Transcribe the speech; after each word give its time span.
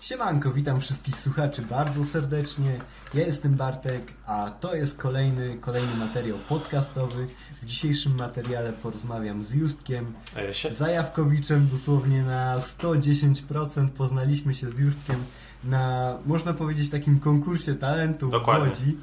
Siemanko, 0.00 0.50
witam 0.50 0.80
wszystkich 0.80 1.16
słuchaczy 1.18 1.62
bardzo 1.62 2.04
serdecznie. 2.04 2.80
Ja 3.14 3.26
jestem 3.26 3.54
Bartek, 3.54 4.12
a 4.26 4.50
to 4.60 4.74
jest 4.74 4.98
kolejny, 4.98 5.58
kolejny 5.60 5.94
materiał 5.94 6.38
podcastowy. 6.48 7.26
W 7.62 7.66
dzisiejszym 7.66 8.14
materiale 8.16 8.72
porozmawiam 8.72 9.44
z 9.44 9.54
Justkiem, 9.54 10.12
E, 10.36 10.54
Sie- 10.54 10.72
Zajawkowiczem, 10.72 11.68
dosłownie 11.68 12.22
na 12.22 12.58
110% 12.58 13.88
poznaliśmy 13.90 14.54
się 14.54 14.68
z 14.70 14.78
Justkiem 14.78 15.24
na, 15.64 16.16
można 16.26 16.54
powiedzieć, 16.54 16.90
takim 16.90 17.18
konkursie 17.20 17.74
talentów 17.74 18.30
Dokładnie. 18.30 18.64
w 18.66 18.68
Łodzi. 18.68 18.96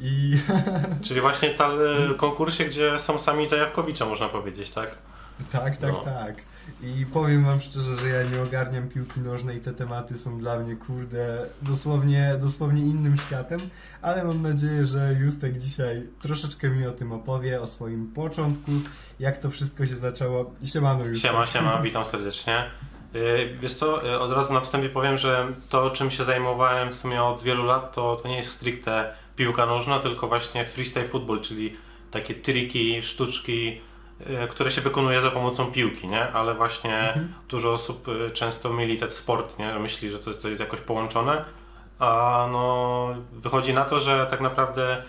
I 0.00 0.32
Czyli 1.06 1.20
właśnie 1.20 1.50
ta 1.50 1.68
e, 1.68 2.14
konkursie, 2.14 2.64
gdzie 2.64 2.98
są 2.98 3.18
sami 3.18 3.46
Zajawkowicze, 3.46 4.06
można 4.06 4.28
powiedzieć, 4.28 4.70
tak? 4.70 4.90
tak, 5.52 5.76
tak, 5.76 5.92
No. 5.92 5.98
tak. 5.98 6.34
I 6.82 7.06
powiem 7.06 7.44
wam 7.44 7.60
szczerze, 7.60 7.96
że 7.96 8.08
ja 8.08 8.22
nie 8.22 8.42
ogarniam 8.42 8.88
piłki 8.88 9.20
nożnej, 9.20 9.60
te 9.60 9.72
tematy 9.72 10.18
są 10.18 10.38
dla 10.38 10.58
mnie, 10.58 10.76
kurde, 10.76 11.46
dosłownie, 11.62 12.34
dosłownie 12.40 12.82
innym 12.82 13.16
światem, 13.16 13.60
ale 14.02 14.24
mam 14.24 14.42
nadzieję, 14.42 14.84
że 14.84 15.14
Justek 15.20 15.58
dzisiaj 15.58 16.02
troszeczkę 16.20 16.70
mi 16.70 16.86
o 16.86 16.92
tym 16.92 17.12
opowie, 17.12 17.60
o 17.60 17.66
swoim 17.66 18.12
początku, 18.12 18.72
jak 19.20 19.38
to 19.38 19.50
wszystko 19.50 19.86
się 19.86 19.94
zaczęło. 19.94 20.54
Siemano 20.64 21.04
Justek. 21.04 21.30
Siema, 21.30 21.46
siema, 21.46 21.80
witam 21.82 22.04
serdecznie. 22.04 22.70
E, 23.14 23.46
Wiesz 23.60 23.74
co, 23.74 24.12
e, 24.12 24.20
od 24.20 24.32
razu 24.32 24.52
na 24.52 24.60
wstępie 24.60 24.88
powiem, 24.88 25.16
że 25.16 25.46
to 25.68 25.90
czym 25.90 26.10
się 26.10 26.24
zajmowałem 26.24 26.92
w 26.92 26.96
sumie 26.96 27.22
od 27.22 27.42
wielu 27.42 27.64
lat, 27.64 27.94
to, 27.94 28.16
to 28.16 28.28
nie 28.28 28.36
jest 28.36 28.50
stricte 28.50 29.14
piłka 29.36 29.66
nożna, 29.66 29.98
tylko 29.98 30.28
właśnie 30.28 30.64
freestyle 30.66 31.08
football, 31.08 31.40
czyli 31.40 31.76
takie 32.10 32.34
triki, 32.34 33.02
sztuczki, 33.02 33.80
które 34.50 34.70
się 34.70 34.80
wykonuje 34.80 35.20
za 35.20 35.30
pomocą 35.30 35.66
piłki, 35.72 36.06
nie? 36.06 36.32
Ale 36.32 36.54
właśnie 36.54 36.98
Mhm. 37.08 37.32
dużo 37.48 37.72
osób 37.72 38.06
e, 38.08 38.30
często 38.30 38.72
myli 38.72 38.98
ten 38.98 39.10
sport, 39.10 39.58
nie? 39.58 39.78
Myśli, 39.78 40.10
że 40.10 40.18
to, 40.18 40.34
to 40.34 40.48
jest 40.48 40.60
jakoś 40.60 40.80
połączone, 40.80 41.44
a 41.98 42.48
no 42.52 43.08
wychodzi 43.32 43.74
na 43.74 43.84
to, 43.84 43.98
że 44.00 44.26
tak 44.30 44.40
naprawdę 44.40 45.02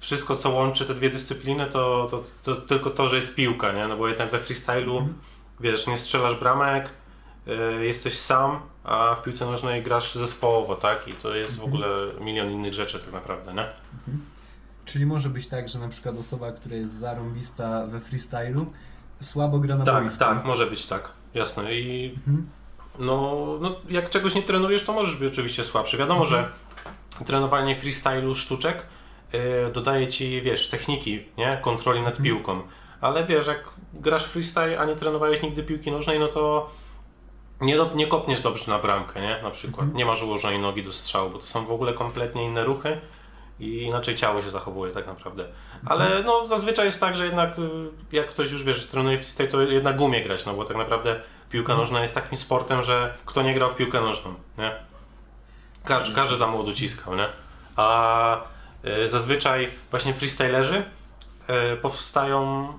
wszystko 0.00 0.36
co 0.36 0.50
łączy 0.50 0.86
te 0.86 0.94
dwie 0.94 1.10
dyscypliny 1.10 1.66
to, 1.66 2.06
to, 2.10 2.22
to 2.42 2.56
tylko 2.60 2.90
to, 2.90 3.08
że 3.08 3.16
jest 3.16 3.34
piłka, 3.34 3.72
nie? 3.72 3.88
No 3.88 3.96
bo 3.96 4.08
jednak 4.08 4.30
we 4.30 4.38
freestylu 4.38 4.96
Mhm. 4.98 5.18
wiesz, 5.60 5.86
nie 5.86 5.96
strzelasz 5.98 6.34
bramek, 6.34 6.90
y, 7.48 7.84
jesteś 7.86 8.18
sam, 8.18 8.60
a 8.84 9.14
w 9.14 9.22
piłce 9.22 9.46
nożnej 9.46 9.82
grasz 9.82 10.14
zespołowo, 10.14 10.76
tak? 10.76 11.08
I 11.08 11.12
to 11.12 11.34
jest 11.34 11.58
w 11.60 11.64
Mhm. 11.64 11.72
ogóle 11.72 11.88
milion 12.20 12.50
innych 12.50 12.72
rzeczy 12.72 12.98
tak 12.98 13.12
naprawdę, 13.12 13.54
nie? 13.54 13.66
Czyli 14.86 15.06
może 15.06 15.28
być 15.28 15.48
tak, 15.48 15.68
że 15.68 15.78
na 15.78 15.88
przykład 15.88 16.18
osoba, 16.18 16.52
która 16.52 16.76
jest 16.76 16.92
zarąbista 16.98 17.86
we 17.86 18.00
freestylu, 18.00 18.66
słabo 19.20 19.58
gra 19.58 19.76
na 19.76 19.84
tak, 19.84 20.00
boisku. 20.02 20.18
tak, 20.18 20.44
może 20.44 20.66
być 20.66 20.86
tak, 20.86 21.08
jasne. 21.34 21.74
I 21.74 22.14
Mhm. 22.16 22.50
no, 22.98 23.46
no, 23.60 23.76
jak 23.88 24.10
czegoś 24.10 24.34
nie 24.34 24.42
trenujesz, 24.42 24.82
to 24.84 24.92
możesz 24.92 25.16
być 25.16 25.32
oczywiście 25.32 25.64
słabszy. 25.64 25.96
Wiadomo, 25.96 26.22
Mhm. 26.24 26.44
że 27.18 27.24
trenowanie 27.24 27.76
freestylu, 27.76 28.34
sztuczek 28.34 28.86
y, 29.34 29.72
dodaje 29.72 30.06
ci, 30.08 30.42
wiesz, 30.42 30.68
techniki, 30.68 31.24
nie? 31.38 31.58
Kontroli 31.62 32.00
nad 32.00 32.08
Mhm. 32.14 32.24
piłką. 32.24 32.60
Ale 33.00 33.24
wiesz, 33.24 33.46
jak 33.46 33.64
grasz 33.94 34.24
freestyle, 34.24 34.78
a 34.80 34.84
nie 34.84 34.96
trenowałeś 34.96 35.42
nigdy 35.42 35.62
piłki 35.62 35.90
nożnej, 35.92 36.18
no 36.20 36.28
to 36.28 36.70
nie, 37.60 37.76
do, 37.76 37.90
nie 37.94 38.06
kopniesz 38.06 38.40
dobrze 38.40 38.64
na 38.72 38.78
bramkę, 38.78 39.20
nie? 39.20 39.42
Na 39.42 39.50
przykład. 39.50 39.80
Mhm. 39.80 39.96
Nie 39.96 40.06
masz 40.06 40.22
ułożonej 40.22 40.58
nogi 40.58 40.82
do 40.82 40.92
strzału, 40.92 41.30
bo 41.30 41.38
to 41.38 41.46
są 41.46 41.66
w 41.66 41.70
ogóle 41.70 41.92
kompletnie 41.94 42.44
inne 42.44 42.64
ruchy 42.64 43.00
i 43.60 43.82
inaczej 43.82 44.14
ciało 44.14 44.42
się 44.42 44.50
zachowuje 44.50 44.92
tak 44.92 45.06
naprawdę. 45.06 45.44
Ale 45.86 46.22
no 46.22 46.46
zazwyczaj 46.46 46.86
jest 46.86 47.00
tak, 47.00 47.16
że 47.16 47.24
jednak 47.24 47.58
y, 47.58 47.62
jak 48.12 48.26
ktoś 48.26 48.50
już 48.52 48.62
wiesz, 48.64 48.86
trenuje 48.86 49.18
freestyle, 49.18 49.48
to 49.48 49.62
jednak 49.62 50.00
umie 50.00 50.22
grać, 50.24 50.46
no 50.46 50.54
bo 50.54 50.64
tak 50.64 50.76
naprawdę 50.76 51.20
piłka 51.50 51.72
Mhm. 51.72 51.78
nożna 51.78 52.02
jest 52.02 52.14
takim 52.14 52.38
sportem, 52.38 52.82
że 52.82 53.14
kto 53.26 53.42
nie 53.42 53.54
grał 53.54 53.70
w 53.70 53.76
piłkę 53.76 54.00
nożną, 54.00 54.34
nie? 54.58 54.72
Każdy, 55.84 56.14
każdy 56.14 56.36
za 56.36 56.46
młodu 56.46 56.72
ciskał, 56.72 57.16
nie? 57.16 57.26
A 57.76 58.40
y, 59.04 59.08
zazwyczaj 59.08 59.68
właśnie 59.90 60.14
freestylerzy 60.14 60.84
y, 61.74 61.76
powstają 61.76 62.72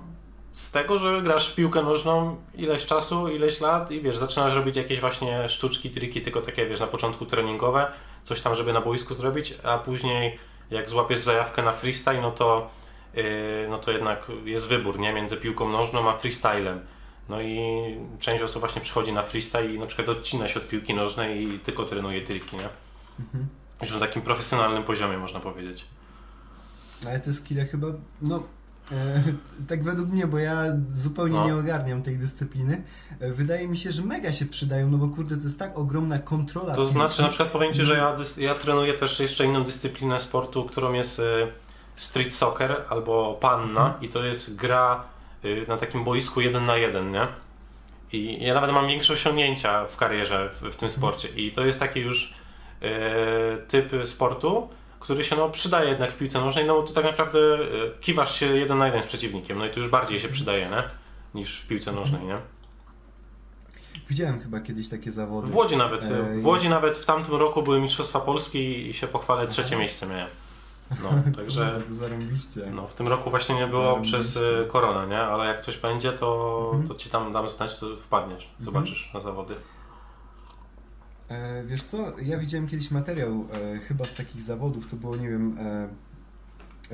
z 0.52 0.70
tego, 0.70 0.98
że 0.98 1.22
grasz 1.22 1.52
w 1.52 1.54
piłkę 1.54 1.82
nożną 1.82 2.36
ileś 2.54 2.86
czasu, 2.86 3.28
ileś 3.28 3.60
lat 3.60 3.90
i 3.90 4.00
wiesz, 4.00 4.16
zaczynasz 4.18 4.54
robić 4.54 4.76
jakieś 4.76 5.00
właśnie 5.00 5.48
sztuczki, 5.48 5.90
triki, 5.90 6.20
tylko 6.20 6.40
takie 6.40 6.66
wiesz, 6.66 6.80
na 6.80 6.86
początku 6.86 7.26
treningowe, 7.26 7.92
coś 8.24 8.40
tam, 8.40 8.54
żeby 8.54 8.72
na 8.72 8.80
boisku 8.80 9.14
zrobić, 9.14 9.54
a 9.64 9.78
później 9.78 10.38
jak 10.70 10.90
złapiesz 10.90 11.18
zajawkę 11.18 11.62
na 11.62 11.72
freestyle, 11.72 12.20
no 12.20 12.30
to, 12.30 12.70
yy, 13.14 13.22
no 13.70 13.78
to 13.78 13.90
jednak 13.90 14.26
jest 14.44 14.68
wybór, 14.68 14.98
nie? 14.98 15.12
Między 15.12 15.36
piłką 15.36 15.68
nożną 15.68 16.10
a 16.10 16.18
freestylem. 16.18 16.80
No 17.28 17.40
i 17.42 17.60
część 18.20 18.42
osób 18.42 18.60
właśnie 18.60 18.82
przychodzi 18.82 19.12
na 19.12 19.22
freestyle 19.22 19.74
i 19.74 19.78
na 19.78 19.86
przykład 19.86 20.08
odcina 20.08 20.48
się 20.48 20.60
od 20.60 20.68
piłki 20.68 20.94
nożnej 20.94 21.42
i 21.42 21.58
tylko 21.58 21.84
trenuje 21.84 22.20
triki, 22.22 22.56
nie? 22.56 22.68
Mhm. 23.20 23.48
Już 23.82 23.92
na 23.92 24.00
takim 24.00 24.22
profesjonalnym 24.22 24.84
poziomie 24.84 25.18
można 25.18 25.40
powiedzieć. 25.40 25.84
Ale 27.06 27.20
te 27.20 27.34
skille 27.34 27.64
chyba, 27.64 27.86
no, 28.22 28.42
tak 29.68 29.82
według 29.82 30.08
mnie, 30.08 30.26
bo 30.26 30.38
ja 30.38 30.64
zupełnie 30.90 31.34
No. 31.38 31.46
nie 31.46 31.54
ogarniam 31.56 32.02
tej 32.02 32.16
dyscypliny, 32.18 32.82
e, 33.20 33.32
wydaje 33.32 33.68
mi 33.68 33.76
się, 33.76 33.92
że 33.92 34.02
mega 34.02 34.32
się 34.32 34.46
przydają, 34.46 34.90
no 34.90 34.98
bo 34.98 35.08
kurde, 35.08 35.36
to 35.36 35.42
jest 35.42 35.58
tak 35.58 35.78
ogromna 35.78 36.18
kontrola. 36.18 36.74
To 36.74 36.84
znaczy, 36.84 37.22
na 37.22 37.28
przykład 37.28 37.48
powiem 37.48 37.72
Ci, 37.74 37.84
że 37.84 37.96
ja, 37.96 38.16
ja 38.36 38.54
trenuję 38.54 38.94
też 38.94 39.20
jeszcze 39.20 39.44
inną 39.44 39.64
dyscyplinę 39.64 40.20
sportu, 40.20 40.64
którą 40.64 40.92
jest 40.92 41.18
y, 41.18 41.22
street 41.96 42.34
soccer 42.34 42.84
albo 42.88 43.38
panna 43.40 43.84
Mhm. 43.86 44.02
i 44.04 44.08
to 44.08 44.24
jest 44.24 44.56
gra 44.56 45.04
na 45.68 45.76
takim 45.76 46.04
boisku 46.04 46.40
jeden 46.40 46.66
na 46.66 46.76
jeden, 46.76 47.10
nie? 47.10 47.26
I 48.12 48.44
ja 48.44 48.54
nawet 48.54 48.72
mam 48.72 48.86
większe 48.88 49.12
osiągnięcia 49.12 49.84
w 49.86 49.96
karierze 49.96 50.48
w, 50.54 50.56
w 50.56 50.60
tym 50.60 50.68
Mhm. 50.88 50.90
sporcie 50.92 51.28
i 51.28 51.52
to 51.52 51.64
jest 51.66 51.78
taki 51.78 52.00
już 52.00 52.34
y, 52.82 52.86
typ 53.68 53.92
sportu, 54.04 54.68
który 55.00 55.24
się 55.24 55.36
no, 55.36 55.50
przydaje 55.50 55.88
jednak 55.88 56.12
w 56.12 56.16
piłce 56.16 56.40
nożnej, 56.40 56.64
no 56.64 56.74
bo 56.74 56.82
tu 56.82 56.92
tak 56.92 57.04
naprawdę 57.04 57.38
y, 57.38 57.90
kiwasz 58.00 58.40
się 58.40 58.46
jeden 58.46 58.78
na 58.78 58.86
jeden 58.86 59.02
z 59.02 59.06
przeciwnikiem, 59.06 59.58
no 59.58 59.66
i 59.66 59.70
to 59.70 59.80
już 59.80 59.88
bardziej 59.88 60.20
się 60.20 60.28
przydaje, 60.28 60.68
nie? 60.70 60.82
Niż 61.34 61.60
w 61.60 61.66
piłce 61.66 61.92
nożnej, 61.92 62.22
nie? 62.24 62.38
Widziałem 64.08 64.40
chyba 64.40 64.60
kiedyś 64.60 64.88
takie 64.88 65.12
zawody. 65.12 65.48
W 65.48 65.56
Łodzi 65.56 65.76
nawet, 65.76 66.02
Ej. 66.04 66.40
w 66.40 66.46
Łodzi 66.46 66.68
nawet 66.68 66.96
w 66.98 67.04
tamtym 67.04 67.34
roku 67.34 67.62
były 67.62 67.80
Mistrzostwa 67.80 68.20
Polski 68.20 68.88
i 68.88 68.94
się 68.94 69.06
pochwalę, 69.06 69.46
trzecie 69.46 69.76
miejsce 69.76 70.06
miałem. 70.06 70.28
No, 71.02 71.08
także 71.36 71.80
zarąbiście. 71.88 72.60
no, 72.72 72.86
w 72.86 72.94
tym 72.94 73.08
roku 73.08 73.30
właśnie 73.30 73.54
nie 73.54 73.66
było 73.66 73.82
Zarobiście. 73.84 74.18
przez 74.18 74.36
e, 74.36 74.64
koronę, 74.64 75.06
nie? 75.06 75.20
Ale 75.20 75.44
jak 75.46 75.60
coś 75.60 75.76
będzie, 75.76 76.12
to, 76.12 76.60
Mhm. 76.72 76.88
to 76.88 76.94
ci 76.94 77.10
tam 77.10 77.32
dam 77.32 77.48
znać, 77.48 77.76
to 77.78 77.96
wpadniesz, 77.96 78.48
zobaczysz 78.60 79.10
na 79.14 79.20
zawody. 79.20 79.54
E, 81.28 81.64
wiesz 81.64 81.82
co, 81.82 82.12
ja 82.22 82.38
widziałem 82.38 82.68
kiedyś 82.68 82.90
materiał 82.90 83.46
e, 83.52 83.78
chyba 83.78 84.04
z 84.04 84.14
takich 84.14 84.42
zawodów, 84.42 84.90
to 84.90 84.96
było, 84.96 85.16
nie 85.16 85.28
wiem, 85.28 85.58
e, 85.58 85.88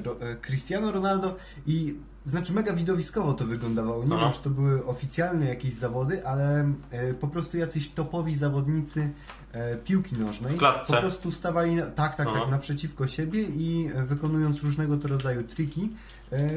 Ro, 0.03 0.21
e, 0.21 0.37
Cristiano 0.37 0.93
Ronaldo 0.93 1.37
i 1.67 1.97
znaczy 2.25 2.53
mega 2.53 2.73
widowiskowo 2.73 3.35
to 3.35 3.45
wyglądało. 3.45 4.05
Nie 4.05 4.15
Aha. 4.15 4.25
wiem, 4.25 4.33
czy 4.33 4.43
to 4.43 4.51
były 4.51 4.87
oficjalne 4.87 5.47
jakieś 5.47 5.73
zawody, 5.75 6.27
ale 6.27 6.73
e, 6.91 7.15
po 7.15 7.29
prostu 7.29 7.59
jacyś 7.59 7.91
topowi 7.91 8.37
zawodnicy 8.37 9.11
e, 9.53 9.77
piłki 9.77 10.17
nożnej 10.17 10.59
po 10.87 10.93
prostu 11.01 11.33
stawali 11.33 11.75
na, 11.75 11.87
tak, 11.87 12.17
tak, 12.17 12.29
Aha. 12.31 12.41
tak, 12.41 12.51
naprzeciwko 12.51 13.07
siebie 13.09 13.43
i 13.43 13.91
wykonując 14.05 14.63
różnego 14.63 15.09
rodzaju 15.09 15.45
triki 15.45 15.91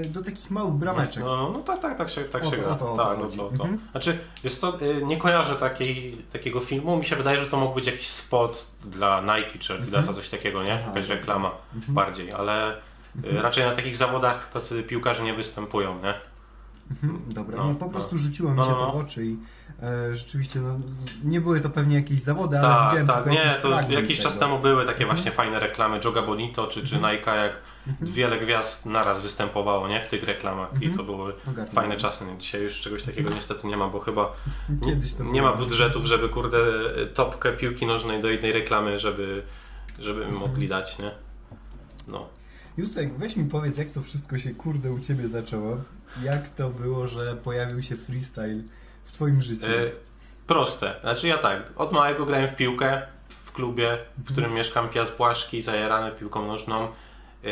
do 0.09 0.21
takich 0.23 0.51
małych 0.51 0.73
brameczek. 0.73 1.23
No, 1.23 1.37
no, 1.37 1.49
no 1.49 1.59
tak, 1.59 1.81
tak, 1.81 1.97
tak 1.97 2.09
się, 2.09 2.23
tak 2.23 2.43
O 2.45 2.49
się 2.51 2.57
gra. 2.57 2.75
tak, 2.75 3.17
chodzi. 3.17 3.39
o 3.41 3.43
to. 3.43 3.51
Mhm. 3.63 3.79
Znaczy, 3.91 4.17
jest 4.43 4.61
to, 4.61 4.81
y, 4.81 5.05
nie 5.05 5.17
kojarzę 5.17 5.55
takiej, 5.55 6.17
takiego 6.33 6.59
filmu, 6.59 6.97
mi 6.97 7.05
się 7.05 7.15
wydaje, 7.15 7.39
że 7.43 7.49
to 7.49 7.57
mógł 7.57 7.75
być 7.75 7.85
jakiś 7.85 8.07
spot 8.07 8.67
dla 8.85 9.21
Nike 9.21 9.59
czy 9.59 9.73
Adidasa, 9.73 9.97
Mhm. 9.97 10.15
coś 10.15 10.29
takiego, 10.29 10.63
nie? 10.63 10.73
Aha. 10.73 10.83
Jakaś 10.87 11.07
reklama 11.09 11.51
Mhm. 11.75 11.93
bardziej, 11.93 12.31
ale 12.31 12.71
y, 12.73 12.79
Mhm. 13.15 13.37
raczej 13.37 13.65
na 13.65 13.75
takich 13.75 13.97
zawodach 13.97 14.51
tacy 14.51 14.83
piłkarze 14.83 15.23
nie 15.23 15.33
występują, 15.33 15.95
nie? 16.03 16.13
Dobra, 17.27 17.57
No, 17.57 17.67
nie, 17.67 17.75
po 17.75 17.85
no. 17.85 17.91
prostu 17.91 18.17
rzuciło 18.17 18.51
mi 18.51 18.57
No, 18.57 18.63
się 18.63 18.69
no, 18.71 18.75
to 18.77 18.85
no. 18.85 18.91
w 18.91 18.95
oczy 18.95 19.25
i 19.25 19.37
e, 19.83 20.15
rzeczywiście 20.15 20.59
no, 20.59 20.79
nie 21.23 21.41
były 21.41 21.61
to 21.61 21.69
pewnie 21.69 21.95
jakieś 21.95 22.21
zawody, 22.21 22.59
ale 22.59 22.67
Tak, 22.67 22.83
widziałem 22.85 23.07
tak, 23.07 23.15
tylko 23.15 23.29
nie, 23.29 23.39
jakiś 23.39 23.61
to 23.61 23.91
jakiś 23.93 24.19
czas 24.19 24.37
temu 24.39 24.59
były 24.59 24.85
takie 24.85 25.05
właśnie 25.05 25.31
fajne 25.31 25.59
reklamy 25.59 25.99
Joga 25.99 26.21
Bonito 26.21 26.67
czy, 26.67 26.83
czy. 26.87 26.95
Nike, 26.95 27.35
jak. 27.35 27.53
Wiele 28.01 28.39
gwiazd 28.39 28.85
naraz 28.85 29.21
występowało, 29.21 29.87
nie? 29.87 30.01
W 30.01 30.07
tych 30.07 30.23
reklamach 30.23 30.69
i 30.71 30.75
Mhm. 30.85 30.97
to 30.97 31.03
były 31.03 31.33
Ogarnę. 31.49 31.73
fajne 31.73 31.97
czasy. 31.97 32.25
Nie? 32.25 32.37
Dzisiaj 32.37 32.61
już 32.61 32.81
czegoś 32.81 33.03
takiego 33.03 33.29
niestety 33.29 33.67
nie 33.67 33.77
ma, 33.77 33.87
bo 33.89 33.99
chyba 33.99 34.33
nie 34.87 34.95
było. 35.41 35.41
ma 35.41 35.53
budżetów, 35.53 36.05
żeby 36.05 36.29
kurde 36.29 36.57
topkę 37.13 37.53
piłki 37.53 37.85
nożnej 37.85 38.21
do 38.21 38.29
jednej 38.29 38.51
reklamy, 38.51 38.99
żeby, 38.99 39.43
żeby 39.99 40.23
Mhm. 40.25 40.39
mogli 40.39 40.67
dać, 40.67 40.99
nie? 40.99 41.11
No. 42.07 42.27
Justek, 42.77 43.17
weź 43.17 43.35
mi 43.35 43.49
powiedz, 43.49 43.77
jak 43.77 43.91
to 43.91 44.01
wszystko 44.01 44.37
się 44.37 44.53
kurde 44.53 44.91
u 44.91 44.99
Ciebie 44.99 45.27
zaczęło. 45.27 45.77
Jak 46.23 46.49
to 46.49 46.69
było, 46.69 47.07
że 47.07 47.35
pojawił 47.43 47.81
się 47.81 47.95
freestyle 47.97 48.63
w 49.05 49.11
Twoim 49.11 49.41
życiu? 49.41 49.67
E, 49.67 49.91
proste. 50.47 50.95
Znaczy 51.01 51.27
ja 51.27 51.37
tak, 51.37 51.63
od 51.75 51.91
małego 51.91 52.25
grałem 52.25 52.47
w 52.47 52.55
piłkę 52.55 53.01
w 53.29 53.51
klubie, 53.51 53.97
w 54.17 54.31
którym 54.31 54.53
mieszkam, 54.53 54.89
Piast 54.89 55.17
Błaszki, 55.17 55.61
zajarany 55.61 56.11
piłką 56.11 56.47
nożną. 56.47 56.87
E, 57.43 57.47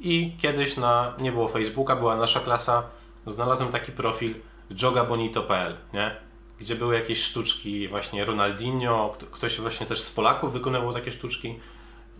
I 0.00 0.36
kiedyś 0.42 0.76
na, 0.76 1.12
nie 1.18 1.32
było 1.32 1.48
Facebooka, 1.48 1.96
była 1.96 2.16
nasza 2.16 2.40
klasa, 2.40 2.82
znalazłem 3.26 3.72
taki 3.72 3.92
profil 3.92 4.34
jogabonito.pl, 4.82 5.76
nie? 5.92 6.16
gdzie 6.60 6.74
były 6.74 6.94
jakieś 6.94 7.22
sztuczki, 7.22 7.88
właśnie 7.88 8.24
Ronaldinho, 8.24 9.12
kto- 9.14 9.26
ktoś 9.26 9.60
właśnie 9.60 9.86
też 9.86 10.02
z 10.02 10.10
Polaków 10.10 10.52
wykonywał 10.52 10.92
takie 10.92 11.10
sztuczki. 11.12 11.58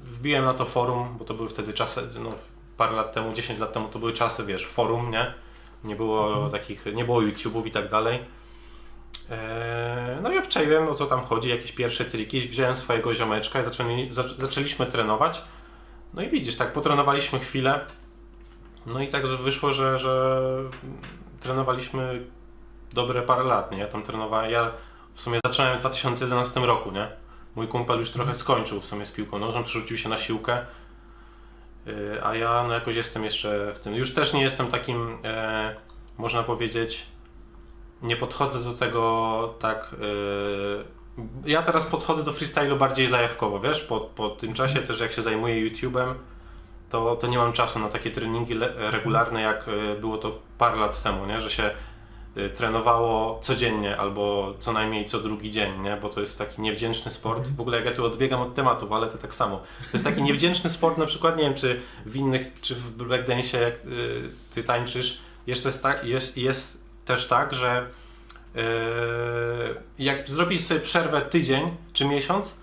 Wbiłem 0.04 0.44
na 0.44 0.54
to 0.54 0.64
forum, 0.64 1.16
bo 1.18 1.24
to 1.24 1.34
były 1.34 1.48
wtedy 1.48 1.72
czasy, 1.72 2.02
no 2.20 2.32
parę 2.76 2.92
lat 2.96 3.12
temu, 3.12 3.32
10 3.32 3.60
lat 3.60 3.72
temu 3.72 3.88
to 3.88 3.98
były 3.98 4.12
czasy, 4.12 4.44
wiesz, 4.46 4.66
forum, 4.66 5.10
nie? 5.10 5.34
Nie 5.84 5.96
było 5.96 6.50
takich, 6.50 6.86
nie 6.94 7.04
było 7.04 7.20
YouTube'ów 7.22 7.66
i 7.66 7.70
tak 7.70 7.90
dalej. 7.90 8.18
Eee, 9.30 10.22
No 10.22 10.32
i 10.32 10.38
obczaiłem 10.38 10.88
o 10.88 10.94
co 10.94 11.06
tam 11.06 11.20
chodzi, 11.24 11.48
jakieś 11.48 11.72
pierwsze 11.72 12.04
triki, 12.04 12.40
wziąłem 12.40 12.74
swojego 12.74 13.14
ziomeczka 13.14 13.60
i 13.60 13.64
zaczęli, 13.64 14.12
za, 14.12 14.24
zaczęliśmy 14.38 14.86
trenować. 14.86 15.42
No 16.16 16.22
i 16.22 16.28
widzisz, 16.28 16.56
tak 16.56 16.72
potrenowaliśmy 16.72 17.40
chwilę. 17.40 17.80
No 18.86 19.00
i 19.00 19.08
tak 19.08 19.26
wyszło, 19.26 19.72
że, 19.72 19.98
że 19.98 20.40
trenowaliśmy 21.40 22.26
dobre 22.92 23.22
parę 23.22 23.44
lat, 23.44 23.72
nie? 23.72 23.78
Ja 23.78 23.86
tam 23.86 24.02
trenowałem, 24.02 24.50
ja 24.50 24.70
w 25.14 25.20
sumie 25.20 25.38
zacząłem 25.46 25.76
w 25.76 25.80
2011 25.80 26.60
roku, 26.60 26.92
nie? 26.92 27.08
Mój 27.54 27.68
kumpel 27.68 27.98
już 27.98 28.10
trochę 28.10 28.34
skończył 28.34 28.80
w 28.80 28.86
sumie 28.86 29.06
z 29.06 29.10
piłką 29.10 29.38
nożną, 29.38 29.64
przerzucił 29.64 29.96
się 29.96 30.08
na 30.08 30.18
siłkę. 30.18 30.66
Yy, 31.86 32.24
A 32.24 32.34
ja 32.34 32.64
no 32.68 32.74
jakoś 32.74 32.96
jestem 32.96 33.24
jeszcze 33.24 33.72
w 33.74 33.78
tym. 33.78 33.94
Już 33.94 34.14
też 34.14 34.32
nie 34.32 34.42
jestem 34.42 34.66
takim, 34.66 35.18
e, 35.24 35.76
można 36.18 36.42
powiedzieć, 36.42 37.06
nie 38.02 38.16
podchodzę 38.16 38.64
do 38.64 38.72
tego 38.72 39.54
tak. 39.58 39.94
e, 39.94 41.05
ja 41.46 41.62
teraz 41.62 41.86
podchodzę 41.86 42.24
do 42.24 42.32
freestylu 42.32 42.76
bardziej 42.76 43.06
zajawkowo, 43.06 43.60
wiesz? 43.60 43.80
Po, 43.80 44.00
po 44.00 44.30
tym 44.30 44.54
czasie 44.54 44.80
też 44.80 45.00
jak 45.00 45.12
się 45.12 45.22
zajmuję 45.22 45.70
YouTube'em, 45.70 46.14
to, 46.90 47.16
to 47.16 47.26
nie 47.26 47.38
mam 47.38 47.52
czasu 47.52 47.78
na 47.78 47.88
takie 47.88 48.10
treningi 48.10 48.54
regularne, 48.76 49.40
jak 49.40 49.64
e, 49.68 50.00
było 50.00 50.18
to 50.18 50.38
parę 50.58 50.76
lat 50.76 51.02
temu, 51.02 51.26
nie? 51.26 51.40
Że 51.40 51.50
się 51.50 51.70
e, 52.36 52.48
trenowało 52.48 53.40
codziennie 53.40 53.96
albo 53.96 54.54
co 54.58 54.72
najmniej 54.72 55.04
co 55.04 55.20
drugi 55.20 55.50
dzień, 55.50 55.82
nie? 55.82 55.96
Bo 55.96 56.08
to 56.08 56.20
jest 56.20 56.38
taki 56.38 56.62
niewdzięczny 56.62 57.10
sport. 57.10 57.48
W 57.48 57.60
ogóle 57.60 57.76
jak 57.76 57.86
ja 57.86 57.92
tu 57.92 58.04
odbiegam 58.04 58.40
od 58.40 58.54
tematów, 58.54 58.92
ale 58.92 59.08
to 59.08 59.18
tak 59.18 59.34
samo. 59.34 59.56
To 59.56 59.90
jest 59.92 60.04
taki 60.04 60.22
niewdzięczny 60.22 60.70
sport, 60.70 60.98
na 60.98 61.06
przykład, 61.06 61.36
nie 61.36 61.42
wiem, 61.42 61.54
czy 61.54 61.80
w 62.06 62.16
innych, 62.16 62.60
czy 62.60 62.74
w 62.74 62.96
breakdance'ie 62.96 63.58
jak 63.58 63.74
y, 63.74 64.22
ty 64.54 64.62
tańczysz, 64.62 65.18
jeszcze 65.46 65.68
jest, 65.68 65.82
tak, 65.82 66.04
jest, 66.04 66.36
jest 66.36 66.84
też 67.04 67.28
tak, 67.28 67.54
że 67.54 67.86
jak 69.98 70.30
zrobisz 70.30 70.64
sobie 70.64 70.80
przerwę 70.80 71.22
tydzień 71.22 71.76
czy 71.92 72.04
miesiąc, 72.04 72.56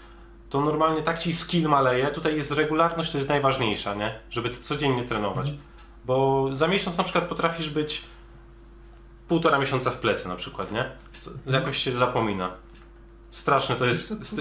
to 0.49 0.61
normalnie 0.61 1.03
tak 1.03 1.19
ci 1.19 1.33
skill 1.33 1.69
maleje. 1.69 2.07
Tutaj 2.07 2.35
jest 2.35 2.51
regularność, 2.51 3.11
to 3.11 3.17
jest 3.17 3.29
najważniejsza, 3.29 3.95
nie? 3.95 4.19
Żeby 4.29 4.49
to 4.49 4.55
codziennie 4.61 5.03
trenować. 5.03 5.51
Bo 6.05 6.47
za 6.51 6.67
miesiąc 6.67 6.97
na 6.97 7.03
przykład 7.03 7.23
potrafisz 7.23 7.69
być 7.69 8.01
półtora 9.27 9.59
miesiąca 9.59 9.91
w 9.91 9.97
plecy 9.97 10.27
na 10.27 10.35
przykład, 10.35 10.71
nie? 10.71 10.85
Co, 11.19 11.31
jakoś 11.45 11.77
się 11.77 11.97
zapomina. 11.97 12.51
Straszne 13.29 13.75
to 13.75 13.85
jest. 13.85 14.33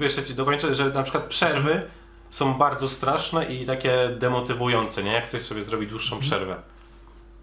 Jeszcze 0.00 0.24
ci 0.24 0.34
dokończę, 0.34 0.74
że 0.74 0.90
na 0.90 1.02
przykład 1.02 1.24
przerwy 1.24 1.82
są 2.30 2.54
bardzo 2.54 2.88
straszne 2.88 3.52
i 3.52 3.66
takie 3.66 4.16
demotywujące, 4.18 5.02
nie? 5.02 5.12
Jak 5.12 5.28
ktoś 5.28 5.42
sobie 5.42 5.62
zrobi 5.62 5.86
dłuższą 5.86 6.20
przerwę. 6.20 6.56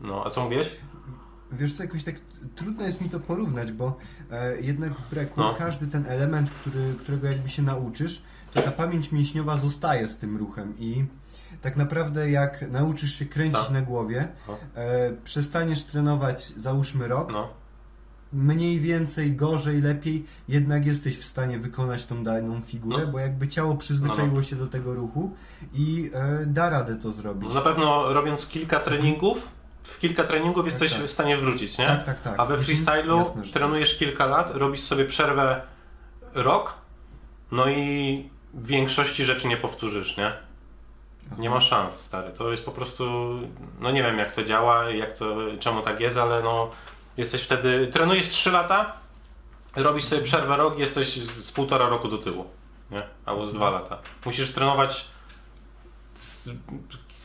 No, 0.02 0.24
a 0.26 0.30
co 0.30 0.44
mówisz? 0.44 0.68
Wiesz 1.52 1.74
co, 1.78 1.84
jakoś 1.84 2.04
tak 2.04 2.16
trudno 2.56 2.86
jest 2.86 3.02
mi 3.02 3.10
to 3.10 3.20
porównać, 3.20 3.72
bo 3.72 3.98
e, 4.32 4.62
jednak 4.62 4.94
w 5.00 5.10
breku 5.10 5.40
No. 5.40 5.56
każdy 5.58 5.88
ten 5.88 6.06
element, 6.08 6.50
który, 6.50 6.94
którego 7.00 7.28
jakby 7.28 7.50
się 7.50 7.62
nauczysz, 7.62 8.24
to 8.54 8.62
ta 8.62 8.72
pamięć 8.72 9.12
mięśniowa 9.12 9.58
zostaje 9.58 10.08
z 10.08 10.18
tym 10.18 10.38
ruchem 10.38 10.74
i 10.80 11.06
tak 11.62 11.78
naprawdę 11.78 12.32
jak 12.32 12.72
nauczysz 12.72 13.16
się 13.16 13.26
kręcić 13.26 13.62
Tak. 13.62 13.72
na 13.72 13.82
głowie, 13.82 14.28
No. 14.48 14.58
e, 14.76 15.12
przestaniesz 15.24 15.84
trenować 15.84 16.48
załóżmy 16.48 17.08
rok, 17.08 17.32
No, 17.32 17.50
mniej 18.34 18.80
więcej, 18.80 19.36
gorzej, 19.36 19.82
lepiej, 19.82 20.26
jednak 20.48 20.86
jesteś 20.86 21.18
w 21.18 21.26
stanie 21.26 21.60
wykonać 21.60 22.06
tą 22.06 22.24
daną 22.24 22.62
figurę, 22.62 23.06
No. 23.06 23.12
bo 23.12 23.20
jakby 23.20 23.48
ciało 23.48 23.76
przyzwyczaiło 23.76 24.44
się 24.44 24.56
do 24.56 24.68
tego 24.68 24.94
ruchu 24.96 25.32
i 25.74 26.10
e, 26.14 26.46
da 26.46 26.70
radę 26.70 26.96
to 26.96 27.12
zrobić. 27.12 27.50
no 27.50 27.56
na 27.56 27.62
pewno 27.62 28.14
robiąc 28.14 28.48
kilka 28.48 28.80
treningów, 28.80 29.38
w 29.84 30.00
kilka 30.00 30.24
treningów 30.24 30.66
jesteś 30.66 30.94
tak. 30.94 31.02
w 31.02 31.10
stanie 31.10 31.38
wrócić, 31.38 31.78
nie? 31.78 31.86
Tak, 31.86 32.04
tak, 32.04 32.20
tak. 32.20 32.34
A 32.40 32.46
we 32.46 32.56
Mhm. 32.56 32.64
freestylu 32.66 33.18
Jasne, 33.18 33.44
tak. 33.44 33.52
trenujesz 33.52 33.98
kilka 33.98 34.26
lat, 34.26 34.52
robisz 34.56 34.82
sobie 34.82 35.06
przerwę 35.06 35.62
rok, 36.34 36.74
no 37.52 37.70
i 37.70 38.30
w 38.54 38.68
większości 38.68 39.26
rzeczy 39.26 39.48
nie 39.48 39.58
powtórzysz, 39.58 40.18
nie? 40.18 40.34
Nie 41.38 41.50
ma 41.50 41.62
szans, 41.62 41.94
stary. 41.94 42.32
To 42.32 42.52
jest 42.52 42.66
po 42.66 42.72
prostu, 42.72 43.04
no 43.80 43.92
nie 43.92 44.04
wiem 44.04 44.18
jak 44.18 44.32
to 44.36 44.44
działa, 44.44 44.90
jak 44.90 45.14
to, 45.18 45.36
czemu 45.60 45.82
tak 45.82 46.00
jest, 46.00 46.18
ale 46.18 46.44
no 46.44 46.72
jesteś 47.18 47.42
wtedy, 47.44 47.88
trenujesz 47.94 48.30
3 48.30 48.52
lata, 48.52 48.94
robisz 49.76 50.04
sobie 50.04 50.22
przerwę 50.22 50.58
rok, 50.58 50.80
jesteś 50.80 51.16
z, 51.24 51.46
z 51.46 51.52
półtora 51.52 51.90
roku 51.90 52.08
do 52.08 52.18
tyłu, 52.18 52.46
nie? 52.92 53.04
Albo 53.26 53.48
z 53.48 53.54
dwa 53.54 53.70
lata. 53.70 53.98
Musisz 54.26 54.52
trenować 54.52 55.06
z, 56.16 56.50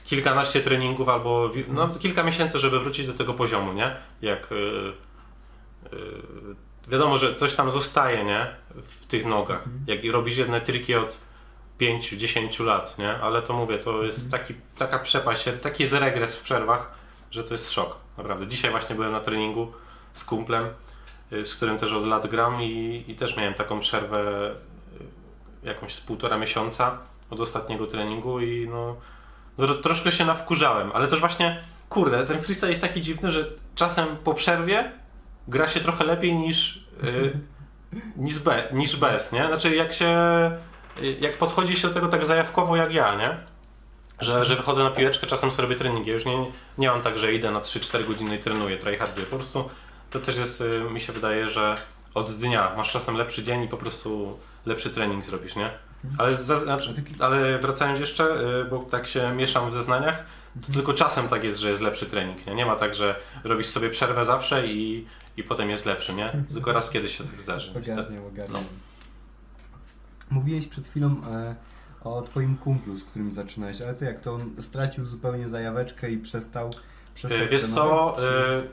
kilkanaście 0.06 0.60
treningów 0.60 1.08
albo 1.08 1.50
no, 1.68 1.88
kilka 1.88 2.22
miesięcy, 2.22 2.58
żeby 2.58 2.80
wrócić 2.80 3.06
do 3.06 3.14
tego 3.14 3.34
poziomu, 3.34 3.72
nie? 3.72 3.96
Jak 4.22 4.50
yy, 4.50 4.92
yy, 5.92 6.56
wiadomo, 6.88 7.18
że 7.18 7.34
coś 7.34 7.54
tam 7.54 7.70
zostaje, 7.70 8.24
nie? 8.24 8.46
W 8.70 9.06
tych 9.06 9.26
nogach. 9.26 9.64
Jak 9.86 10.12
robisz 10.12 10.36
jedne 10.36 10.60
triki 10.60 10.94
od 10.94 11.18
5-10 11.80 12.64
lat, 12.64 12.98
nie? 12.98 13.10
Ale 13.10 13.42
to 13.42 13.52
mówię, 13.52 13.78
to 13.78 14.02
jest 14.02 14.30
taki, 14.30 14.54
taka 14.78 14.98
przepaść, 14.98 15.44
taki 15.62 15.82
jest 15.82 15.94
regres 15.94 16.36
w 16.36 16.42
przerwach, 16.42 16.90
że 17.30 17.44
to 17.44 17.54
jest 17.54 17.70
szok, 17.70 17.96
naprawdę. 18.18 18.46
Dzisiaj 18.46 18.70
właśnie 18.70 18.96
byłem 18.96 19.12
na 19.12 19.20
treningu 19.20 19.72
z 20.12 20.24
kumplem, 20.24 20.66
y, 21.32 21.46
z 21.46 21.54
którym 21.54 21.78
też 21.78 21.92
od 21.92 22.06
lat 22.06 22.26
gram 22.26 22.62
i, 22.62 23.04
i 23.08 23.14
też 23.14 23.36
miałem 23.36 23.54
taką 23.54 23.80
przerwę 23.80 24.50
y, 25.62 25.66
jakąś 25.66 25.94
z 25.94 26.00
półtora 26.00 26.38
miesiąca 26.38 26.98
od 27.30 27.40
ostatniego 27.40 27.86
treningu 27.86 28.40
i 28.40 28.68
no, 28.68 28.96
no 29.58 29.74
troszkę 29.74 30.12
się 30.12 30.24
nawkurzałem, 30.24 30.90
ale 30.94 31.08
też 31.08 31.20
właśnie, 31.20 31.64
kurde, 31.88 32.26
ten 32.26 32.42
freestyle 32.42 32.70
jest 32.70 32.82
taki 32.82 33.00
dziwny, 33.00 33.30
że 33.30 33.44
czasem 33.74 34.06
po 34.24 34.34
przerwie 34.34 34.92
gra 35.48 35.68
się 35.68 35.80
trochę 35.80 36.04
lepiej 36.04 36.34
niż, 36.34 36.86
y, 37.04 37.32
niż, 38.16 38.38
be, 38.38 38.68
niż 38.72 38.96
bez, 38.96 39.32
nie? 39.32 39.46
Znaczy 39.46 39.76
jak 39.76 39.92
się, 39.92 40.16
jak 41.20 41.38
podchodzi 41.38 41.76
się 41.76 41.88
do 41.88 41.94
tego 41.94 42.08
tak 42.08 42.26
zajawkowo 42.26 42.76
jak 42.76 42.94
ja, 42.94 43.14
nie? 43.14 43.36
Że, 44.20 44.44
że 44.44 44.56
wychodzę 44.56 44.84
na 44.84 44.90
piłeczkę, 44.90 45.26
czasem 45.26 45.50
sobie 45.50 45.62
robię 45.62 45.76
treningi. 45.76 46.08
Ja 46.08 46.14
już 46.14 46.24
nie, 46.24 46.46
nie 46.78 46.88
mam 46.88 47.02
tak, 47.02 47.18
że 47.18 47.32
idę 47.34 47.50
na 47.50 47.60
3-4 47.60 48.06
godziny 48.06 48.36
i 48.36 48.38
trenuję, 48.38 48.76
tryharduję. 48.78 49.26
Po 49.26 49.36
prostu 49.36 49.70
to 50.10 50.18
też 50.18 50.36
jest, 50.36 50.60
y, 50.60 50.80
mi 50.90 51.00
się 51.00 51.12
wydaje, 51.12 51.50
że 51.50 51.74
od 52.14 52.32
dnia 52.32 52.72
masz 52.76 52.92
czasem 52.92 53.16
lepszy 53.16 53.42
dzień 53.42 53.62
i 53.62 53.68
po 53.68 53.76
prostu 53.76 54.38
lepszy 54.66 54.90
trening 54.90 55.24
zrobisz, 55.24 55.56
nie? 55.56 55.70
Ale, 56.18 56.36
za, 56.36 56.56
znaczy, 56.60 56.94
ale 57.18 57.58
wracając 57.58 58.00
jeszcze, 58.00 58.40
y, 58.60 58.64
bo 58.64 58.78
tak 58.78 59.06
się 59.06 59.32
mieszam 59.32 59.70
w 59.70 59.72
zeznaniach, 59.72 60.24
to 60.66 60.72
tylko 60.72 60.92
czasem 60.92 61.28
tak 61.28 61.44
jest, 61.44 61.58
że 61.58 61.70
jest 61.70 61.82
lepszy 61.82 62.06
trening. 62.06 62.46
Nie, 62.46 62.54
nie 62.54 62.66
ma 62.66 62.76
tak, 62.76 62.94
że 62.94 63.16
robisz 63.44 63.66
sobie 63.66 63.90
przerwę 63.90 64.24
zawsze 64.24 64.66
i, 64.66 65.06
i 65.36 65.42
potem 65.42 65.70
jest 65.70 65.86
lepszy, 65.86 66.14
nie? 66.14 66.32
Tylko 66.52 66.72
raz 66.72 66.90
kiedyś 66.90 67.18
się 67.18 67.24
tak 67.24 67.40
zdarzy. 67.40 67.70
Ogarniam, 67.70 68.24
ogarniam. 68.24 68.52
No. 68.52 68.62
Mówiłeś 70.30 70.68
przed 70.68 70.88
chwilą 70.88 71.16
e, 71.30 71.54
o 72.04 72.22
twoim 72.22 72.56
kumplu, 72.56 72.96
z 72.96 73.04
którym 73.04 73.32
zaczynałeś, 73.32 73.82
ale 73.82 73.94
to 73.94 74.04
jak 74.04 74.20
to 74.20 74.34
on 74.34 74.62
stracił 74.62 75.06
zupełnie 75.06 75.48
zajaweczkę 75.48 76.10
i 76.10 76.18
przestał, 76.18 76.70
przestał 77.14 77.40
Y, 77.40 77.46
Wiesz 77.48 77.66
co, 77.66 78.16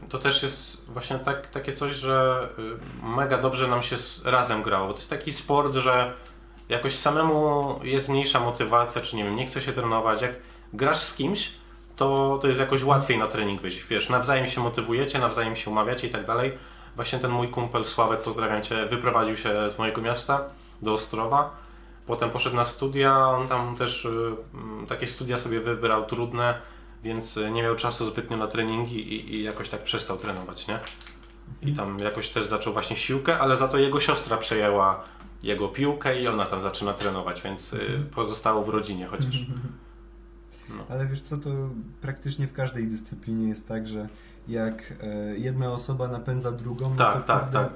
y, 0.06 0.10
to 0.10 0.20
też 0.20 0.44
jest 0.44 0.86
właśnie 0.90 1.20
tak, 1.20 1.48
takie 1.48 1.74
coś, 1.74 1.96
że 1.96 2.48
mega 3.04 3.38
dobrze 3.38 3.68
nam 3.68 3.82
się 3.82 3.96
razem 4.24 4.64
grało. 4.64 4.94
To 4.94 4.98
jest 4.98 5.10
taki 5.10 5.34
sport, 5.34 5.76
że 5.76 6.14
jakoś 6.74 6.96
samemu 6.96 7.80
jest 7.84 8.10
mniejsza 8.10 8.40
motywacja, 8.40 9.02
czy 9.02 9.16
nie 9.16 9.24
wiem, 9.24 9.36
nie 9.36 9.46
chce 9.46 9.62
się 9.62 9.72
trenować. 9.72 10.22
Jak 10.22 10.32
grasz 10.74 11.02
z 11.02 11.16
kimś, 11.16 11.52
to, 11.96 12.40
to 12.42 12.48
jest 12.48 12.60
jakoś 12.60 12.84
łatwiej 12.84 13.18
na 13.18 13.28
trening 13.28 13.62
wyjść. 13.62 13.88
Wiesz, 13.88 14.10
nawzajem 14.10 14.48
się 14.48 14.62
motywujecie, 14.62 15.20
nawzajem 15.20 15.56
się 15.56 15.72
umawiacie 15.72 16.08
i 16.08 16.12
tak 16.12 16.26
dalej. 16.26 16.58
Właśnie 16.96 17.20
ten 17.20 17.32
mój 17.32 17.48
kumpel 17.48 17.84
Sławek, 17.84 18.22
pozdrawiam 18.22 18.62
Cię, 18.62 18.86
wyprowadził 18.86 19.38
się 19.38 19.70
z 19.70 19.80
mojego 19.80 20.02
miasta 20.02 20.44
do 20.82 20.94
Ostrowa. 20.94 21.56
Potem 22.08 22.30
poszedł 22.30 22.56
na 22.56 22.66
studia, 22.66 23.28
on 23.28 23.48
tam 23.48 23.76
też 23.76 24.06
y, 24.06 24.36
mm, 24.54 24.88
takie 24.88 25.08
studia 25.08 25.38
sobie 25.38 25.60
wybrał 25.60 26.06
trudne, 26.06 26.62
więc 27.04 27.38
y, 27.38 27.52
nie 27.52 27.64
miał 27.64 27.76
czasu 27.76 28.06
zbytnio 28.06 28.38
na 28.38 28.48
treningi 28.48 29.14
i, 29.14 29.36
i 29.36 29.44
jakoś 29.44 29.70
tak 29.70 29.84
przestał 29.84 30.18
trenować, 30.18 30.68
nie? 30.68 30.80
I 31.62 31.74
tam 31.76 32.00
jakoś 32.00 32.30
też 32.30 32.46
zaczął 32.48 32.74
właśnie 32.74 32.96
siłkę, 32.96 33.40
ale 33.40 33.58
za 33.58 33.68
to 33.68 33.78
jego 33.78 34.00
siostra 34.00 34.38
przejęła 34.38 35.04
jego 35.44 35.68
piłkę 35.68 36.22
i 36.22 36.28
ona 36.28 36.46
tam 36.46 36.62
zaczyna 36.62 36.94
trenować, 36.94 37.42
więc 37.42 37.74
y, 37.74 38.06
pozostało 38.16 38.64
w 38.64 38.70
rodzinie 38.70 39.08
chociaż. 39.08 39.36
Ale 40.90 41.08
wiesz 41.08 41.22
co, 41.22 41.38
to 41.38 41.50
praktycznie 42.02 42.48
w 42.48 42.54
każdej 42.54 42.88
dyscyplinie 42.88 43.48
jest 43.48 43.68
tak, 43.68 43.88
że 43.88 44.08
jak 44.48 44.94
e, 45.04 45.38
jedna 45.38 45.72
osoba 45.72 46.08
napędza 46.08 46.52
drugą, 46.52 46.90
no 46.90 46.96
Tak, 46.96 47.22
to 47.22 47.28
tak, 47.28 47.52
tak. 47.52 47.74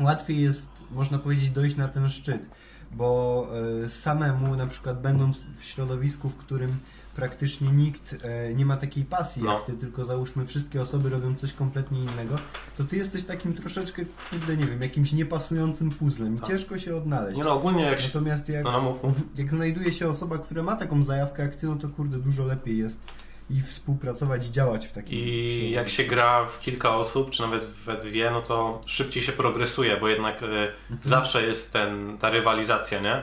łatwiej 0.00 0.40
jest, 0.40 0.70
można 0.90 1.18
powiedzieć, 1.18 1.50
dojść 1.50 1.76
na 1.76 1.88
ten 1.88 2.10
szczyt, 2.10 2.50
bo 2.92 3.46
e, 3.84 3.88
samemu, 3.88 4.56
na 4.56 4.66
przykład 4.66 5.00
będąc 5.00 5.38
w 5.56 5.64
środowisku, 5.64 6.28
w 6.28 6.36
którym 6.36 6.78
praktycznie 7.20 7.68
nikt 7.72 8.16
e, 8.24 8.54
nie 8.54 8.66
ma 8.66 8.76
takiej 8.76 9.04
pasji 9.04 9.42
No. 9.42 9.52
jak 9.54 9.62
ty, 9.62 9.72
tylko 9.72 10.04
załóżmy 10.04 10.46
wszystkie 10.46 10.80
osoby 10.82 11.08
robią 11.10 11.34
coś 11.34 11.52
kompletnie 11.52 12.00
innego, 12.00 12.36
to 12.76 12.84
ty 12.84 12.96
jesteś 12.96 13.24
takim 13.24 13.54
troszeczkę, 13.54 14.02
kurde, 14.30 14.56
nie 14.56 14.66
wiem, 14.66 14.82
jakimś 14.82 15.12
niepasującym 15.12 15.90
puzzlem 15.90 16.36
i 16.36 16.38
Tak. 16.38 16.48
ciężko 16.48 16.78
się 16.78 16.96
odnaleźć. 16.96 17.38
Nie 17.38 17.44
no, 17.44 17.54
ogólnie 17.54 17.82
jak. 17.82 18.02
Natomiast 18.02 18.48
jak, 18.48 18.64
No, 18.64 18.98
no, 19.02 19.12
jak 19.38 19.50
znajduje 19.50 19.92
się 19.92 20.08
osoba, 20.08 20.38
która 20.38 20.62
ma 20.62 20.76
taką 20.76 21.02
zajawkę 21.02 21.42
jak 21.42 21.56
ty, 21.56 21.66
no 21.66 21.76
to 21.76 21.88
kurde, 21.88 22.18
dużo 22.18 22.44
lepiej 22.46 22.78
jest 22.78 23.02
i 23.50 23.60
współpracować 23.60 24.48
i 24.48 24.50
działać 24.50 24.86
w 24.86 24.92
takim 24.92 25.18
I 25.18 25.70
jak 25.74 25.88
się 25.88 26.04
gra 26.04 26.46
w 26.46 26.60
kilka 26.60 26.96
osób, 26.96 27.30
czy 27.30 27.42
nawet 27.42 27.64
we 27.64 27.96
dwie, 27.98 28.30
no 28.30 28.42
to 28.42 28.80
szybciej 28.86 29.22
się 29.22 29.32
progresuje, 29.32 29.96
bo 29.96 30.08
jednak 30.08 30.42
y, 30.42 30.46
Mhm. 30.46 30.70
zawsze 31.02 31.42
jest 31.46 31.72
ten, 31.72 32.18
ta 32.18 32.30
rywalizacja, 32.30 33.00
nie? 33.00 33.22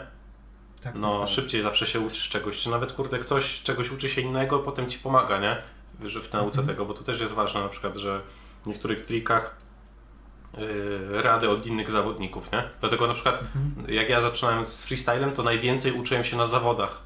Tak, 0.83 0.95
No, 0.95 1.11
tak, 1.11 1.19
tak. 1.19 1.29
szybciej 1.29 1.61
zawsze 1.61 1.87
się 1.87 1.99
uczysz 1.99 2.29
czegoś, 2.29 2.57
czy 2.57 2.69
nawet 2.69 2.93
kurde 2.93 3.19
ktoś 3.19 3.61
czegoś 3.63 3.91
uczy 3.91 4.09
się 4.09 4.21
innego, 4.21 4.59
potem 4.59 4.89
ci 4.89 4.99
pomaga, 4.99 5.39
nie? 5.39 5.57
Że 6.09 6.21
w 6.21 6.33
nauce 6.33 6.59
Mhm. 6.59 6.67
tego, 6.67 6.85
bo 6.85 6.93
to 6.93 7.03
też 7.03 7.19
jest 7.19 7.33
ważne 7.33 7.61
na 7.61 7.69
przykład, 7.69 7.95
że 7.95 8.21
w 8.63 8.67
niektórych 8.67 9.05
trikach 9.05 9.55
yy, 10.57 11.21
rady 11.21 11.49
od 11.49 11.65
innych 11.65 11.91
zawodników, 11.91 12.51
nie? 12.51 12.63
Dlatego 12.79 13.07
na 13.07 13.13
przykład 13.13 13.41
Mhm. 13.41 13.93
jak 13.93 14.09
ja 14.09 14.21
zaczynałem 14.21 14.65
z 14.65 14.83
freestylem, 14.85 15.31
to 15.31 15.43
najwięcej 15.43 15.91
uczyłem 15.91 16.23
się 16.23 16.37
na 16.37 16.45
zawodach, 16.45 17.01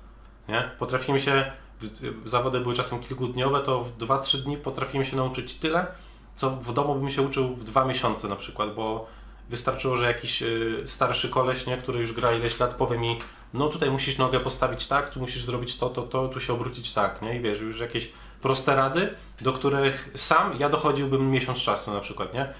nie? 0.49 0.71
Potrafiłem 0.79 1.19
się, 1.19 1.51
zawody 2.25 2.59
były 2.59 2.75
czasem 2.75 2.99
kilkudniowe, 2.99 3.59
to 3.59 3.83
w 3.83 3.97
2-3 3.97 4.37
dni 4.37 4.57
potrafiłem 4.57 5.05
się 5.05 5.17
nauczyć 5.17 5.53
tyle, 5.53 5.87
co 6.35 6.49
w 6.51 6.73
domu 6.73 6.95
bym 6.95 7.09
się 7.09 7.21
uczył 7.21 7.55
w 7.55 7.63
dwa 7.63 7.85
miesiące 7.85 8.27
na 8.27 8.35
przykład, 8.35 8.75
bo 8.75 9.07
wystarczyło, 9.51 9.97
że 9.97 10.05
jakiś 10.05 10.41
y, 10.41 10.81
starszy 10.85 11.29
koleś, 11.29 11.65
nie, 11.65 11.77
który 11.77 11.99
już 11.99 12.13
gra 12.13 12.33
ileś 12.33 12.59
lat, 12.59 12.75
powie 12.75 12.97
mi, 12.97 13.19
no 13.53 13.69
tutaj 13.69 13.91
musisz 13.91 14.17
nogę 14.17 14.39
postawić 14.39 14.87
tak, 14.87 15.09
tu 15.09 15.19
musisz 15.19 15.43
zrobić 15.43 15.77
to, 15.77 15.89
to, 15.89 16.01
to, 16.01 16.27
tu 16.27 16.39
się 16.39 16.53
obrócić 16.53 16.93
tak, 16.93 17.21
nie? 17.21 17.37
I 17.37 17.41
wiesz, 17.41 17.61
już 17.61 17.79
jakieś 17.79 18.11
proste 18.41 18.75
rady, 18.75 19.13
do 19.41 19.53
których 19.53 20.09
sam 20.15 20.59
ja 20.59 20.69
dochodziłbym 20.69 21.31
miesiąc 21.31 21.59
czasu 21.59 21.91
na 21.91 21.99
przykład, 21.99 22.33
nie? 22.33 22.53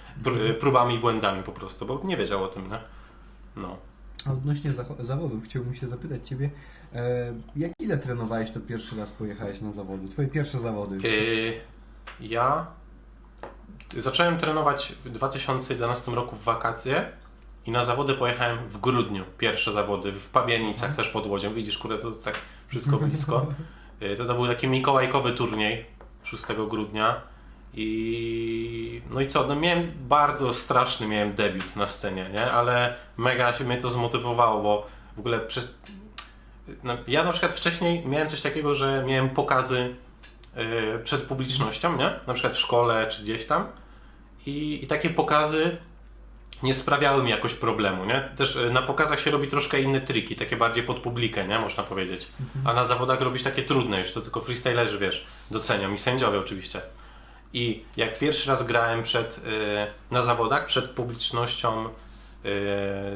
Y, 0.49 0.53
próbami 0.53 0.95
i 0.95 0.99
błędami 0.99 1.43
po 1.43 1.51
prostu, 1.51 1.85
bo 1.85 2.01
nie 2.03 2.17
wiedział 2.17 2.43
o 2.43 2.47
tym, 2.47 2.69
nie? 2.69 2.79
No. 3.55 3.77
A 4.25 4.31
odnośnie 4.31 4.71
zawodów 4.99 5.43
chciałbym 5.43 5.73
się 5.73 5.87
zapytać 5.87 6.27
Ciebie, 6.27 6.49
e, 6.93 7.33
jak 7.55 7.71
ile 7.79 7.97
trenowałeś 7.97 8.51
to 8.51 8.59
pierwszy 8.59 8.97
raz 8.97 9.11
pojechałeś 9.11 9.61
na 9.61 9.71
zawody? 9.71 10.07
Twoje 10.07 10.27
pierwsze 10.27 10.59
zawody? 10.59 11.07
Yy, 11.07 11.53
ja 12.19 12.67
zacząłem 13.97 14.37
trenować 14.37 14.93
w 15.05 15.09
2011 15.09 16.11
roku 16.11 16.35
w 16.35 16.43
wakacje 16.43 17.11
i 17.65 17.71
na 17.71 17.85
zawody 17.85 18.13
pojechałem 18.13 18.69
w 18.69 18.77
grudniu. 18.77 19.23
Pierwsze 19.37 19.71
zawody 19.71 20.11
w 20.11 20.29
Pabianicach 20.29 20.95
też 20.95 21.07
pod 21.07 21.27
Łodzią. 21.27 21.53
Widzisz, 21.53 21.77
kurde, 21.77 21.97
to 21.97 22.11
tak 22.11 22.39
wszystko 22.67 22.97
blisko. 22.97 23.47
Yy, 24.01 24.15
To, 24.17 24.25
to 24.25 24.33
był 24.33 24.47
taki 24.47 24.67
mikołajkowy 24.67 25.31
turniej 25.31 25.85
6 26.23 26.43
grudnia. 26.69 27.21
I 27.73 29.01
no 29.09 29.21
i 29.21 29.27
co, 29.27 29.47
no 29.47 29.55
miałem 29.55 29.91
bardzo 29.95 30.53
straszny 30.53 31.07
miałem 31.07 31.33
debiut 31.33 31.75
na 31.75 31.87
scenie, 31.87 32.29
nie? 32.33 32.51
Ale 32.51 32.95
mega 33.17 33.53
się 33.53 33.63
mnie 33.63 33.77
to 33.77 33.89
zmotywowało, 33.89 34.63
bo 34.63 34.87
w 35.15 35.19
ogóle 35.19 35.39
przez... 35.39 35.75
no, 36.83 36.97
ja 37.07 37.23
na 37.23 37.31
przykład 37.31 37.53
wcześniej 37.53 38.07
miałem 38.07 38.27
coś 38.27 38.41
takiego, 38.41 38.73
że 38.73 39.03
miałem 39.07 39.29
pokazy 39.29 39.95
przed 41.03 41.21
publicznością, 41.21 41.97
nie? 41.97 42.19
Na 42.27 42.33
przykład 42.33 42.55
w 42.55 42.59
szkole 42.59 43.07
czy 43.07 43.21
gdzieś 43.21 43.45
tam. 43.45 43.67
I, 44.45 44.83
I 44.83 44.87
takie 44.87 45.09
pokazy 45.09 45.77
nie 46.63 46.73
sprawiały 46.73 47.23
mi 47.23 47.29
jakoś 47.29 47.53
problemu, 47.53 48.05
nie? 48.05 48.29
Też 48.37 48.55
yy, 48.55 48.71
na 48.71 48.81
pokazach 48.81 49.19
się 49.19 49.31
robi 49.31 49.47
troszkę 49.47 49.81
inne 49.81 50.01
triki, 50.01 50.35
takie 50.35 50.57
bardziej 50.57 50.83
pod 50.83 50.99
publikę, 50.99 51.47
nie? 51.47 51.59
Można 51.59 51.83
powiedzieć. 51.83 52.27
A 52.65 52.73
na 52.73 52.85
zawodach 52.85 53.21
robisz 53.21 53.43
takie 53.43 53.63
trudne 53.63 53.99
już, 53.99 54.13
to 54.13 54.21
tylko 54.21 54.41
freestylerzy, 54.41 54.97
wiesz, 54.97 55.25
doceniam 55.51 55.93
i 55.93 55.97
sędziowie 55.97 56.39
oczywiście. 56.39 56.81
I 57.53 57.83
jak 57.97 58.19
pierwszy 58.19 58.49
raz 58.49 58.63
grałem 58.63 59.03
przed, 59.03 59.45
yy, 59.45 59.51
na 60.11 60.21
zawodach, 60.21 60.65
przed 60.65 60.89
publicznością 60.89 61.89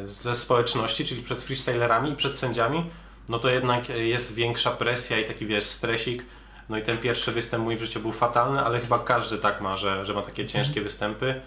ze 0.04 0.36
społeczności, 0.36 1.06
czyli 1.06 1.24
przed 1.24 1.42
freestylerami 1.42 2.12
i 2.12 2.16
przed 2.16 2.36
sędziami, 2.36 2.86
no 3.30 3.40
to 3.40 3.50
jednak 3.50 3.90
jest 3.90 4.36
większa 4.36 4.72
presja 4.72 5.20
i 5.20 5.26
taki, 5.26 5.46
wiesz, 5.46 5.66
stresik. 5.66 6.26
No 6.70 6.78
i 6.78 6.82
ten 6.82 6.98
pierwszy 6.98 7.32
występ 7.32 7.64
mój 7.64 7.78
w 7.78 7.82
życiu 7.82 8.00
był 8.00 8.12
fatalny, 8.12 8.60
ale 8.60 8.80
chyba 8.80 9.00
każdy 9.00 9.38
tak 9.38 9.62
ma, 9.62 9.78
że, 9.78 10.06
że 10.06 10.14
ma 10.14 10.22
takie 10.22 10.46
ciężkie 10.46 10.82
występy. 10.82 11.42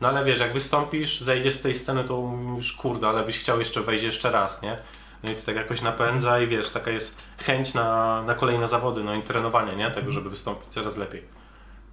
No 0.00 0.08
ale 0.08 0.24
wiesz, 0.24 0.40
jak 0.40 0.52
wystąpisz, 0.52 1.20
zejdziesz 1.20 1.54
z 1.54 1.60
tej 1.60 1.74
sceny, 1.74 2.04
to 2.04 2.20
mówisz, 2.20 2.72
kurde, 2.72 3.08
ale 3.08 3.24
byś 3.24 3.38
chciał 3.38 3.58
jeszcze 3.58 3.80
wejść 3.80 4.04
jeszcze 4.04 4.30
raz, 4.30 4.62
nie? 4.62 4.76
No 5.22 5.30
i 5.30 5.34
to 5.34 5.46
tak 5.46 5.56
jakoś 5.56 5.82
napędza 5.82 6.40
i 6.40 6.46
wiesz, 6.46 6.70
taka 6.70 6.90
jest 6.90 7.22
chęć 7.38 7.74
na, 7.74 8.22
na 8.22 8.34
kolejne 8.34 8.68
zawody, 8.68 9.04
no 9.04 9.14
i 9.14 9.22
trenowanie, 9.22 9.76
nie? 9.76 9.90
Tego, 9.90 10.12
żeby 10.12 10.30
wystąpić 10.30 10.68
coraz 10.68 10.96
lepiej. 10.96 11.22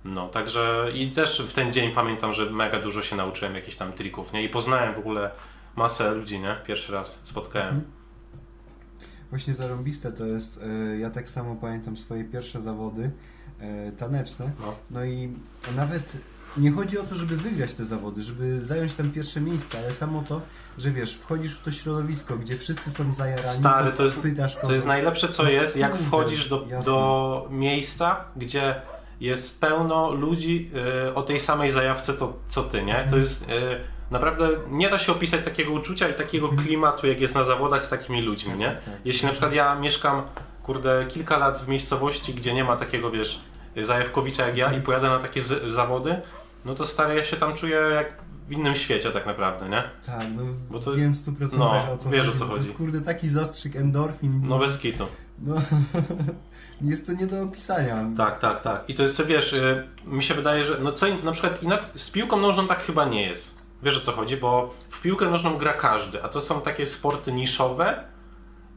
No, 0.05 0.27
także 0.27 0.91
i 0.93 1.11
też 1.11 1.41
w 1.41 1.53
ten 1.53 1.71
dzień 1.71 1.91
pamiętam, 1.91 2.33
że 2.33 2.45
mega 2.45 2.79
dużo 2.79 3.01
się 3.01 3.15
nauczyłem 3.15 3.55
jakichś 3.55 3.77
tam 3.77 3.93
trików, 3.93 4.33
nie? 4.33 4.43
I 4.43 4.49
poznałem 4.49 4.93
w 4.93 4.99
ogóle 4.99 5.31
masę 5.75 6.11
ludzi, 6.11 6.39
nie? 6.39 6.55
Pierwszy 6.67 6.93
raz 6.93 7.19
spotkałem. 7.23 7.96
Właśnie 9.29 9.53
zarąbiste 9.53 10.11
to 10.11 10.25
jest, 10.25 10.63
e, 10.93 10.97
ja 10.97 11.09
tak 11.09 11.29
samo 11.29 11.55
pamiętam 11.55 11.97
swoje 11.97 12.23
pierwsze 12.23 12.61
zawody 12.61 13.11
e, 13.59 13.91
taneczne, 13.91 14.51
No. 14.59 14.75
no 14.91 15.05
i 15.05 15.29
nawet 15.75 16.17
nie 16.57 16.71
chodzi 16.71 16.99
o 16.99 17.03
to, 17.03 17.15
żeby 17.15 17.37
wygrać 17.37 17.73
te 17.73 17.85
zawody, 17.85 18.21
żeby 18.21 18.61
zająć 18.61 18.93
tam 18.93 19.11
pierwsze 19.11 19.41
miejsce, 19.41 19.77
ale 19.79 19.93
samo 19.93 20.23
to, 20.27 20.41
że 20.77 20.91
wiesz, 20.91 21.15
wchodzisz 21.15 21.55
w 21.59 21.63
to 21.63 21.71
środowisko, 21.71 22.37
gdzie 22.37 22.57
wszyscy 22.57 22.91
są 22.91 23.13
zajarani, 23.13 23.59
Stary, 23.59 23.91
to 23.91 24.03
jest- 24.03 24.17
pytasz 24.17 24.55
To 24.55 24.61
kogoś. 24.61 24.73
jest 24.75 24.87
najlepsze 24.87 25.27
co 25.27 25.43
To 25.43 25.49
jest, 25.49 25.75
jak 25.75 25.97
wchodzisz 25.97 26.49
do, 26.49 26.65
jasne. 26.69 26.85
do 26.85 27.47
miejsca, 27.51 28.25
gdzie 28.35 28.81
jest 29.19 29.59
pełno 29.59 30.11
ludzi 30.11 30.71
y, 31.07 31.13
o 31.15 31.21
tej 31.23 31.39
samej 31.39 31.71
zajawce 31.71 32.13
to, 32.13 32.39
co 32.47 32.63
ty, 32.63 32.83
nie? 32.83 32.93
To 32.93 32.99
Mhm. 33.01 33.21
jest 33.21 33.43
y, 33.43 33.45
naprawdę, 34.11 34.49
nie 34.69 34.89
da 34.89 34.99
się 34.99 35.11
opisać 35.11 35.45
takiego 35.45 35.71
uczucia 35.71 36.09
i 36.09 36.13
takiego 36.13 36.49
klimatu, 36.49 37.07
jak 37.07 37.19
jest 37.19 37.35
na 37.35 37.43
zawodach 37.43 37.85
z 37.85 37.89
takimi 37.89 38.21
ludźmi, 38.21 38.51
Tak, 38.51 38.59
nie? 38.59 38.65
tak, 38.67 38.81
tak. 38.81 38.93
Jeśli 39.05 39.25
na 39.25 39.31
przykład 39.31 39.53
ja 39.53 39.75
mieszkam, 39.75 40.21
kurde, 40.63 41.05
kilka 41.09 41.37
lat 41.37 41.59
w 41.61 41.67
miejscowości, 41.67 42.33
gdzie 42.33 42.53
nie 42.53 42.63
ma 42.63 42.75
takiego, 42.75 43.11
wiesz, 43.11 43.39
zajawkowicza 43.81 44.47
jak 44.47 44.57
ja 44.57 44.73
i 44.73 44.81
pojadę 44.81 45.09
na 45.09 45.19
takie 45.19 45.41
zawody, 45.69 46.21
no 46.65 46.75
to 46.75 46.85
stary, 46.85 47.15
ja 47.15 47.23
się 47.23 47.37
tam 47.37 47.53
czuję 47.53 47.75
jak 47.75 48.13
w 48.47 48.51
innym 48.51 48.75
świecie 48.75 49.11
tak 49.11 49.25
naprawdę, 49.25 49.69
nie? 49.69 49.83
Tak, 50.05 50.25
no 50.35 50.43
Bo 50.69 50.79
to- 50.79 50.93
wiem 50.93 51.13
w 51.13 51.17
100% 51.17 51.57
no, 51.57 51.91
o 51.93 51.97
co 51.97 52.09
wiesz, 52.09 52.21
o 52.21 52.25
chodzi. 52.25 52.37
co 52.39 52.45
bo 52.45 52.49
To 52.51 52.55
chodzi. 52.57 52.67
jest 52.67 52.77
kurde 52.77 53.01
taki 53.01 53.29
zastrzyk 53.29 53.75
endorfin. 53.75 54.41
No 54.43 54.59
bez 54.59 54.77
kitu. 54.77 55.05
No, 55.39 55.55
jest 56.81 57.07
to 57.07 57.13
nie 57.13 57.27
do 57.27 57.43
opisania. 57.43 58.05
Tak, 58.17 58.39
tak, 58.39 58.61
tak. 58.61 58.83
I 58.87 58.95
to 58.95 59.03
jest, 59.03 59.25
wiesz, 59.25 59.53
y, 59.53 59.87
mi 60.05 60.23
się 60.23 60.33
wydaje, 60.33 60.63
że 60.63 60.77
no 60.81 60.91
co 60.91 61.05
na 61.23 61.31
przykład 61.31 61.59
z 61.95 62.09
piłką 62.11 62.37
nożną 62.37 62.67
tak 62.67 62.79
chyba 62.83 63.05
nie 63.05 63.21
jest. 63.21 63.56
Wiesz 63.83 63.97
o 63.97 63.99
co 63.99 64.11
chodzi, 64.11 64.37
bo 64.37 64.69
w 64.89 65.01
piłkę 65.01 65.25
nożną 65.29 65.57
gra 65.57 65.73
każdy, 65.73 66.23
a 66.23 66.27
to 66.27 66.41
są 66.41 66.61
takie 66.61 66.85
sporty 66.87 67.31
niszowe 67.31 68.03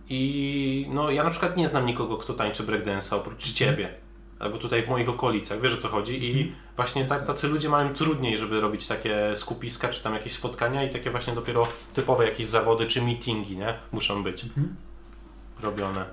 i 0.09 0.87
no 0.90 1.11
ja 1.11 1.25
na 1.25 1.30
przykład 1.30 1.57
nie 1.57 1.66
znam 1.69 1.87
nikogo, 1.87 2.16
kto 2.16 2.35
tańczy 2.35 2.64
breakdance'a 2.64 3.16
oprócz 3.16 3.52
ciebie. 3.52 3.95
Albo 4.38 4.59
tutaj 4.59 4.83
w 4.83 4.88
moich 4.88 5.09
okolicach, 5.09 5.61
wiesz 5.61 5.75
o 5.75 5.76
co 5.76 5.88
chodzi? 5.88 6.25
I 6.25 6.52
właśnie 6.76 7.04
tak, 7.07 7.26
tacy 7.26 7.49
ludzie 7.49 7.69
mają 7.69 7.95
trudniej, 7.95 8.38
żeby 8.38 8.61
robić 8.61 8.87
takie 8.87 9.37
skupiska, 9.37 9.88
czy 9.88 10.02
tam 10.02 10.14
jakieś 10.14 10.33
spotkania 10.33 10.85
i 10.85 10.90
takie 10.92 11.11
właśnie 11.11 11.35
dopiero 11.35 11.66
typowe 11.95 12.25
jakieś 12.25 12.47
zawody, 12.47 12.87
czy 12.87 13.02
meetingi, 13.02 13.57
nie? 13.57 13.75
Muszą 13.92 14.23
być 14.23 14.45
Mhm. 14.45 14.76
robione. 15.62 16.04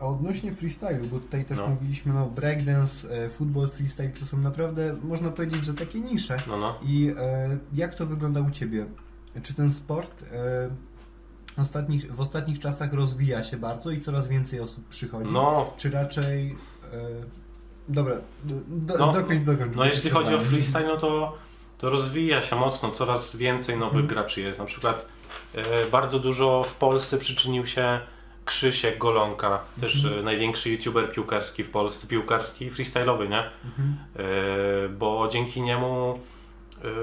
A 0.00 0.06
odnośnie 0.06 0.52
freestylu, 0.52 1.06
bo 1.06 1.18
tutaj 1.20 1.44
też 1.44 1.58
No. 1.58 1.68
mówiliśmy, 1.68 2.12
no 2.12 2.26
breakdance, 2.26 3.24
e, 3.24 3.28
football 3.28 3.68
freestyle 3.70 4.08
to 4.10 4.26
są 4.26 4.38
naprawdę, 4.38 4.96
można 5.02 5.30
powiedzieć, 5.30 5.66
że 5.66 5.74
takie 5.74 6.00
nisze. 6.00 6.36
No, 6.46 6.56
no. 6.56 6.78
I 6.82 7.12
e, 7.18 7.58
jak 7.74 7.94
to 7.94 8.06
wygląda 8.06 8.40
u 8.40 8.50
Ciebie? 8.50 8.86
Czy 9.42 9.54
ten 9.54 9.72
sport 9.72 10.24
e, 10.32 10.70
ostatnich, 11.60 12.14
w 12.14 12.20
ostatnich 12.20 12.58
czasach 12.58 12.92
rozwija 12.92 13.42
się 13.42 13.56
bardzo 13.56 13.90
i 13.90 14.00
coraz 14.00 14.28
więcej 14.28 14.60
osób 14.60 14.88
przychodzi? 14.88 15.32
No, 15.32 15.72
Czy 15.76 15.90
raczej... 15.90 16.56
E, 16.92 16.98
dobra, 17.88 18.14
do, 18.44 18.98
No, 18.98 19.12
dokończ, 19.12 19.44
dokończ. 19.46 19.76
No 19.76 19.84
jeśli 19.84 20.10
chodzi 20.10 20.34
o 20.34 20.38
freestyle, 20.40 20.86
no 20.86 20.96
to, 20.96 21.36
to 21.78 21.90
rozwija 21.90 22.42
się 22.42 22.56
mocno, 22.56 22.90
coraz 22.90 23.36
więcej 23.36 23.74
nowych 23.78 24.00
Mhm. 24.00 24.06
graczy 24.06 24.40
jest. 24.40 24.58
Na 24.58 24.64
przykład 24.64 25.06
e, 25.54 25.62
bardzo 25.90 26.18
dużo 26.18 26.64
w 26.68 26.74
Polsce 26.74 27.18
przyczynił 27.18 27.66
się 27.66 28.00
Krzysiek 28.46 28.98
Golonka, 28.98 29.58
też 29.80 30.04
Mhm. 30.04 30.20
e, 30.20 30.22
największy 30.22 30.70
youtuber 30.70 31.12
piłkarski 31.12 31.64
w 31.64 31.70
Polsce, 31.70 32.06
piłkarski 32.06 32.64
i 32.64 32.70
freestyle'owy, 32.70 33.28
nie? 33.28 33.50
Mhm. 33.64 33.96
E, 34.16 34.88
bo 34.88 35.28
dzięki 35.32 35.62
niemu 35.62 36.18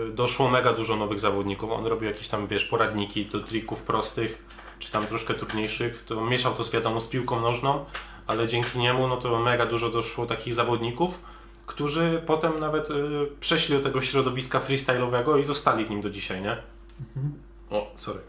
e, 0.09 0.11
doszło 0.11 0.49
mega 0.49 0.73
dużo 0.73 0.95
nowych 0.95 1.19
zawodników. 1.19 1.71
On 1.71 1.85
robił 1.85 2.09
jakieś 2.09 2.27
tam, 2.27 2.47
wiesz, 2.47 2.65
poradniki 2.65 3.25
do 3.25 3.39
trików 3.39 3.81
prostych, 3.81 4.45
czy 4.79 4.91
tam 4.91 5.07
troszkę 5.07 5.33
trudniejszych. 5.33 6.03
To 6.07 6.21
mieszał 6.21 6.53
to 6.53 6.63
z 6.63 6.71
wiadomo 6.71 7.01
z 7.01 7.07
piłką 7.07 7.41
nożną, 7.41 7.85
ale 8.27 8.47
dzięki 8.47 8.79
niemu 8.79 9.07
no 9.07 9.17
to 9.17 9.39
mega 9.39 9.65
dużo 9.65 9.89
doszło 9.89 10.25
takich 10.25 10.53
zawodników, 10.53 11.19
którzy 11.65 12.21
potem 12.27 12.59
nawet 12.59 12.91
e, 12.91 12.93
przeszli 13.39 13.77
do 13.77 13.83
tego 13.83 14.01
środowiska 14.01 14.59
freestyle'owego 14.59 15.39
i 15.39 15.43
zostali 15.43 15.85
w 15.85 15.89
nim 15.89 16.01
do 16.01 16.09
dzisiaj, 16.09 16.41
nie? 16.41 16.57
Mhm. 16.99 17.33
O, 17.69 17.91
sorry. 17.95 18.19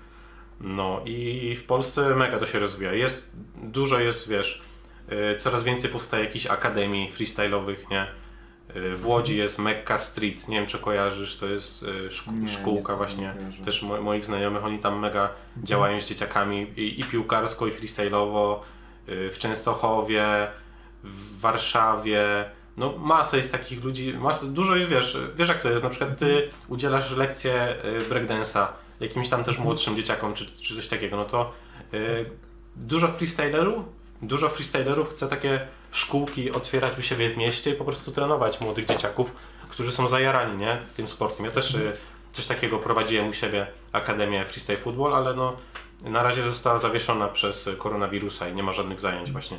No 0.60 1.00
i 1.04 1.56
w 1.56 1.64
Polsce 1.64 2.14
mega 2.14 2.38
to 2.38 2.46
się 2.46 2.58
rozwija. 2.58 2.92
Jest, 2.92 3.30
dużo 3.62 3.98
jest, 4.00 4.28
wiesz, 4.28 4.62
y, 5.32 5.36
coraz 5.36 5.62
więcej 5.62 5.90
powstaje 5.90 6.24
jakichś 6.24 6.46
akademii 6.46 7.12
freestyle'owych, 7.12 7.76
nie? 7.90 8.06
Y, 8.76 8.96
W 8.96 9.06
Łodzi 9.06 9.36
jest 9.38 9.58
Mecca 9.58 9.98
Street, 9.98 10.48
nie 10.48 10.56
wiem 10.56 10.66
czy 10.66 10.78
kojarzysz, 10.78 11.36
to 11.36 11.46
jest 11.46 11.82
y, 11.82 11.86
szk- 12.08 12.38
Nie, 12.40 12.48
szkółka 12.48 12.96
właśnie. 12.96 13.30
Mhm. 13.30 13.64
też 13.64 13.82
mo- 13.82 14.00
moich 14.00 14.24
znajomych, 14.24 14.64
oni 14.64 14.78
tam 14.78 14.98
mega 14.98 15.28
działają 15.62 16.00
z 16.00 16.08
dzieciakami 16.08 16.66
i, 16.76 17.00
i 17.00 17.04
piłkarsko, 17.04 17.66
i 17.66 17.70
freestyle'owo, 17.72 18.58
w 19.06 19.34
Częstochowie, 19.38 20.46
w 21.04 21.40
Warszawie, 21.40 22.24
no 22.76 22.94
masa 22.98 23.36
jest 23.36 23.52
takich 23.52 23.84
ludzi, 23.84 24.14
masa, 24.14 24.46
dużo 24.46 24.76
jest, 24.76 24.88
wiesz, 24.88 25.18
wiesz 25.36 25.48
jak 25.48 25.62
to 25.62 25.70
jest, 25.70 25.82
na 25.82 25.90
przykład 25.90 26.18
ty 26.18 26.26
Mhm. 26.26 26.50
udzielasz 26.68 27.10
lekcję 27.16 27.76
breakdance'a 28.10 28.66
jakimś 29.04 29.28
tam 29.28 29.44
też 29.44 29.58
młodszym 29.58 29.96
dzieciakom, 29.96 30.34
czy, 30.34 30.46
czy 30.46 30.76
coś 30.76 30.88
takiego, 30.88 31.16
no 31.16 31.24
to 31.24 31.52
y, 31.94 32.26
dużo 32.76 33.08
freestylerów, 33.08 33.84
dużo 34.22 34.48
freestylerów 34.48 35.10
chce 35.10 35.28
takie 35.28 35.66
szkółki 35.92 36.50
otwierać 36.50 36.98
u 36.98 37.02
siebie 37.02 37.30
w 37.30 37.36
mieście 37.36 37.70
i 37.70 37.74
po 37.74 37.84
prostu 37.84 38.12
trenować 38.12 38.60
młodych 38.60 38.86
dzieciaków, 38.86 39.32
którzy 39.68 39.92
są 39.92 40.08
zajarani, 40.08 40.56
nie, 40.56 40.82
tym 40.96 41.08
sportem. 41.08 41.46
Ja 41.46 41.52
też 41.52 41.74
y, 41.74 41.96
coś 42.32 42.46
takiego 42.46 42.78
prowadziłem 42.78 43.28
u 43.28 43.32
siebie, 43.32 43.66
Akademię 43.92 44.44
Freestyle 44.44 44.78
Football, 44.78 45.14
ale 45.14 45.34
no 45.34 45.56
na 46.02 46.22
razie 46.22 46.42
została 46.42 46.78
zawieszona 46.78 47.28
przez 47.28 47.68
koronawirusa 47.78 48.48
i 48.48 48.54
nie 48.54 48.62
ma 48.62 48.72
żadnych 48.72 49.00
zajęć 49.00 49.32
właśnie, 49.32 49.58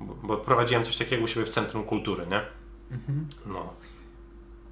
bo, 0.00 0.36
prowadziłem 0.36 0.84
coś 0.84 0.96
takiego 0.96 1.24
u 1.24 1.28
siebie 1.28 1.46
w 1.46 1.50
Centrum 1.50 1.84
Kultury, 1.84 2.26
nie? 2.26 2.40
Mhm. 2.90 3.28
No. 3.46 3.72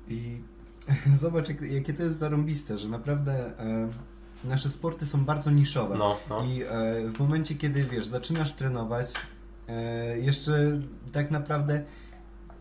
I 0.08 0.40
zobacz, 1.14 1.48
jak, 1.48 1.62
jakie 1.62 1.92
to 1.92 2.02
jest 2.02 2.18
zarąbiste, 2.18 2.78
że 2.78 2.88
naprawdę 2.88 3.52
nasze 4.44 4.70
sporty 4.70 5.06
są 5.06 5.24
bardzo 5.24 5.50
niszowe. 5.50 5.96
No, 5.98 6.16
no. 6.30 6.44
I 6.44 6.62
e, 6.62 6.66
w 7.08 7.18
momencie, 7.18 7.54
kiedy 7.54 7.84
wiesz, 7.84 8.06
zaczynasz 8.06 8.52
trenować, 8.52 9.14
e, 9.68 10.18
jeszcze 10.18 10.80
tak 11.12 11.30
naprawdę 11.30 11.82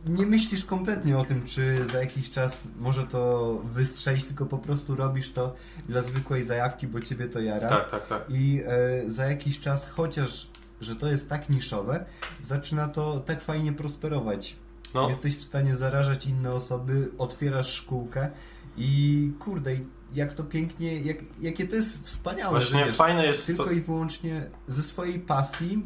nie 0.05 0.25
myślisz 0.25 0.65
kompletnie 0.65 1.17
o 1.17 1.25
tym, 1.25 1.45
czy 1.45 1.87
za 1.87 1.99
jakiś 1.99 2.31
czas 2.31 2.67
może 2.79 3.07
to 3.07 3.53
wystrzelić, 3.65 4.25
tylko 4.25 4.45
po 4.45 4.57
prostu 4.57 4.95
robisz 4.95 5.33
to 5.33 5.55
dla 5.89 6.01
zwykłej 6.01 6.43
zajawki, 6.43 6.87
bo 6.87 6.99
ciebie 6.99 7.27
to 7.27 7.39
jara. 7.39 7.69
Tak, 7.69 7.91
tak, 7.91 8.07
tak. 8.07 8.25
I 8.29 8.61
e, 8.65 9.11
za 9.11 9.25
jakiś 9.25 9.59
czas, 9.59 9.89
chociaż 9.89 10.47
że 10.81 10.95
to 10.95 11.07
jest 11.07 11.29
tak 11.29 11.49
niszowe, 11.49 12.05
zaczyna 12.41 12.87
to 12.87 13.19
tak 13.19 13.41
fajnie 13.41 13.73
prosperować. 13.73 14.55
No, 14.93 15.09
Jesteś 15.09 15.37
w 15.37 15.43
stanie 15.43 15.75
zarażać 15.75 16.25
inne 16.25 16.53
osoby, 16.53 17.11
otwierasz 17.17 17.73
szkółkę 17.73 18.29
i 18.77 19.31
kurde, 19.39 19.71
jak 20.13 20.33
to 20.33 20.43
pięknie, 20.43 21.01
jak, 21.01 21.17
jakie 21.41 21.67
to 21.67 21.75
jest 21.75 22.05
wspaniałe, 22.05 22.59
właśnie 22.59 22.85
wiesz, 22.85 22.95
fajne 22.95 23.25
jest 23.25 23.45
tylko 23.47 23.63
to, 23.63 23.71
i 23.71 23.81
wyłącznie 23.81 24.43
ze 24.67 24.81
swojej 24.83 25.19
pasji 25.19 25.83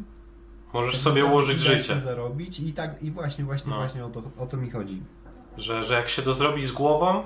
możesz 0.72 0.94
tak 0.94 1.00
sobie 1.02 1.24
ułożyć 1.24 1.60
życie, 1.60 2.00
zarobić 2.00 2.60
i 2.60 2.72
tak, 2.72 3.02
i 3.02 3.10
właśnie, 3.10 3.44
właśnie, 3.44 3.70
No. 3.70 3.76
właśnie 3.76 4.04
o 4.04 4.08
to, 4.10 4.22
o 4.38 4.46
to 4.46 4.56
mi 4.56 4.70
chodzi. 4.70 5.02
że, 5.58 5.84
że 5.84 5.94
jak 5.94 6.08
się 6.08 6.22
to 6.22 6.32
zrobi 6.34 6.66
z 6.66 6.72
głową, 6.72 7.22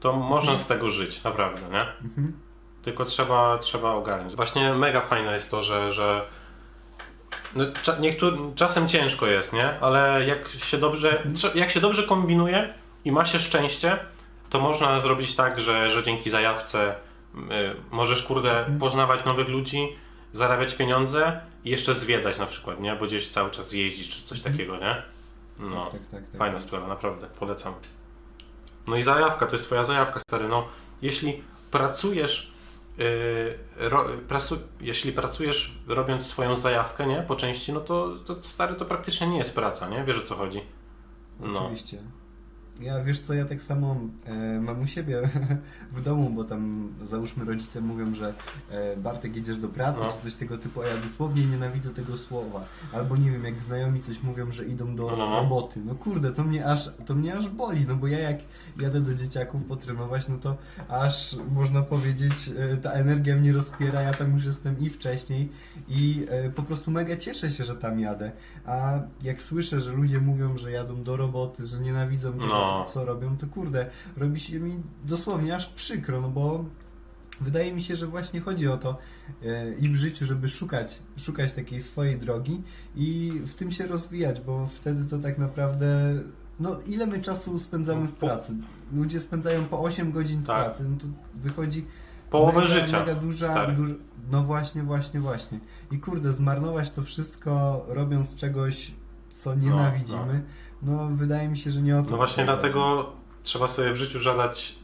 to 0.00 0.12
można 0.12 0.56
z 0.56 0.66
tego 0.66 0.90
żyć, 0.90 1.24
naprawdę, 1.24 1.60
nie? 1.72 1.80
Mhm. 2.04 2.32
Tylko 2.82 3.04
trzeba, 3.04 3.58
trzeba 3.58 3.92
ogarnąć. 3.92 4.36
Właśnie 4.36 4.74
mega 4.74 5.00
fajne 5.00 5.32
jest 5.34 5.50
to, 5.50 5.62
że, 5.62 5.92
że 5.92 6.22
no, 7.56 7.64
cza, 7.82 7.96
niektó- 7.96 8.54
czasem 8.54 8.88
ciężko 8.88 9.26
jest, 9.26 9.52
nie? 9.52 9.80
Ale 9.80 10.26
jak 10.26 10.48
się 10.48 10.78
dobrze, 10.78 11.22
trze- 11.34 11.56
jak 11.56 11.70
się 11.70 11.80
dobrze 11.80 12.02
kombinuje 12.02 12.74
i 13.04 13.12
ma 13.12 13.24
się 13.24 13.38
szczęście, 13.40 13.98
to 14.50 14.60
można 14.60 15.00
zrobić 15.00 15.34
tak, 15.34 15.60
że, 15.60 15.90
że 15.90 16.02
dzięki 16.02 16.30
zajawce 16.30 16.94
y, 17.34 17.38
możesz, 17.90 18.22
kurde, 18.22 18.76
poznawać 18.80 19.24
nowych 19.24 19.48
ludzi, 19.48 19.88
zarabiać 20.32 20.74
pieniądze 20.74 21.40
i 21.64 21.70
jeszcze 21.70 21.94
zwiedzać 21.94 22.38
na 22.38 22.46
przykład, 22.46 22.80
nie? 22.80 22.96
Bo 22.96 23.06
gdzieś 23.06 23.28
cały 23.28 23.50
czas 23.50 23.72
jeździć 23.72 24.16
czy 24.16 24.22
coś 24.22 24.40
takiego, 24.40 24.76
nie? 24.76 25.02
No. 25.58 25.84
Tak, 25.84 25.92
tak, 25.92 26.10
tak. 26.10 26.28
tak, 26.28 26.38
Fajna 26.38 26.54
tak. 26.58 26.62
sprawa, 26.62 26.86
naprawdę, 26.86 27.26
polecam. 27.38 27.74
No 28.86 28.96
i 28.96 29.02
zajawka, 29.02 29.46
to 29.46 29.52
jest 29.52 29.64
twoja 29.64 29.84
zajawka, 29.84 30.20
stary. 30.20 30.48
No, 30.48 30.68
jeśli 31.02 31.42
pracujesz, 31.70 32.52
yy, 32.98 33.58
ro, 33.76 34.06
pracu, 34.28 34.58
jeśli 34.80 35.12
pracujesz 35.12 35.74
robiąc 35.86 36.26
swoją 36.26 36.56
zajawkę, 36.56 37.06
nie, 37.06 37.24
po 37.28 37.36
części, 37.36 37.72
no 37.72 37.80
to, 37.80 38.16
to 38.26 38.42
stary, 38.42 38.74
to 38.74 38.84
praktycznie 38.84 39.26
nie 39.26 39.38
jest 39.38 39.54
praca, 39.54 39.88
nie? 39.88 40.04
Wiesz 40.04 40.18
o 40.18 40.22
co 40.22 40.34
chodzi. 40.34 40.60
No. 41.40 41.60
Oczywiście. 41.60 41.98
Ja 42.80 43.02
wiesz 43.04 43.20
co, 43.20 43.34
ja 43.34 43.44
tak 43.44 43.62
samo 43.62 43.96
e, 44.26 44.60
mam 44.60 44.82
u 44.82 44.86
siebie 44.86 45.22
w 45.92 46.02
domu, 46.02 46.30
bo 46.30 46.44
tam 46.44 46.88
załóżmy 47.04 47.44
rodzice 47.44 47.80
mówią, 47.80 48.14
że 48.14 48.34
e, 48.70 48.96
Bartek 48.96 49.36
jedziesz 49.36 49.58
do 49.58 49.68
pracy 49.68 50.00
No. 50.04 50.10
czy 50.10 50.18
coś 50.18 50.34
tego 50.34 50.58
typu, 50.58 50.82
a 50.82 50.86
ja 50.86 50.96
dosłownie 50.96 51.46
nienawidzę 51.46 51.90
tego 51.90 52.16
słowa. 52.16 52.64
Albo 52.92 53.16
nie 53.16 53.30
wiem, 53.30 53.44
jak 53.44 53.60
znajomi 53.60 54.00
coś 54.00 54.22
mówią, 54.22 54.52
że 54.52 54.64
idą 54.64 54.96
do 54.96 55.06
No, 55.10 55.16
no, 55.16 55.30
no. 55.30 55.36
roboty. 55.42 55.80
No 55.84 55.94
kurde, 55.94 56.32
to 56.32 56.44
mnie 56.44 56.66
aż 56.66 56.90
to 57.06 57.14
mnie 57.14 57.36
aż 57.36 57.48
boli, 57.48 57.84
no 57.88 57.94
bo 57.96 58.06
ja 58.06 58.18
jak 58.18 58.38
jadę 58.78 59.00
do 59.00 59.14
dzieciaków 59.14 59.64
potrenować, 59.64 60.28
no 60.28 60.38
to 60.38 60.56
aż 60.88 61.36
można 61.52 61.82
powiedzieć, 61.82 62.50
e, 62.72 62.76
ta 62.76 62.90
energia 62.92 63.36
mnie 63.36 63.52
rozpiera, 63.52 64.02
ja 64.02 64.14
tam 64.14 64.32
już 64.34 64.44
jestem 64.44 64.78
i 64.80 64.90
wcześniej 64.90 65.48
i 65.88 66.26
e, 66.30 66.50
po 66.50 66.62
prostu 66.62 66.90
mega 66.90 67.16
cieszę 67.16 67.50
się, 67.50 67.64
że 67.64 67.76
tam 67.76 68.00
jadę. 68.00 68.32
A 68.66 69.00
jak 69.22 69.42
słyszę, 69.42 69.80
że 69.80 69.92
ludzie 69.92 70.20
mówią, 70.20 70.56
że 70.56 70.70
jadą 70.72 71.02
do 71.02 71.16
roboty, 71.16 71.66
że 71.66 71.80
nienawidzą 71.80 72.32
tego, 72.32 72.46
No. 72.46 72.69
Co 72.86 73.04
robią, 73.04 73.36
to 73.36 73.46
kurde, 73.46 73.90
robi 74.16 74.40
się 74.40 74.60
mi 74.60 74.82
dosłownie 75.04 75.56
aż 75.56 75.66
przykro, 75.66 76.20
no 76.20 76.28
bo 76.28 76.64
wydaje 77.40 77.72
mi 77.72 77.82
się, 77.82 77.96
że 77.96 78.06
właśnie 78.06 78.40
chodzi 78.40 78.68
o 78.68 78.78
to 78.78 78.98
e, 79.42 79.74
i 79.74 79.88
w 79.88 79.96
życiu, 79.96 80.24
żeby 80.26 80.48
szukać, 80.48 80.98
szukać 81.18 81.52
takiej 81.52 81.80
swojej 81.80 82.18
drogi 82.18 82.62
i 82.96 83.32
w 83.46 83.54
tym 83.54 83.72
się 83.72 83.86
rozwijać, 83.86 84.40
bo 84.40 84.66
wtedy 84.66 85.04
to 85.04 85.18
tak 85.18 85.38
naprawdę 85.38 86.14
no 86.60 86.78
ile 86.86 87.06
my 87.06 87.20
czasu 87.20 87.58
spędzamy 87.58 88.08
w 88.08 88.14
pracy? 88.14 88.56
Ludzie 88.92 89.20
spędzają 89.20 89.64
po 89.64 89.80
8 89.80 90.12
godzin 90.12 90.42
w 90.42 90.46
Tak. 90.46 90.64
pracy, 90.64 90.84
no 90.88 90.96
to 90.96 91.06
wychodzi 91.34 91.84
Połowę 92.30 92.60
mega, 92.60 92.72
życia. 92.74 93.00
Mega 93.00 93.14
duża, 93.14 93.50
stary. 93.50 93.72
duż... 93.72 93.90
No 94.30 94.42
właśnie, 94.42 94.82
właśnie, 94.82 95.20
właśnie. 95.20 95.60
I 95.90 95.98
kurde, 95.98 96.32
zmarnować 96.32 96.90
to 96.90 97.02
wszystko 97.02 97.84
robiąc 97.88 98.34
czegoś, 98.34 98.92
co 99.28 99.54
nienawidzimy, 99.54 100.32
no, 100.34 100.40
wydaje 101.10 101.48
mi 101.48 101.56
się, 101.56 101.70
że 101.70 101.80
nie 101.82 101.98
o 101.98 102.02
to 102.02 102.10
No 102.10 102.16
właśnie 102.16 102.44
dlatego 102.44 103.12
trzeba 103.42 103.68
sobie 103.68 103.92
w 103.92 103.96
życiu 103.96 104.20
zadać, 104.20 104.74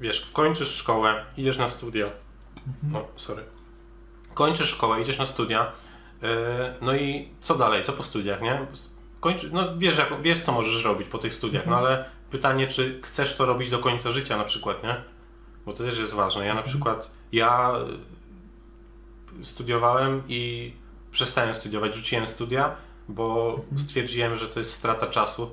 wiesz, 0.00 0.30
kończysz 0.32 0.68
szkołę, 0.74 1.24
idziesz 1.36 1.58
na 1.58 1.68
studia. 1.68 2.06
Mhm. 2.84 3.04
O, 3.04 3.08
sorry. 3.16 3.42
Kończysz 4.34 4.68
szkołę, 4.68 5.00
idziesz 5.02 5.18
na 5.18 5.26
studia. 5.26 5.72
yy, 6.22 6.28
No 6.80 6.94
i 6.94 7.28
co 7.40 7.54
dalej? 7.54 7.82
Co 7.84 7.92
po 7.92 8.02
studiach, 8.02 8.42
nie? 8.42 8.66
Kończy, 9.20 9.50
no 9.52 9.78
wiesz, 9.78 9.98
jak, 9.98 10.22
wiesz, 10.22 10.40
co 10.42 10.52
możesz 10.52 10.84
robić 10.84 11.08
po 11.08 11.18
tych 11.18 11.34
studiach, 11.34 11.66
no 11.66 11.76
Mhm. 11.78 11.86
ale 11.86 12.04
pytanie, 12.30 12.66
czy 12.68 13.00
chcesz 13.02 13.36
to 13.36 13.46
robić 13.46 13.70
do 13.70 13.78
końca 13.78 14.12
życia 14.12 14.36
na 14.36 14.44
przykład, 14.44 14.82
nie? 14.84 14.96
Bo 15.66 15.72
to 15.72 15.84
też 15.84 15.98
jest 15.98 16.14
ważne. 16.14 16.46
Ja 16.46 16.54
na 16.54 16.60
Mhm. 16.60 16.68
przykład, 16.76 17.10
ja 17.32 17.72
y, 19.40 19.44
studiowałem 19.44 20.22
i 20.28 20.72
przestałem 21.10 21.54
studiować, 21.54 21.94
rzuciłem 21.94 22.26
studia, 22.26 22.76
bo 23.08 23.60
stwierdziłem, 23.76 24.36
że 24.36 24.48
to 24.48 24.60
jest 24.60 24.72
strata 24.72 25.06
czasu 25.06 25.50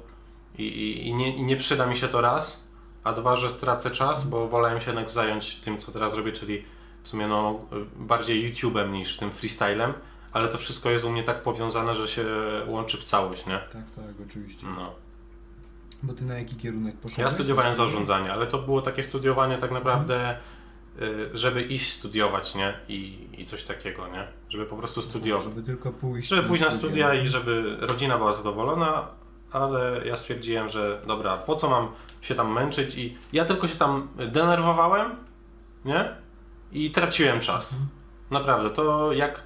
i, 0.58 0.64
i, 0.64 1.08
i, 1.08 1.14
nie, 1.14 1.36
i 1.38 1.44
nie 1.44 1.56
przyda 1.58 1.86
mi 1.86 1.98
się 1.98 2.08
to 2.08 2.22
raz, 2.22 2.64
a 3.04 3.14
dwa, 3.14 3.36
że 3.36 3.50
stracę 3.50 3.92
czas, 3.92 4.28
bo 4.28 4.48
wolałem 4.48 4.80
się 4.80 4.86
jednak 4.86 5.10
zająć 5.10 5.56
tym, 5.56 5.78
co 5.78 5.92
teraz 5.92 6.14
robię, 6.14 6.32
czyli 6.32 6.66
w 7.04 7.10
sumie 7.10 7.28
no, 7.28 7.60
bardziej 7.96 8.54
YouTube'em 8.54 8.92
niż 8.92 9.18
tym 9.18 9.32
freestylem, 9.32 9.94
ale 10.32 10.48
to 10.48 10.58
wszystko 10.58 10.90
jest 10.90 11.06
u 11.06 11.10
mnie 11.12 11.24
tak 11.24 11.44
powiązane, 11.44 11.96
że 11.96 12.08
się 12.08 12.26
łączy 12.68 12.98
w 12.98 13.04
całość, 13.04 13.46
nie? 13.46 13.58
Tak, 13.60 13.92
tak, 13.96 14.06
oczywiście. 14.30 14.68
No. 14.68 14.92
Bo 16.04 16.14
ty 16.14 16.26
na 16.26 16.38
jaki 16.40 16.56
kierunek 16.56 16.96
poszedłeś? 16.96 17.26
Ja 17.26 17.32
studiowałem 17.32 17.74
zarządzanie, 17.74 18.34
ale 18.34 18.48
to 18.48 18.60
było 18.60 18.82
takie 18.82 19.04
studiowanie 19.04 19.58
tak 19.58 19.72
naprawdę, 19.72 20.38
Mhm. 20.96 21.20
y, 21.34 21.38
żeby 21.38 21.62
iść 21.64 21.94
studiować, 21.94 22.56
nie? 22.56 22.74
I, 22.88 23.28
I 23.38 23.46
coś 23.46 23.64
takiego, 23.64 24.08
nie? 24.08 24.28
Żeby 24.54 24.66
po 24.66 24.76
prostu 24.76 25.02
studiować. 25.02 25.44
Żeby 25.44 25.64
tylko 25.64 25.92
pójść 25.92 26.28
Żeby 26.28 26.48
pójść 26.48 26.64
na 26.64 26.72
studia. 26.72 26.88
studia 26.90 27.14
i 27.24 27.28
żeby 27.28 27.78
rodzina 27.80 28.18
była 28.18 28.32
zadowolona, 28.32 29.08
ale 29.52 30.02
ja 30.06 30.16
stwierdziłem, 30.16 30.70
że 30.70 31.02
dobra, 31.08 31.38
po 31.38 31.56
co 31.56 31.70
mam 31.70 31.88
się 32.22 32.36
tam 32.36 32.54
męczyć 32.54 32.96
i 32.96 33.18
ja 33.34 33.46
tylko 33.46 33.68
się 33.68 33.76
tam 33.76 34.08
denerwowałem, 34.32 35.12
nie? 35.86 36.16
I 36.72 36.92
traciłem 36.92 37.40
czas. 37.40 37.72
Mhm. 37.72 37.90
Naprawdę, 38.32 38.70
to 38.70 39.14
jak 39.14 39.44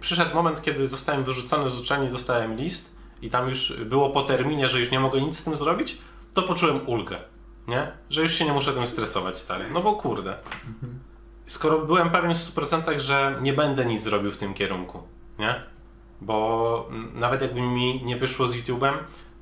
przyszedł 0.00 0.34
moment, 0.34 0.62
kiedy 0.62 0.88
zostałem 0.88 1.24
wyrzucony 1.24 1.70
z 1.70 1.80
uczelni, 1.80 2.08
dostałem 2.08 2.56
list 2.56 2.94
i 3.22 3.30
tam 3.30 3.48
już 3.48 3.72
było 3.72 4.10
po 4.10 4.22
terminie, 4.22 4.68
że 4.68 4.80
już 4.80 4.90
nie 4.90 5.00
mogę 5.00 5.20
nic 5.20 5.38
z 5.38 5.44
tym 5.44 5.56
zrobić, 5.56 5.98
to 6.34 6.42
poczułem 6.42 6.88
ulgę, 6.88 7.16
nie? 7.68 7.92
Że 8.10 8.22
już 8.22 8.32
się 8.34 8.44
nie 8.44 8.52
muszę 8.52 8.72
tym 8.72 8.86
stresować, 8.86 9.36
stary. 9.36 9.64
No 9.72 9.80
bo 9.80 9.92
kurde. 9.92 10.36
Mhm. 11.48 11.50
Skoro 11.50 11.78
byłem 11.78 12.10
pewien 12.10 12.34
w 12.34 12.54
100%, 12.54 12.98
że 13.00 13.38
nie 13.40 13.52
będę 13.52 13.84
nic 13.86 14.02
zrobił 14.02 14.30
w 14.30 14.36
tym 14.36 14.54
kierunku, 14.54 15.02
nie? 15.38 15.54
Bo 16.20 16.88
nawet 17.14 17.42
jakby 17.42 17.60
mi 17.60 18.04
nie 18.04 18.16
wyszło 18.16 18.48
z 18.48 18.54
YouTube'em, 18.56 18.92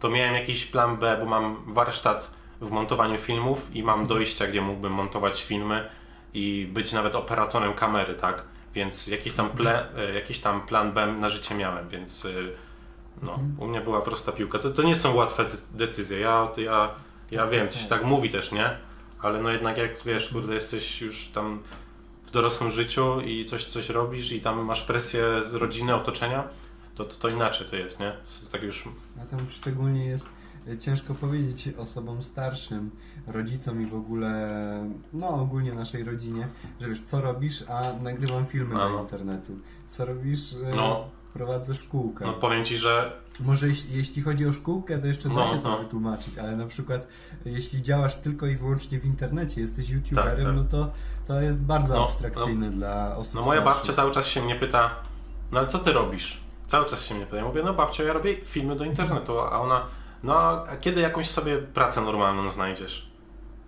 to 0.00 0.08
miałem 0.08 0.34
jakiś 0.34 0.66
plan 0.66 0.96
B, 0.96 1.16
bo 1.20 1.26
mam 1.26 1.74
warsztat 1.74 2.30
w 2.60 2.70
montowaniu 2.70 3.18
filmów 3.18 3.74
i 3.74 3.82
mam 3.82 4.06
dojścia, 4.06 4.46
gdzie 4.46 4.60
mógłbym 4.60 4.92
montować 4.92 5.42
filmy 5.44 5.88
i 6.34 6.68
być 6.72 6.92
nawet 6.92 7.16
operatorem 7.16 7.74
kamery, 7.74 8.14
tak? 8.14 8.42
Więc 8.74 9.06
jakiś 9.06 9.32
tam, 9.32 9.50
ple, 9.50 9.88
e, 9.96 10.14
jakiś 10.14 10.38
tam 10.38 10.66
plan 10.66 10.92
B 10.92 11.06
na 11.06 11.30
życie 11.30 11.54
miałem, 11.54 11.88
więc 11.88 12.24
y, 12.24 12.52
No, 13.22 13.32
Mhm. 13.32 13.56
u 13.60 13.66
mnie 13.66 13.80
była 13.80 14.00
prosta 14.00 14.32
piłka. 14.32 14.58
To, 14.58 14.70
to 14.70 14.82
nie 14.82 14.94
są 14.94 15.14
łatwe 15.14 15.44
cy- 15.44 15.76
decyzje. 15.78 16.20
Ja, 16.20 16.48
ja, 16.56 16.90
ja 17.30 17.46
wiem, 17.46 17.68
to 17.68 17.74
się 17.74 17.88
tak 17.88 18.04
mówi 18.04 18.30
też, 18.30 18.52
nie? 18.52 18.70
Ale 19.22 19.42
no 19.42 19.50
jednak 19.50 19.78
jak 19.78 20.02
wiesz, 20.04 20.28
kurde, 20.28 20.54
jesteś 20.54 21.00
już 21.00 21.26
tam 21.28 21.62
w 22.26 22.30
dorosłym 22.30 22.70
życiu 22.70 23.20
i 23.20 23.44
coś, 23.44 23.64
coś 23.66 23.88
robisz 23.88 24.32
i 24.32 24.40
tam 24.40 24.64
masz 24.64 24.82
presję 24.82 25.24
z 25.50 25.54
rodziny, 25.54 25.94
otoczenia, 25.94 26.48
to, 26.94 27.04
to, 27.04 27.14
to 27.14 27.28
inaczej 27.28 27.66
to 27.70 27.76
jest, 27.76 28.00
nie? 28.00 28.12
To 28.44 28.52
tak 28.52 28.62
już... 28.62 28.88
A 29.22 29.26
tam 29.26 29.48
szczególnie 29.48 30.06
jest 30.06 30.32
e, 30.68 30.78
ciężko 30.78 31.14
powiedzieć 31.14 31.68
osobom 31.78 32.22
starszym, 32.22 32.90
rodzicom 33.26 33.82
i 33.82 33.86
w 33.86 33.94
ogóle, 33.94 34.30
no 35.12 35.28
ogólnie 35.28 35.74
naszej 35.74 36.04
rodzinie, 36.04 36.48
że 36.80 36.88
wiesz, 36.88 37.00
co 37.00 37.20
robisz, 37.20 37.64
a 37.68 37.92
nagrywam 38.02 38.46
filmy 38.46 38.74
A 38.74 38.78
do 38.78 38.88
no. 38.88 39.00
internetu. 39.02 39.52
Co 39.86 40.04
robisz? 40.04 40.52
E, 40.54 40.74
No. 40.76 41.08
Prowadzę 41.34 41.74
szkółkę. 41.74 42.26
No 42.26 42.32
powiem 42.32 42.64
ci, 42.64 42.76
że 42.76 43.12
Może 43.40 43.68
jeśli, 43.68 43.96
jeśli 43.96 44.22
chodzi 44.22 44.46
o 44.46 44.52
szkółkę, 44.52 44.98
to 44.98 45.06
jeszcze 45.06 45.28
da 45.28 45.34
No, 45.34 45.48
się 45.48 45.58
to 45.58 45.68
no. 45.70 45.78
wytłumaczyć, 45.78 46.38
ale 46.38 46.56
na 46.56 46.66
przykład 46.66 47.06
jeśli 47.44 47.82
działasz 47.82 48.14
tylko 48.16 48.46
i 48.46 48.56
wyłącznie 48.56 49.00
w 49.00 49.04
internecie, 49.04 49.60
jesteś 49.60 49.90
youtuberem, 49.90 50.36
Tak, 50.36 50.44
tak. 50.46 50.54
no 50.56 50.64
to 50.64 50.92
to 51.26 51.40
jest 51.40 51.66
bardzo 51.66 51.94
No, 51.96 52.04
abstrakcyjne 52.04 52.70
dla 52.70 53.16
osób 53.16 53.34
no 53.34 53.40
moja 53.42 53.60
starszych. 53.60 53.80
babcia 53.82 53.92
cały 53.96 54.12
czas 54.12 54.26
się 54.26 54.42
mnie 54.42 54.54
pyta, 54.54 54.90
no 55.52 55.58
ale 55.58 55.68
co 55.68 55.78
ty 55.78 55.92
robisz? 55.92 56.40
Cały 56.66 56.86
czas 56.86 57.04
się 57.04 57.14
mnie 57.14 57.24
pyta. 57.26 57.36
Ja 57.36 57.44
mówię, 57.44 57.62
no 57.62 57.74
babcia, 57.74 58.04
ja 58.04 58.12
robię 58.12 58.36
filmy 58.44 58.76
do 58.76 58.84
internetu, 58.84 59.40
a 59.40 59.60
ona, 59.60 59.84
no 60.22 60.34
a 60.38 60.76
kiedy 60.80 61.00
jakąś 61.00 61.30
sobie 61.30 61.58
pracę 61.58 62.00
normalną 62.00 62.50
znajdziesz? 62.50 63.10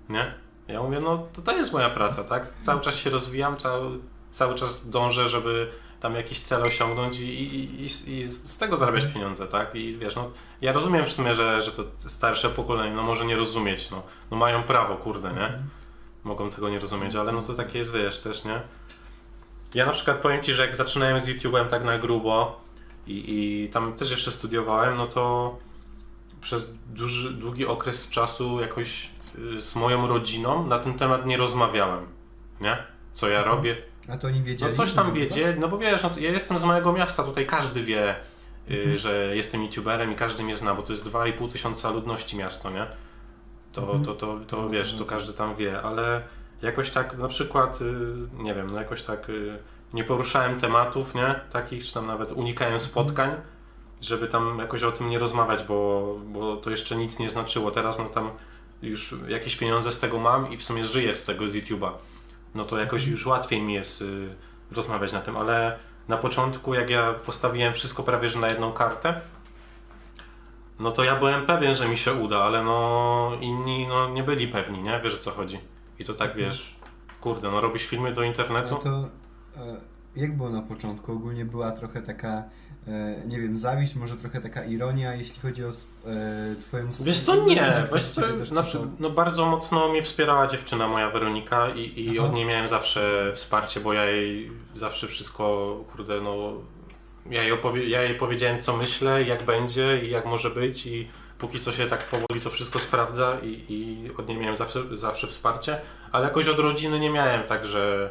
Nie? 0.09 0.35
Ja 0.69 0.83
mówię, 0.83 1.01
no 1.01 1.19
to, 1.37 1.43
to 1.43 1.53
jest 1.57 1.73
moja 1.73 1.91
praca, 1.91 2.25
tak? 2.25 2.47
Cały 2.63 2.81
czas 2.81 2.95
się 2.95 3.11
rozwijam, 3.11 3.57
cały, 3.57 3.99
cały 4.31 4.55
czas 4.55 4.91
dążę, 4.91 5.29
żeby 5.29 5.71
tam 6.01 6.15
jakiś 6.15 6.41
cel 6.41 6.63
osiągnąć 6.63 7.19
i, 7.21 7.25
i, 7.25 7.83
i, 7.83 7.85
i 8.21 8.29
z 8.29 8.59
tego 8.59 8.77
zarabiać 8.77 9.05
pieniądze, 9.05 9.47
tak? 9.47 9.75
I 9.75 9.95
wiesz, 9.99 10.17
no 10.17 10.31
ja 10.61 10.73
rozumiem 10.73 11.07
w 11.07 11.13
sumie, 11.13 11.35
że, 11.35 11.63
że 11.63 11.73
to 11.73 11.83
starsze 12.07 12.51
pokolenie, 12.51 12.97
no 12.97 13.03
może 13.03 13.25
nie 13.25 13.37
rozumieć, 13.37 13.91
no, 13.91 14.03
no 14.31 14.37
mają 14.37 14.63
prawo, 14.63 14.97
kurde, 14.97 15.33
nie? 15.33 15.59
Mogą 16.25 16.51
tego 16.51 16.69
nie 16.69 16.79
rozumieć, 16.79 17.17
ale 17.17 17.33
no 17.33 17.43
to 17.43 17.55
takie 17.55 17.79
jest, 17.79 17.93
wiesz, 17.93 18.19
też, 18.19 18.45
nie? 18.45 18.61
Ja 19.75 19.87
na 19.87 19.93
przykład 19.93 20.19
powiem 20.19 20.43
Ci, 20.43 20.53
że 20.53 20.67
jak 20.67 20.75
zaczynałem 20.77 21.21
z 21.21 21.29
YouTube'em 21.29 21.67
tak 21.69 21.85
na 21.85 21.99
grubo 21.99 22.61
i, 23.07 23.25
i 23.65 23.69
tam 23.69 23.93
też 23.93 24.11
jeszcze 24.11 24.31
studiowałem, 24.31 24.97
no 24.97 25.07
to 25.07 25.57
przez 26.41 26.75
duży, 26.87 27.31
długi 27.31 27.67
okres 27.67 28.11
czasu 28.11 28.61
jakoś 28.61 29.11
y, 29.57 29.61
z 29.61 29.77
moją 29.77 30.07
rodziną 30.09 30.67
na 30.67 30.79
ten 30.79 30.95
temat 30.95 31.27
nie 31.27 31.37
rozmawiałem, 31.37 32.07
nie? 32.61 32.77
Co 33.13 33.29
ja 33.29 33.45
robię, 33.45 33.77
A 34.13 34.17
to 34.19 34.27
oni 34.29 34.43
wiedzieli? 34.43 34.71
no 34.71 34.77
coś 34.77 34.95
tam 34.95 35.07
nagrywasz? 35.07 35.37
wiedzie, 35.39 35.57
no 35.61 35.69
bo 35.69 35.79
wiesz, 35.79 36.03
no, 36.03 36.11
ja 36.19 36.31
jestem 36.31 36.59
z 36.59 36.65
małego 36.65 36.93
miasta, 36.93 37.23
tutaj 37.25 37.47
każdy 37.47 37.83
wie, 37.85 38.17
y, 38.71 38.75
Mhm. 38.81 38.99
że 38.99 39.37
jestem 39.37 39.63
youtuberem 39.63 40.13
i 40.13 40.15
każdy 40.15 40.43
mnie 40.43 40.57
zna, 40.57 40.75
bo 40.75 40.83
to 40.83 40.93
jest 40.93 41.05
2,5 41.05 41.53
tysiąca 41.53 41.91
ludności 41.91 42.37
miasto, 42.37 42.71
nie? 42.71 42.87
To, 43.81 43.85
Mhm. 43.85 44.05
to, 44.05 44.15
to, 44.15 44.39
to 44.47 44.63
No, 44.63 44.69
wiesz, 44.69 44.93
to 44.93 44.99
to 44.99 45.05
każdy 45.05 45.33
tam 45.33 45.55
wie, 45.57 45.83
ale 45.83 46.23
jakoś 46.63 46.91
tak 46.91 47.19
na 47.19 47.29
przykład, 47.29 47.81
y, 47.81 47.95
nie 48.39 48.55
wiem, 48.55 48.71
no 48.71 48.79
jakoś 48.79 49.03
tak 49.03 49.29
y, 49.29 49.59
nie 49.95 50.05
poruszałem 50.05 50.61
tematów, 50.61 51.15
nie? 51.15 51.41
Takich, 51.53 51.85
czy 51.85 51.95
tam 51.95 52.07
nawet 52.07 52.33
unikałem 52.33 52.81
spotkań, 52.81 53.31
żeby 54.01 54.29
tam 54.29 54.59
jakoś 54.59 54.83
o 54.83 54.93
tym 54.93 55.09
nie 55.09 55.19
rozmawiać, 55.19 55.63
bo, 55.63 56.17
bo 56.27 56.57
to 56.57 56.71
jeszcze 56.71 56.97
nic 56.97 57.19
nie 57.19 57.29
znaczyło. 57.29 57.71
Teraz 57.71 57.99
no 57.99 58.05
tam 58.05 58.31
już 58.83 59.15
jakieś 59.29 59.57
pieniądze 59.57 59.93
z 59.93 59.99
tego 59.99 60.19
mam 60.19 60.53
i 60.53 60.57
w 60.57 60.65
sumie 60.65 60.85
żyję 60.85 61.17
z 61.17 61.25
tego 61.25 61.49
z 61.49 61.55
YouTube'a. 61.55 61.91
No 62.55 62.65
to 62.65 62.79
jakoś 62.79 63.07
już 63.07 63.27
łatwiej 63.27 63.63
mi 63.63 63.75
jest 63.75 64.03
y, 64.03 64.29
rozmawiać 64.73 65.13
na 65.13 65.21
tym, 65.21 65.37
ale 65.37 65.79
na 66.09 66.17
początku 66.17 66.75
jak 66.75 66.91
ja 66.91 67.13
postawiłem 67.27 67.75
wszystko 67.75 68.03
prawie 68.03 68.29
że 68.29 68.39
na 68.39 68.49
jedną 68.49 68.73
kartę, 68.73 69.21
no 70.79 70.91
to 70.91 71.05
ja 71.05 71.17
byłem 71.17 71.47
pewien, 71.47 71.75
że 71.75 71.89
mi 71.89 71.97
się 71.99 72.13
uda, 72.15 72.39
ale 72.39 72.65
no 72.65 73.31
inni 73.41 73.87
no, 73.89 74.09
nie 74.09 74.23
byli 74.23 74.49
pewni, 74.49 74.83
nie? 74.83 75.01
Wiesz 75.05 75.15
o 75.15 75.19
co 75.19 75.31
chodzi. 75.31 75.59
I 75.99 76.05
to 76.05 76.15
tak 76.15 76.37
wiesz, 76.37 76.77
kurde, 77.21 77.51
no 77.51 77.61
robisz 77.61 77.87
filmy 77.87 78.13
do 78.13 78.23
internetu, 78.23 78.77
to 78.77 79.09
e, 79.57 79.77
jak 80.17 80.37
było 80.37 80.51
na 80.51 80.63
początku? 80.63 81.13
Ogólnie 81.13 81.45
była 81.45 81.73
trochę 81.73 82.03
taka, 82.03 82.43
e, 82.89 83.23
nie 83.27 83.41
wiem, 83.41 83.57
zawiść, 83.57 83.95
może 83.95 84.17
trochę 84.17 84.41
taka 84.41 84.65
ironia, 84.65 85.15
jeśli 85.15 85.41
chodzi 85.41 85.65
o 85.65 85.69
e, 85.69 85.73
twoją... 86.61 86.89
Wiesz 87.05 87.21
co, 87.21 87.47
nie, 87.47 87.73
wiesz 87.93 88.03
co, 88.51 88.63
przy- 88.63 88.79
no 88.99 89.11
bardzo 89.11 89.47
mocno 89.47 89.89
mnie 89.89 90.03
wspierała 90.03 90.47
dziewczyna 90.47 90.89
moja 90.89 91.11
Weronika 91.11 91.69
i, 91.69 92.01
i 92.07 92.19
Aha. 92.19 92.29
od 92.29 92.35
niej 92.35 92.45
miałem 92.45 92.69
zawsze 92.69 93.33
wsparcie, 93.35 93.81
bo 93.81 93.93
ja 93.93 94.05
jej 94.05 94.51
zawsze 94.77 95.07
wszystko, 95.09 95.77
kurde, 95.93 96.21
no 96.21 96.53
ja 97.31 97.43
jej, 97.43 97.53
opowie- 97.53 97.89
ja 97.89 98.03
jej 98.03 98.15
powiedziałem 98.15 98.61
co 98.61 98.77
myślę, 98.77 99.23
jak 99.23 99.43
będzie 99.43 100.01
i 100.05 100.11
jak 100.11 100.27
może 100.27 100.51
być 100.51 100.87
i 100.87 101.09
póki 101.39 101.61
co 101.61 101.73
się 101.73 101.87
tak 101.87 102.05
powoli 102.05 102.41
to 102.41 102.51
wszystko 102.51 102.79
sprawdza 102.79 103.37
i, 103.43 103.65
i 103.69 104.11
od 104.19 104.29
niej 104.29 104.39
miałem 104.39 104.57
zawsze, 104.57 104.97
zawsze 104.97 105.27
wsparcie, 105.27 105.81
ale 106.13 106.25
jakoś 106.25 106.49
od 106.49 106.59
rodziny 106.59 107.01
nie 107.01 107.11
miałem 107.11 107.43
tak, 107.43 107.67
że 107.67 108.11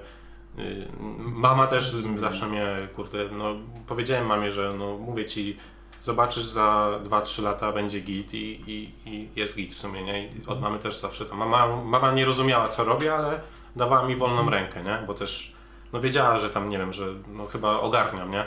y, 0.60 0.88
mama 1.20 1.68
też 1.68 1.90
zawsze 2.20 2.48
mnie, 2.48 2.88
kurde, 2.96 3.18
no 3.32 3.56
powiedziałem 3.88 4.26
mamie, 4.26 4.52
że 4.52 4.74
no 4.78 4.98
mówię 4.98 5.26
ci, 5.26 5.58
zobaczysz 6.02 6.44
za 6.44 7.00
2-3 7.04 7.44
lata 7.44 7.72
będzie 7.72 8.00
git 8.00 8.34
i, 8.34 8.62
i, 8.68 8.92
i 9.06 9.30
jest 9.36 9.58
git 9.58 9.74
w 9.74 9.78
sumie, 9.78 10.04
nie? 10.04 10.28
I 10.28 10.30
od 10.48 10.62
mamy 10.62 10.80
też 10.80 10.98
zawsze 10.98 11.26
to. 11.26 11.36
Mama, 11.36 11.68
mama 11.84 12.12
nie 12.12 12.26
rozumiała 12.26 12.68
co 12.68 12.84
robię, 12.84 13.16
ale 13.16 13.40
dawała 13.76 14.08
mi 14.08 14.16
wolną 14.16 14.50
rękę, 14.50 14.84
nie? 14.84 15.00
Bo 15.08 15.14
też 15.14 15.54
no 15.94 16.02
wiedziała, 16.02 16.38
że 16.38 16.50
tam 16.50 16.70
nie 16.70 16.78
wiem, 16.78 16.94
że 16.94 17.06
no 17.28 17.46
chyba 17.46 17.80
ogarniam, 17.80 18.32
nie? 18.32 18.46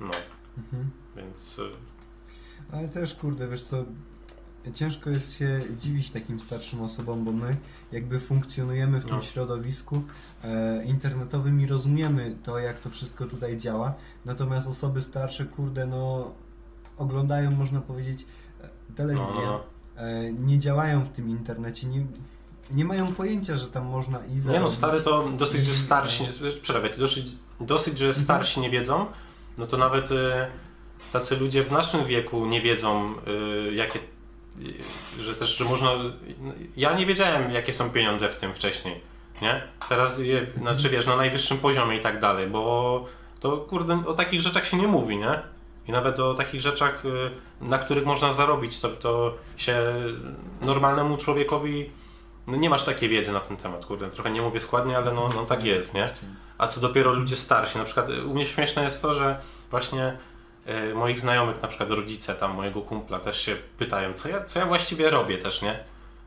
No, 0.00 0.10
Mhm. 0.58 0.90
więc 1.16 1.58
y, 1.58 1.62
Ale 2.72 2.88
też, 2.88 3.14
kurde, 3.14 3.48
wiesz 3.48 3.64
co, 3.64 3.84
ciężko 4.74 5.10
jest 5.10 5.38
się 5.38 5.60
dziwić 5.76 6.10
takim 6.10 6.40
starszym 6.40 6.82
osobom, 6.82 7.24
bo 7.24 7.32
my 7.32 7.56
jakby 7.92 8.20
funkcjonujemy 8.20 9.00
w 9.00 9.04
tym 9.04 9.16
No. 9.16 9.22
środowisku 9.22 10.02
e, 10.44 10.84
internetowym 10.84 11.60
i 11.60 11.66
rozumiemy 11.66 12.36
to, 12.42 12.58
jak 12.58 12.80
to 12.80 12.90
wszystko 12.90 13.26
tutaj 13.26 13.56
działa, 13.56 13.94
natomiast 14.24 14.68
osoby 14.68 15.02
starsze, 15.02 15.44
kurde, 15.44 15.86
no 15.86 16.34
oglądają, 16.96 17.50
można 17.50 17.80
powiedzieć, 17.80 18.26
e, 18.60 18.68
no, 18.88 18.94
telewizję, 18.96 19.40
no, 19.46 19.62
e, 19.96 20.32
nie 20.32 20.58
działają 20.58 21.04
w 21.04 21.08
tym 21.08 21.28
internecie, 21.30 21.86
nie, 21.86 22.06
nie 22.70 22.84
mają 22.84 23.14
pojęcia, 23.14 23.56
że 23.56 23.66
tam 23.66 23.86
można 23.86 24.18
i 24.18 24.20
no. 24.22 24.40
zarobić. 24.42 24.52
Nie 24.52 24.60
no, 24.60 24.70
stary 24.70 25.00
to 25.00 25.28
dosyć, 25.28 25.64
że 25.64 25.72
starsi, 25.72 26.24
przerwać, 26.62 26.98
dosyć, 26.98 27.26
dosyć, 27.60 27.98
że 27.98 28.14
starsi 28.14 28.60
nie 28.60 28.70
wiedzą, 28.70 29.06
no 29.60 29.66
to 29.66 29.76
nawet 29.76 30.10
y, 30.10 30.46
tacy 31.12 31.36
ludzie 31.36 31.62
w 31.62 31.72
naszym 31.72 32.04
wieku 32.04 32.46
nie 32.46 32.60
wiedzą, 32.60 33.14
y, 33.68 33.74
jakie, 33.74 33.98
y, 35.18 35.22
że 35.22 35.34
też, 35.34 35.56
że 35.56 35.64
można, 35.64 35.92
ja 36.76 36.94
nie 36.94 37.06
wiedziałem, 37.06 37.52
jakie 37.52 37.72
są 37.72 37.90
pieniądze 37.90 38.28
w 38.28 38.36
tym 38.36 38.54
wcześniej, 38.54 39.00
nie? 39.42 39.62
Teraz 39.88 40.18
je, 40.18 40.46
znaczy 40.56 40.88
wiesz, 40.88 41.06
na 41.06 41.16
najwyższym 41.16 41.58
poziomie 41.58 41.96
i 41.96 42.00
tak 42.00 42.20
dalej, 42.20 42.46
bo 42.46 43.04
to 43.40 43.56
kurde, 43.56 44.02
o 44.06 44.14
takich 44.14 44.40
rzeczach 44.40 44.66
się 44.66 44.76
nie 44.76 44.88
mówi, 44.88 45.18
nie? 45.18 45.40
I 45.88 45.92
nawet 45.92 46.20
o 46.20 46.34
takich 46.34 46.60
rzeczach, 46.60 47.04
y, 47.04 47.30
na 47.60 47.78
których 47.78 48.06
można 48.06 48.32
zarobić, 48.32 48.80
to, 48.80 48.88
to 48.88 49.34
się 49.56 49.94
normalnemu 50.62 51.16
człowiekowi 51.16 51.90
no 52.50 52.56
nie 52.56 52.70
masz 52.70 52.84
takiej 52.84 53.08
wiedzy 53.08 53.32
na 53.32 53.40
ten 53.40 53.56
temat, 53.56 53.86
kurde, 53.86 54.10
trochę 54.10 54.30
nie 54.30 54.42
mówię 54.42 54.60
składnie, 54.60 54.96
ale 54.96 55.12
no, 55.12 55.28
no 55.34 55.46
tak 55.46 55.64
jest, 55.64 55.94
nie? 55.94 56.08
A 56.58 56.66
co 56.66 56.80
dopiero 56.80 57.12
ludzie 57.12 57.36
starsi, 57.36 57.78
na 57.78 57.84
przykład 57.84 58.08
u 58.08 58.34
mnie 58.34 58.46
śmieszne 58.46 58.84
jest 58.84 59.02
to, 59.02 59.14
że 59.14 59.40
właśnie 59.70 60.16
y, 60.90 60.94
moich 60.94 61.20
znajomych, 61.20 61.62
na 61.62 61.68
przykład 61.68 61.90
rodzice 61.90 62.34
tam 62.34 62.54
mojego 62.54 62.80
kumpla 62.80 63.20
też 63.20 63.40
się 63.40 63.56
pytają, 63.78 64.12
co 64.12 64.28
ja, 64.28 64.44
co 64.44 64.58
ja 64.58 64.66
właściwie 64.66 65.10
robię 65.10 65.38
też, 65.38 65.62
nie? 65.62 65.78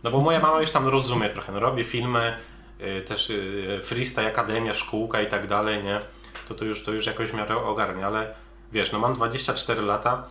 No 0.04 0.12
bo 0.12 0.22
moja 0.22 0.40
mama 0.40 0.62
już 0.62 0.72
tam 0.72 0.88
rozumie 0.88 1.30
trochę, 1.30 1.52
no 1.52 1.60
robię 1.60 1.84
filmy, 1.84 2.38
y, 2.82 3.02
też 3.02 3.30
y, 3.30 3.82
freestyle, 3.84 4.28
akademia, 4.28 4.74
szkółka 4.74 5.22
i 5.22 5.28
tak 5.28 5.48
dalej, 5.48 5.84
nie? 5.84 6.02
To 6.48 6.56
to 6.56 6.66
już, 6.66 6.84
to 6.84 6.92
już 6.92 7.06
jakoś 7.06 7.30
w 7.30 7.34
miarę 7.34 7.56
ogarnia, 7.58 8.08
ale 8.08 8.36
wiesz, 8.72 8.92
no 8.92 9.00
mam 9.00 9.14
24 9.14 9.82
lata, 9.82 10.24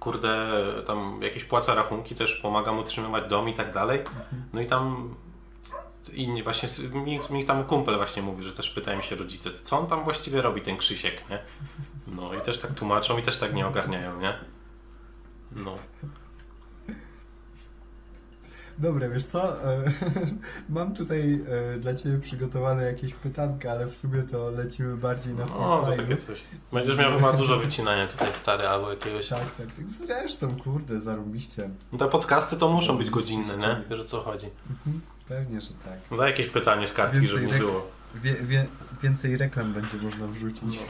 kurde, 0.00 0.48
tam 0.86 1.22
jakieś 1.22 1.44
płacę 1.44 1.74
rachunki, 1.74 2.14
też 2.14 2.34
pomagam 2.34 2.78
utrzymywać 2.78 3.28
dom 3.28 3.48
i 3.48 3.54
tak 3.54 3.72
dalej. 3.72 4.04
No 4.52 4.60
i 4.60 4.66
tam 4.66 5.14
inni 6.12 6.42
właśnie, 6.42 6.68
mi, 6.92 7.20
mi 7.30 7.44
tam 7.44 7.64
kumpel 7.64 7.96
właśnie 7.96 8.22
mówi, 8.22 8.44
że 8.44 8.52
też 8.52 8.70
pytają 8.70 9.00
się 9.00 9.16
rodzice, 9.16 9.50
co 9.62 9.78
on 9.78 9.86
tam 9.86 10.04
właściwie 10.04 10.42
robi, 10.42 10.62
ten 10.62 10.76
Krzysiek, 10.76 11.30
nie? 11.30 11.38
No 12.06 12.34
i 12.34 12.40
też 12.40 12.58
tak 12.58 12.74
tłumaczą 12.74 13.18
i 13.18 13.22
też 13.22 13.36
tak 13.36 13.54
nie 13.54 13.66
ogarniają, 13.66 14.20
nie? 14.20 14.34
No. 15.52 15.76
Dobra, 18.80 19.08
wiesz 19.08 19.24
co? 19.24 19.64
E, 19.64 19.82
Mam 20.68 20.94
tutaj 20.94 21.40
e, 21.74 21.78
dla 21.78 21.94
Ciebie 21.94 22.18
przygotowane 22.18 22.82
jakieś 22.84 23.14
pytanka, 23.14 23.70
ale 23.70 23.86
w 23.86 23.96
sumie 23.96 24.22
to 24.22 24.50
lecimy 24.50 24.96
bardziej 24.96 25.34
na 25.34 25.46
No, 25.46 25.52
to 25.52 25.82
freestyle. 25.86 26.08
takie 26.16 26.26
coś. 26.26 26.40
Będziesz 26.72 26.96
miał 26.96 27.16
chyba 27.16 27.32
dużo 27.32 27.58
wycinania 27.58 28.06
tutaj 28.06 28.28
stary 28.42 28.68
albo 28.68 28.90
jakiegoś... 28.90 29.28
Tak, 29.28 29.54
tak, 29.54 29.66
tak. 29.76 29.88
Zresztą, 29.88 30.56
kurde, 30.56 31.00
zarobiście. 31.00 31.70
No 31.92 31.98
te 31.98 32.08
podcasty 32.08 32.56
to 32.56 32.68
muszą 32.68 32.98
być 32.98 33.10
godzinne, 33.10 33.56
nie? 33.56 33.82
Wiesz 33.90 34.00
o 34.00 34.04
co 34.04 34.20
chodzi. 34.20 34.46
Mhm, 34.70 35.00
Pewnie, 35.28 35.60
że 35.60 35.70
tak. 35.84 35.98
No 36.10 36.16
daj 36.16 36.30
jakieś 36.30 36.46
pytanie 36.46 36.88
z 36.88 36.92
kartki, 36.92 37.20
Więcej 37.20 37.48
żeby 37.48 37.58
było. 37.58 37.86
Wie, 38.14 38.34
wie, 38.34 38.66
więcej 39.02 39.36
reklam 39.36 39.72
będzie 39.72 39.96
można 39.96 40.26
wrzucić. 40.26 40.80
No. 40.80 40.86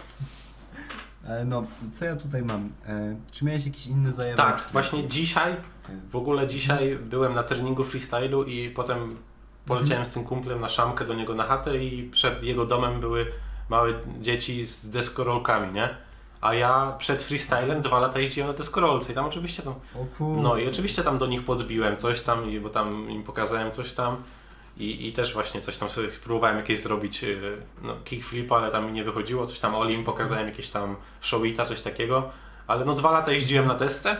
E, 1.25 1.45
No, 1.45 1.65
co 1.93 2.05
ja 2.05 2.17
tutaj 2.17 2.43
mam? 2.43 2.69
E, 2.89 3.17
Czy 3.33 3.45
miałeś 3.45 3.67
jakieś 3.67 3.87
inne 3.87 4.13
zajawki? 4.13 4.43
Tak, 4.43 4.69
właśnie 4.73 5.09
dzisiaj, 5.09 5.57
w 6.11 6.17
ogóle 6.17 6.47
dzisiaj 6.47 6.97
byłem 6.97 7.35
na 7.35 7.43
treningu 7.43 7.85
freestylu 7.85 8.45
i 8.45 8.71
potem 8.71 9.17
poleciałem 9.67 10.05
z 10.05 10.09
tym 10.11 10.25
kumplem 10.25 10.61
na 10.61 10.69
szamkę 10.69 11.05
do 11.05 11.15
niego 11.15 11.35
na 11.35 11.45
chatę 11.45 11.85
i 11.85 12.11
przed 12.11 12.43
jego 12.43 12.67
domem 12.67 13.01
były 13.01 13.27
małe 13.69 13.93
dzieci 14.21 14.65
z 14.65 14.91
deskorolkami, 14.91 15.73
nie? 15.73 15.89
A 16.41 16.55
ja 16.55 16.95
przed 16.99 17.23
freestylem 17.23 17.83
dwa 17.83 18.01
lata 18.01 18.19
jeździłem 18.19 18.49
na 18.51 18.57
deskorolce 18.57 19.13
i 19.13 19.15
tam 19.15 19.25
oczywiście 19.27 19.63
tam. 19.63 19.75
No 20.43 20.57
i 20.57 20.69
oczywiście 20.69 21.03
tam 21.03 21.19
do 21.19 21.27
nich 21.27 21.45
podbiłem 21.45 21.97
coś 21.97 22.21
tam, 22.23 22.61
bo 22.63 22.69
tam 22.71 23.11
im 23.11 23.23
pokazałem 23.23 23.71
coś 23.73 23.93
tam 23.93 24.17
i, 24.81 25.09
i 25.09 25.13
też 25.13 25.33
właśnie 25.33 25.61
coś 25.61 25.77
tam 25.77 25.91
sobie 25.91 26.09
próbowałem 26.09 26.57
jakieś 26.57 26.81
zrobić 26.81 27.23
yy, 27.23 27.57
no, 27.83 27.97
kickflipa, 28.05 28.57
ale 28.57 28.71
tam 28.71 28.87
mi 28.87 28.93
nie 28.93 29.05
wychodziło, 29.05 29.47
coś 29.47 29.59
tam 29.59 29.75
Olim 29.75 30.05
pokazałem 30.05 30.47
jakieś 30.47 30.69
tam 30.69 30.97
showita, 31.21 31.65
coś 31.65 31.81
takiego, 31.81 32.31
ale 32.67 32.85
no 32.85 32.95
dwa 32.95 33.13
lata 33.13 33.33
jeździłem 33.33 33.67
na 33.67 33.75
desce. 33.75 34.17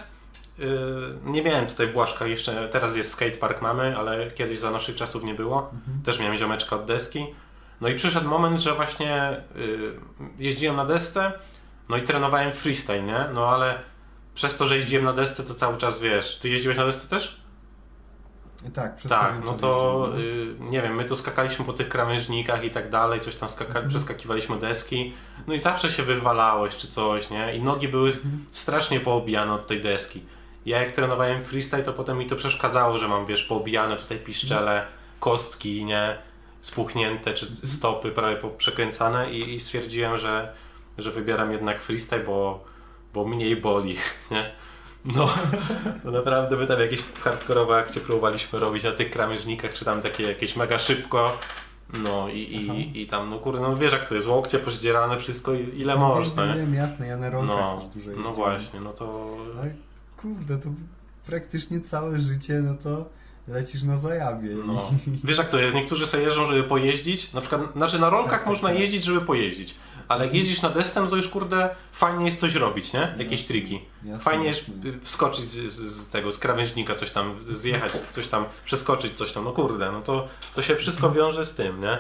Yy, 0.59 0.67
nie 1.25 1.43
miałem 1.43 1.67
tutaj 1.67 1.87
Błaszka 1.87 2.27
jeszcze, 2.27 2.69
teraz 2.69 2.97
jest 2.97 3.13
skatepark 3.13 3.63
mamy, 3.63 3.99
ale 3.99 4.31
kiedyś 4.31 4.59
za 4.59 4.71
naszych 4.71 4.97
czasów 4.97 5.25
nie 5.25 5.35
było. 5.35 5.71
Też 6.05 6.19
miałem 6.21 6.37
ziomeczka 6.37 6.77
od 6.77 6.85
deski. 6.85 7.27
No 7.81 7.89
i 7.89 7.95
przyszedł 7.95 8.29
moment, 8.29 8.61
że 8.61 8.75
właśnie 8.75 9.37
yy, 9.57 9.95
jeździłem 10.39 10.77
na 10.77 10.85
desce, 10.85 11.33
no 11.89 11.97
i 11.97 12.03
trenowałem 12.03 12.53
freestyle, 12.53 13.03
nie? 13.03 13.25
No 13.35 13.49
ale 13.49 13.79
przez 14.35 14.57
to, 14.57 14.67
że 14.67 14.77
jeździłem 14.77 15.05
na 15.05 15.13
desce, 15.13 15.45
to 15.45 15.55
cały 15.55 15.79
czas 15.79 16.01
wiesz. 16.01 16.39
Ty 16.39 16.49
jeździłeś 16.49 16.79
na 16.79 16.87
desce 16.87 17.09
też? 17.09 17.40
Tak, 18.75 18.97
przez 18.97 19.11
tak, 19.11 19.35
no 19.45 19.53
to 19.53 20.09
y, 20.19 20.55
nie 20.61 20.83
wiem, 20.83 20.95
my 20.95 21.05
tu 21.05 21.17
skakaliśmy 21.17 21.65
po 21.65 21.73
tych 21.73 21.89
krawężnikach 21.89 22.65
i 22.65 22.71
tak 22.71 22.91
dalej, 22.91 23.21
coś 23.21 23.35
tam 23.37 23.49
skaka- 23.49 23.67
Mhm. 23.69 23.89
przeskakiwaliśmy 23.89 24.59
deski, 24.59 25.13
no 25.47 25.55
i 25.55 25.59
zawsze 25.59 25.91
się 25.91 26.03
wywalałeś 26.03 26.77
czy 26.77 26.89
coś, 26.89 27.31
nie? 27.31 27.55
I 27.57 27.63
nogi 27.63 27.89
były 27.89 28.09
Mhm. 28.09 28.45
strasznie 28.51 29.01
poobijane 29.01 29.53
od 29.53 29.67
tej 29.67 29.81
deski. 29.81 30.23
Ja 30.67 30.83
jak 30.83 30.93
trenowałem 30.93 31.45
freestyle, 31.45 31.83
to 31.83 31.93
potem 31.93 32.19
mi 32.19 32.27
to 32.27 32.37
przeszkadzało, 32.37 32.99
że 32.99 33.09
mam, 33.09 33.27
wiesz, 33.27 33.43
poobijane 33.45 33.97
tutaj 33.97 34.19
piszczele, 34.19 34.87
kostki, 35.21 35.85
nie? 35.85 36.17
Spuchnięte, 36.61 37.35
czy 37.35 37.47
Mhm. 37.47 37.69
stopy 37.69 38.11
prawie 38.11 38.37
przekręcane 38.59 39.31
i, 39.33 39.55
i 39.55 39.61
stwierdziłem, 39.61 40.19
że, 40.19 40.53
że 40.99 41.11
wybieram 41.11 41.53
jednak 41.53 41.81
freestyle, 41.81 42.25
bo, 42.25 42.65
bo 43.15 43.25
mniej 43.25 43.57
boli, 43.57 43.97
nie? 44.31 44.51
No, 45.05 45.29
no 46.05 46.11
naprawdę 46.11 46.57
my 46.57 46.67
tam 46.67 46.81
jakieś 46.81 47.03
hardkorowe 47.25 47.77
akcje 47.77 48.01
próbowaliśmy 48.01 48.59
robić 48.59 48.85
na 48.85 48.93
tych 48.93 49.11
krawężnikach, 49.11 49.73
czy 49.73 49.85
tam 49.85 50.03
takie 50.03 50.23
jakieś 50.25 50.57
mega 50.57 50.79
szybko. 50.79 51.39
No 52.03 52.29
i, 52.29 52.39
i, 52.39 53.01
i 53.03 53.07
tam, 53.07 53.31
no 53.31 53.39
kurde, 53.39 53.61
no 53.61 53.77
wiesz 53.77 53.93
jak 53.93 54.09
to 54.09 54.15
jest, 54.15 54.27
łokcie 54.27 54.59
pozdzierane, 54.59 55.19
wszystko 55.19 55.53
ile 55.55 55.95
No, 55.95 56.01
można, 56.01 56.47
nie? 56.47 56.61
wiem, 56.61 56.75
jasne, 56.75 57.07
ja 57.07 57.17
na 57.17 57.31
rolkach 57.31 57.57
No, 57.57 57.77
też 57.77 57.85
dużo 57.87 58.11
no 58.11 58.17
jeździłem. 58.17 58.35
właśnie, 58.35 58.81
no 58.81 58.93
to... 58.93 59.37
Ale 59.61 59.75
kurde, 60.17 60.59
to 60.59 60.69
praktycznie 61.27 61.81
całe 61.81 62.19
życie, 62.19 62.55
no 62.55 62.75
to 62.75 63.05
lecisz 63.49 63.83
na 63.83 63.97
zajawie. 63.97 64.49
No. 64.67 64.91
Wiesz 65.25 65.39
jak 65.39 65.49
to 65.49 65.59
jest, 65.59 65.75
niektórzy 65.75 66.07
sobie 66.07 66.23
jeżdżą, 66.23 66.47
żeby 66.47 66.63
pojeździć, 66.65 67.33
na 67.33 67.41
przykład, 67.41 67.61
znaczy 67.77 67.99
na 67.99 68.11
rolkach 68.11 68.31
Tak, 68.33 68.41
tak, 68.41 68.49
można 68.49 68.69
tak. 68.69 68.79
jeździć, 68.79 69.05
żeby 69.05 69.21
pojeździć, 69.21 69.75
ale 70.11 70.25
jak 70.25 70.35
jeździsz 70.35 70.63
na 70.63 70.71
desce, 70.71 71.01
no 71.01 71.07
to 71.07 71.17
już 71.17 71.29
kurde, 71.29 71.71
fajnie 71.93 72.27
jest 72.27 72.41
coś 72.41 72.55
robić, 72.55 72.93
nie? 72.93 73.15
Jakieś 73.19 73.47
triki. 73.47 73.81
Fajnie 74.21 74.47
jest 74.47 74.71
wskoczyć 75.03 75.45
z, 75.45 75.73
z, 75.73 76.09
tego, 76.09 76.33
z 76.33 76.39
krawężnika, 76.39 76.95
coś 76.95 77.11
tam, 77.11 77.39
zjechać, 77.49 77.93
coś 78.11 78.29
tam, 78.29 78.45
przeskoczyć 78.65 79.19
coś 79.19 79.33
tam, 79.33 79.45
no 79.45 79.53
kurde, 79.53 79.93
no 79.93 80.03
to, 80.03 80.29
to 80.55 80.63
się 80.63 80.77
wszystko 80.77 81.07
Mhm. 81.07 81.25
wiąże 81.27 81.47
z 81.47 81.55
tym, 81.55 81.81
nie? 81.81 81.99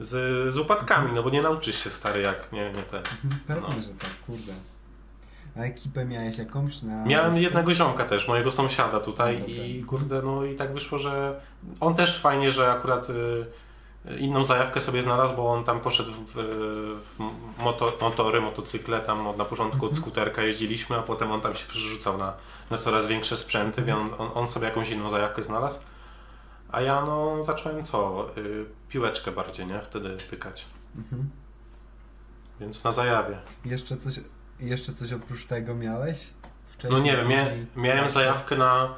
Z, 0.00 0.54
z 0.54 0.58
upadkami, 0.58 1.12
no 1.14 1.22
bo 1.22 1.30
nie 1.30 1.42
nauczysz 1.42 1.84
się 1.84 1.90
stary 1.90 2.20
jak, 2.22 2.52
nie, 2.52 2.64
nie 2.72 2.82
ten. 2.82 3.02
Mhm, 3.24 3.40
Pewnie, 3.46 3.74
No. 3.76 3.82
że 3.82 3.88
tak, 3.88 4.10
kurde. 4.26 4.52
A 5.56 5.60
ekipę 5.60 6.04
miałeś 6.04 6.38
jakąś 6.38 6.82
na... 6.82 7.04
Miałem 7.06 7.30
deskę? 7.30 7.42
jednego 7.44 7.74
ziomka 7.74 8.04
też, 8.04 8.28
mojego 8.28 8.50
sąsiada 8.50 9.00
tutaj 9.00 9.38
dobra. 9.38 9.54
i 9.54 9.84
kurde, 9.84 10.22
no 10.22 10.44
i 10.44 10.56
tak 10.56 10.74
wyszło, 10.74 10.98
że 10.98 11.40
on 11.80 11.94
też 11.94 12.18
fajnie, 12.20 12.52
że 12.52 12.72
akurat 12.72 13.10
y, 13.10 13.46
inną 14.18 14.44
zajawkę 14.44 14.80
sobie 14.80 15.02
znalazł, 15.02 15.36
bo 15.36 15.52
on 15.52 15.64
tam 15.64 15.80
poszedł 15.80 16.10
w, 16.12 16.32
w 16.34 17.18
moto, 17.62 17.92
motory, 18.00 18.40
motocykle, 18.40 19.00
tam 19.00 19.26
od- 19.26 19.36
na 19.36 19.44
początku 19.44 19.76
od 19.86 19.92
Mhm. 19.92 20.02
skuterka 20.02 20.42
jeździliśmy, 20.42 20.96
a 20.96 21.02
potem 21.02 21.32
on 21.32 21.40
tam 21.40 21.54
się 21.54 21.66
przerzucał 21.66 22.18
na, 22.18 22.32
na 22.70 22.76
coraz 22.76 23.06
większe 23.06 23.36
sprzęty, 23.36 23.82
więc 23.82 23.98
on, 24.00 24.14
on, 24.18 24.30
on 24.34 24.48
sobie 24.48 24.66
jakąś 24.66 24.90
inną 24.90 25.10
zajawkę 25.10 25.42
znalazł. 25.42 25.78
A 26.72 26.80
ja 26.80 27.00
no 27.06 27.44
zacząłem 27.44 27.84
co? 27.84 28.26
Y, 28.38 28.64
piłeczkę 28.88 29.32
bardziej, 29.32 29.66
nie? 29.66 29.80
Wtedy 29.80 30.16
pykać. 30.30 30.64
Mhm. 30.96 31.30
Więc 32.60 32.84
na 32.84 32.92
zajawie. 32.92 33.38
Jeszcze 33.64 33.96
coś, 33.96 34.14
jeszcze 34.60 34.92
coś 34.92 35.12
oprócz 35.12 35.46
tego 35.46 35.74
miałeś? 35.74 36.30
Wcześniej, 36.66 36.98
No 37.00 37.04
nie 37.06 37.16
wiem, 37.16 37.28
mia, 37.28 37.44
miałem 37.76 38.08
zajawkę 38.08 38.56
na, 38.56 38.94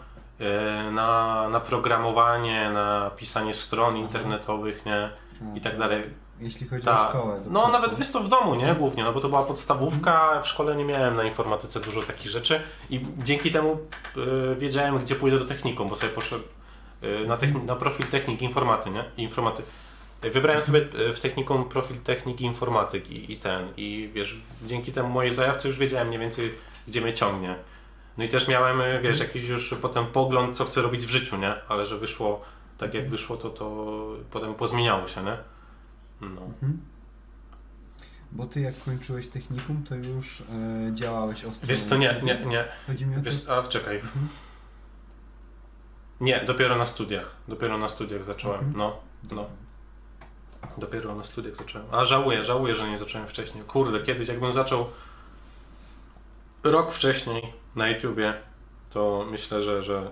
na, 0.92 1.48
na 1.48 1.60
programowanie, 1.60 2.70
na 2.70 3.10
pisanie 3.16 3.54
stron 3.54 3.96
internetowych, 3.96 4.86
nie? 4.86 5.10
A, 5.52 5.56
I 5.56 5.60
tak 5.60 5.78
dalej. 5.78 6.02
Jeśli 6.40 6.68
chodzi 6.68 6.84
Tak. 6.84 7.00
o 7.00 7.08
szkołę, 7.08 7.40
to 7.44 7.50
No 7.50 7.68
nawet 7.68 7.94
wiesz 7.94 8.08
co, 8.08 8.20
w 8.20 8.28
domu, 8.28 8.54
nie? 8.54 8.74
Głównie, 8.74 9.04
no 9.04 9.12
bo 9.12 9.20
to 9.20 9.28
była 9.28 9.42
podstawówka, 9.42 10.40
w 10.42 10.48
szkole 10.48 10.76
nie 10.76 10.84
miałem 10.84 11.16
na 11.16 11.24
informatyce 11.24 11.80
dużo 11.80 12.02
takich 12.02 12.30
rzeczy 12.30 12.60
i 12.90 13.00
dzięki 13.18 13.50
temu 13.52 13.78
e, 14.52 14.54
wiedziałem, 14.54 14.98
gdzie 14.98 15.14
pójdę 15.14 15.38
do 15.38 15.44
technikum, 15.44 15.88
bo 15.88 15.96
sobie 15.96 16.12
poszedłem 16.12 16.42
e, 17.02 17.26
na, 17.26 17.36
techni- 17.36 17.64
na 17.64 17.76
profil 17.76 18.06
technik 18.06 18.42
informaty, 18.42 18.90
nie? 18.90 19.04
Informaty. 19.16 19.62
E, 20.22 20.30
Wybrałem 20.30 20.62
sobie 20.62 20.80
e, 20.80 21.12
w 21.12 21.20
technikum 21.20 21.64
profil 21.68 21.96
techniki 22.00 22.44
informatyki 22.44 23.32
i 23.32 23.36
ten, 23.36 23.68
i 23.76 24.10
wiesz, 24.14 24.36
dzięki 24.66 24.92
temu 24.92 25.08
mojej 25.08 25.32
zajawce 25.32 25.68
już 25.68 25.78
wiedziałem 25.78 26.08
mniej 26.08 26.20
więcej, 26.20 26.52
gdzie 26.88 27.00
mnie 27.00 27.12
ciągnie. 27.14 27.54
No 28.18 28.24
i 28.24 28.28
też 28.28 28.48
miałem, 28.48 28.80
e, 28.80 29.00
wiesz, 29.00 29.20
jakiś 29.20 29.48
już 29.48 29.74
potem 29.82 30.06
pogląd, 30.06 30.56
co 30.56 30.64
chcę 30.64 30.82
robić 30.82 31.06
w 31.06 31.10
życiu, 31.10 31.36
nie? 31.36 31.54
Ale 31.68 31.86
że 31.86 31.98
wyszło 31.98 32.44
tak 32.82 32.94
jak 32.94 33.08
wyszło, 33.08 33.36
to 33.36 33.50
to 33.50 34.06
potem 34.30 34.54
pozmieniało 34.54 35.08
się, 35.08 35.22
nie? 35.22 35.36
No. 36.20 36.42
Mhm. 36.42 36.80
Bo 38.32 38.46
ty 38.46 38.60
jak 38.60 38.84
kończyłeś 38.84 39.28
technikum, 39.28 39.84
to 39.88 39.94
już 39.94 40.40
e, 40.40 40.44
działałeś 40.94 41.44
ostro. 41.44 41.68
Wiesz 41.68 41.82
co, 41.82 41.96
nie, 41.96 42.20
nie, 42.22 42.46
nie. 42.46 42.64
Chodzi 42.86 43.06
mi 43.06 43.14
o 43.14 43.18
to, 43.18 43.24
Wiesz, 43.24 43.48
a 43.48 43.62
czekaj. 43.62 43.96
Mhm. 43.96 44.28
Nie, 46.20 46.44
dopiero 46.44 46.76
na 46.76 46.86
studiach. 46.86 47.36
Dopiero 47.48 47.78
na 47.78 47.88
studiach 47.88 48.24
zacząłem. 48.24 48.60
Mhm. 48.60 48.76
No, 48.78 48.96
no. 49.32 49.46
Dopiero 50.78 51.14
na 51.14 51.24
studiach 51.24 51.56
zacząłem. 51.56 51.86
A 51.90 52.04
żałuję, 52.04 52.44
żałuję, 52.44 52.74
że 52.74 52.90
nie 52.90 52.98
zacząłem 52.98 53.28
wcześniej. 53.28 53.64
Kurde, 53.64 54.00
kiedyś 54.00 54.28
jakbym 54.28 54.52
zaczął 54.52 54.86
rok 56.62 56.92
wcześniej 56.92 57.52
na 57.76 57.88
YouTubie, 57.88 58.34
to 58.90 59.26
myślę, 59.30 59.62
że, 59.62 59.82
że 59.82 60.10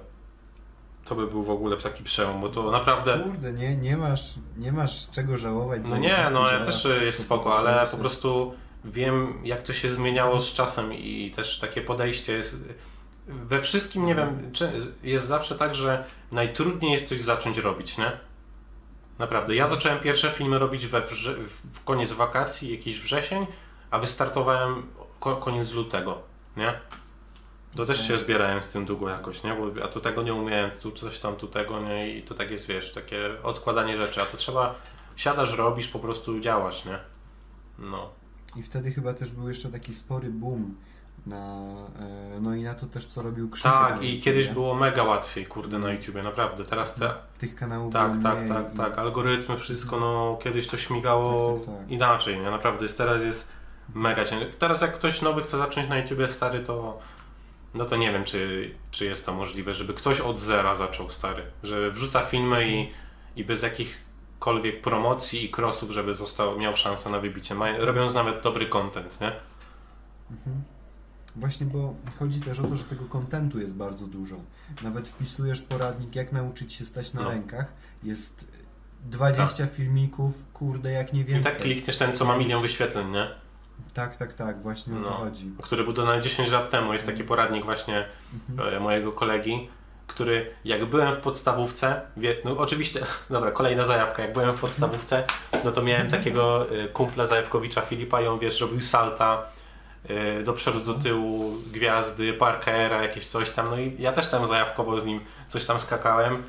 to 1.05 1.15
by 1.15 1.27
był 1.27 1.43
w 1.43 1.51
ogóle 1.51 1.77
taki 1.77 2.05
przełom, 2.05 2.41
bo 2.41 2.49
to 2.49 2.71
naprawdę... 2.71 3.19
Kurde, 3.25 3.53
nie, 3.53 3.77
nie 3.77 3.97
masz, 3.97 4.35
nie 4.57 4.73
masz 4.73 5.11
czego 5.11 5.37
żałować. 5.37 5.83
No 5.85 5.97
nie, 5.97 6.25
no 6.33 6.51
ja 6.51 6.65
też 6.65 6.85
jest 6.85 7.23
spoko, 7.23 7.57
ale 7.59 7.87
po 7.91 7.97
prostu 7.97 8.55
wiem 8.85 9.41
jak 9.45 9.63
to 9.63 9.73
się 9.73 9.89
zmieniało 9.89 10.41
z 10.41 10.53
czasem 10.53 10.95
i 10.95 11.33
też 11.37 11.59
takie 11.59 11.81
podejście 11.81 12.33
jest... 12.33 12.57
We 13.27 13.61
wszystkim, 13.61 14.05
nie 14.05 14.15
wiem, 14.15 14.53
jest 15.03 15.27
zawsze 15.27 15.55
tak, 15.55 15.75
że 15.75 16.05
najtrudniej 16.33 16.93
jest 16.93 17.09
coś 17.09 17.21
zacząć 17.21 17.59
robić, 17.59 17.99
nie? 17.99 18.13
Naprawdę. 19.19 19.55
Ja 19.55 19.67
zacząłem 19.67 20.01
pierwsze 20.01 20.31
filmy 20.31 20.59
robić 20.59 20.87
we 20.87 21.03
w 21.73 21.85
koniec 21.85 22.13
wakacji, 22.13 22.71
jakiś 22.73 23.01
wrzesień, 23.01 23.47
a 23.91 23.99
wystartowałem 23.99 24.87
ko- 25.21 25.37
koniec 25.37 25.73
lutego, 25.73 26.23
nie? 26.57 26.75
To 27.77 27.87
też 27.87 28.09
się 28.09 28.17
zbierałem 28.17 28.63
z 28.63 28.69
tym 28.69 28.85
długo 28.85 29.09
jakoś, 29.09 29.43
nie? 29.43 29.55
Bo, 29.55 29.85
a 29.85 29.89
tu 29.89 30.01
tego 30.01 30.23
nie 30.23 30.35
umiałem, 30.35 30.71
tu 30.71 30.93
coś 30.93 31.19
tam, 31.19 31.37
tu 31.37 31.47
tego 31.49 31.81
nie 31.81 32.17
i 32.17 32.23
to 32.23 32.35
tak 32.35 32.51
jest, 32.51 32.67
wiesz, 32.67 32.93
takie 32.93 33.43
odkładanie 33.43 33.97
rzeczy, 33.97 34.23
a 34.23 34.25
to 34.27 34.37
trzeba, 34.37 34.75
siadasz, 35.17 35.53
robisz, 35.57 35.89
po 35.89 35.99
prostu 35.99 36.41
działasz, 36.41 36.85
nie? 36.85 36.99
No. 37.79 38.11
I 38.57 38.63
wtedy 38.63 38.91
chyba 38.91 39.15
też 39.15 39.33
był 39.33 39.49
jeszcze 39.49 39.69
taki 39.69 39.95
spory 39.95 40.29
boom 40.31 40.75
na, 41.27 41.47
e, 42.01 42.41
no 42.41 42.55
i 42.55 42.63
na 42.63 42.75
to 42.75 42.87
też 42.87 43.07
co 43.07 43.23
robił 43.23 43.51
Krzysiek. 43.51 43.73
Tak, 43.73 44.03
i 44.03 44.21
kiedyś 44.23 44.49
było 44.49 44.75
mega 44.75 45.03
łatwiej, 45.03 45.47
kurde, 45.47 45.79
na 45.79 45.93
YouTubie, 45.93 46.23
naprawdę. 46.23 46.65
Teraz 46.65 46.95
te, 46.95 47.15
Tych 47.39 47.55
kanałów 47.55 47.93
Tak, 47.93 48.13
tak, 48.23 48.49
tak, 48.49 48.75
i- 48.75 48.77
tak. 48.77 48.99
Algorytmy, 48.99 49.57
wszystko, 49.57 50.01
no 50.01 50.39
kiedyś 50.43 50.67
to 50.67 50.77
śmigało 50.77 51.53
Tak, 51.59 51.67
tak, 51.67 51.77
tak. 51.79 51.91
inaczej, 51.91 52.39
nie? 52.39 52.51
Naprawdę 52.51 52.83
jest, 52.83 52.99
teraz 52.99 53.23
jest 53.23 53.45
mega 53.95 54.25
ciężko. 54.25 54.51
Teraz 54.59 54.83
jak 54.83 54.95
ktoś 54.95 55.23
nowy 55.23 55.43
chce 55.43 55.59
zacząć 55.59 55.89
na 55.89 55.99
YouTubie 55.99 56.29
stary, 56.29 56.61
to 56.61 56.99
no 57.75 57.85
to 57.85 57.97
nie 57.97 58.13
wiem, 58.13 58.25
czy, 58.25 58.71
czy 58.91 59.05
jest 59.05 59.27
to 59.27 59.35
możliwe, 59.35 59.75
żeby 59.75 59.95
ktoś 59.95 60.21
od 60.21 60.41
zera 60.41 60.75
zaczął 60.75 61.11
stary, 61.11 61.43
że 61.63 61.91
wrzuca 61.91 62.23
filmy 62.27 62.69
i, 62.69 62.91
i 63.37 63.45
bez 63.45 63.63
jakichkolwiek 63.63 64.81
promocji 64.83 65.45
i 65.45 65.51
crossów, 65.51 65.91
żeby 65.91 66.15
został, 66.15 66.59
miał 66.59 66.77
szansę 66.77 67.11
na 67.11 67.21
wybicie, 67.21 67.55
robiąc 67.79 68.15
nawet 68.15 68.43
dobry 68.43 68.67
content, 68.67 69.21
nie? 69.21 69.33
Mhm. 70.31 70.63
Właśnie, 71.37 71.67
bo 71.67 71.95
chodzi 72.19 72.41
też 72.41 72.61
o 72.61 72.63
to, 72.63 72.77
że 72.77 72.85
tego 72.85 73.05
kontentu 73.05 73.61
jest 73.61 73.77
bardzo 73.77 74.07
dużo. 74.07 74.37
Nawet 74.83 75.09
wpisujesz 75.09 75.63
poradnik, 75.63 76.15
jak 76.17 76.33
nauczyć 76.33 76.73
się 76.73 76.85
stać 76.85 77.15
na 77.15 77.23
No. 77.23 77.31
rękach. 77.31 77.73
Jest 78.03 78.49
20 79.05 79.67
filmików, 79.67 80.53
kurde, 80.53 80.91
jak 80.93 81.13
nie 81.13 81.21
I 81.21 81.25
więcej. 81.25 81.53
tak 81.53 81.63
klikniesz 81.63 81.97
ten, 81.97 82.15
co 82.15 82.25
ma 82.25 82.37
milion 82.37 82.63
wyświetleń, 82.63 83.11
nie? 83.11 83.31
Tak, 83.95 84.17
tak, 84.17 84.33
tak, 84.35 84.63
właśnie 84.63 84.95
o 85.01 85.05
to 85.05 85.11
No. 85.11 85.17
chodzi. 85.17 85.51
który 85.63 85.85
był 85.85 85.93
dodany 85.93 86.23
10 86.23 86.49
lat 86.51 86.71
temu. 86.71 86.93
Jest 86.93 87.07
taki 87.07 87.25
poradnik 87.25 87.65
właśnie 87.65 88.05
Mhm. 88.51 88.75
e, 88.77 88.81
mojego 88.81 89.13
kolegi, 89.13 89.69
który 90.07 90.51
jak 90.65 90.85
byłem 90.85 91.15
w 91.15 91.17
podstawówce, 91.19 92.01
wie, 92.17 92.37
no 92.45 92.59
oczywiście, 92.59 93.01
dobra, 93.31 93.51
kolejna 93.51 93.85
zajawka, 93.85 94.23
jak 94.23 94.33
byłem 94.33 94.57
w 94.57 94.61
podstawówce, 94.61 95.25
no 95.65 95.73
to 95.73 95.83
miałem 95.83 96.11
takiego 96.11 96.67
e, 96.71 96.89
kumpla 96.89 97.27
Zajawkowicza 97.27 97.81
Filipa 97.81 98.21
i 98.21 98.27
on 98.27 98.39
wiesz, 98.39 98.61
robił 98.61 98.81
salta 98.81 99.43
e, 100.09 100.43
do 100.43 100.53
przodu, 100.53 100.81
do 100.81 100.95
tyłu, 100.95 101.55
gwiazdy, 101.73 102.33
parkera, 102.33 103.03
jakieś 103.03 103.27
coś 103.27 103.51
tam, 103.51 103.71
no 103.71 103.79
i 103.79 103.97
ja 103.99 104.13
też 104.13 104.29
tam 104.29 104.47
zajawkowo 104.47 105.01
z 105.01 105.05
nim 105.05 105.21
coś 105.49 105.65
tam 105.67 105.79
skakałem 105.79 106.43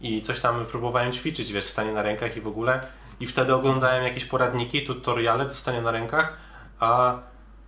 i 0.00 0.22
coś 0.22 0.40
tam 0.40 0.66
próbowałem 0.66 1.12
ćwiczyć, 1.12 1.52
wiesz, 1.52 1.64
stanie 1.64 1.92
na 1.92 2.02
rękach 2.02 2.36
i 2.36 2.40
w 2.40 2.46
ogóle 2.46 2.80
i 3.20 3.26
wtedy 3.26 3.54
oglądałem 3.54 4.04
jakieś 4.04 4.24
poradniki, 4.24 4.86
tutoriale 4.86 5.44
do 5.44 5.50
stania 5.50 5.80
na 5.80 5.90
rękach, 5.90 6.36
a 6.80 7.18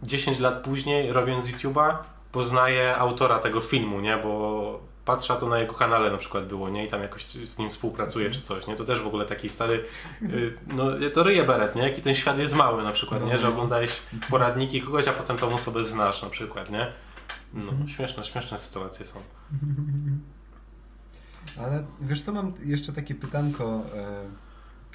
10 0.03 0.39
lat 0.39 0.63
później 0.63 1.13
robiąc 1.13 1.47
YouTube'a 1.47 1.95
poznaję 2.33 2.97
autora 2.97 3.39
tego 3.39 3.61
filmu, 3.61 4.01
nie, 4.01 4.17
bo 4.17 4.81
patrzę 5.05 5.37
to 5.37 5.49
na 5.49 5.59
jego 5.59 5.75
kanale 5.75 6.11
na 6.11 6.19
przykład 6.19 6.47
było, 6.47 6.69
nie, 6.69 6.87
i 6.87 6.91
tam 6.91 7.03
jakoś 7.03 7.25
z 7.27 7.59
nim 7.59 7.71
współpracuję 7.71 8.31
czy 8.31 8.41
coś, 8.41 8.67
nie, 8.67 8.77
to 8.77 8.85
też 8.85 9.01
w 9.01 9.07
ogóle 9.07 9.27
taki 9.27 9.49
stary, 9.49 9.85
y, 10.23 10.59
no 10.67 10.85
to 11.15 11.23
ryje 11.23 11.45
beret, 11.45 11.77
nie, 11.77 11.83
jaki 11.83 12.03
ten 12.03 12.15
świat 12.15 12.39
jest 12.39 12.55
mały 12.55 12.83
na 12.83 12.93
przykład, 12.93 13.25
nie, 13.25 13.39
że 13.39 13.49
oglądałeś 13.49 13.93
poradniki 14.31 14.83
kogoś, 14.83 15.09
a 15.09 15.13
potem 15.13 15.37
tą 15.37 15.55
osobę 15.55 15.83
znasz 15.83 16.23
na 16.23 16.31
przykład, 16.31 16.71
nie. 16.71 16.93
No, 17.55 17.73
śmieszne, 17.89 18.25
śmieszne 18.25 18.59
sytuacje 18.59 19.07
są. 19.07 19.19
Ale 21.63 21.85
wiesz 22.01 22.23
co, 22.23 22.33
mam 22.33 22.53
jeszcze 22.65 22.93
takie 22.93 23.15
pytanko 23.15 23.83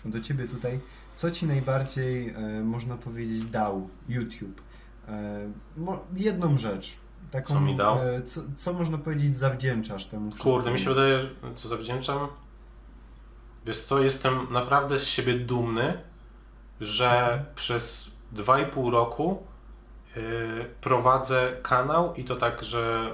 e, 0.05 0.09
do 0.09 0.21
ciebie 0.21 0.47
tutaj. 0.47 0.79
Co 1.15 1.31
ci 1.31 1.45
najbardziej, 1.45 2.29
e, 2.29 2.39
można 2.63 2.97
powiedzieć, 2.97 3.43
dał 3.43 3.89
YouTube? 4.09 4.61
E, 5.07 5.49
mo, 5.77 5.99
jedną 6.15 6.57
rzecz. 6.57 6.97
Taką, 7.31 7.53
Co 7.53 7.59
mi 7.59 7.75
dał? 7.75 7.97
E, 7.97 8.21
co, 8.21 8.41
co 8.57 8.73
można 8.73 8.97
powiedzieć 8.97 9.35
zawdzięczasz 9.35 10.07
temu 10.07 10.31
wszystkiemu? 10.31 10.55
Kurde, 10.55 10.71
mi 10.71 10.79
się 10.79 10.89
wydaje, 10.89 11.19
że 11.21 11.29
co 11.55 11.67
zawdzięczam? 11.67 12.27
Wiesz 13.65 13.81
co, 13.81 13.99
jestem 13.99 14.47
naprawdę 14.51 14.99
z 14.99 15.05
siebie 15.07 15.39
dumny, 15.39 16.01
że 16.81 17.43
przez 17.55 18.11
2,5 18.35 18.91
roku 18.91 19.43
yy, 20.15 20.23
prowadzę 20.81 21.57
kanał 21.63 22.15
i 22.15 22.23
to 22.23 22.35
tak, 22.35 22.63
że 22.63 23.11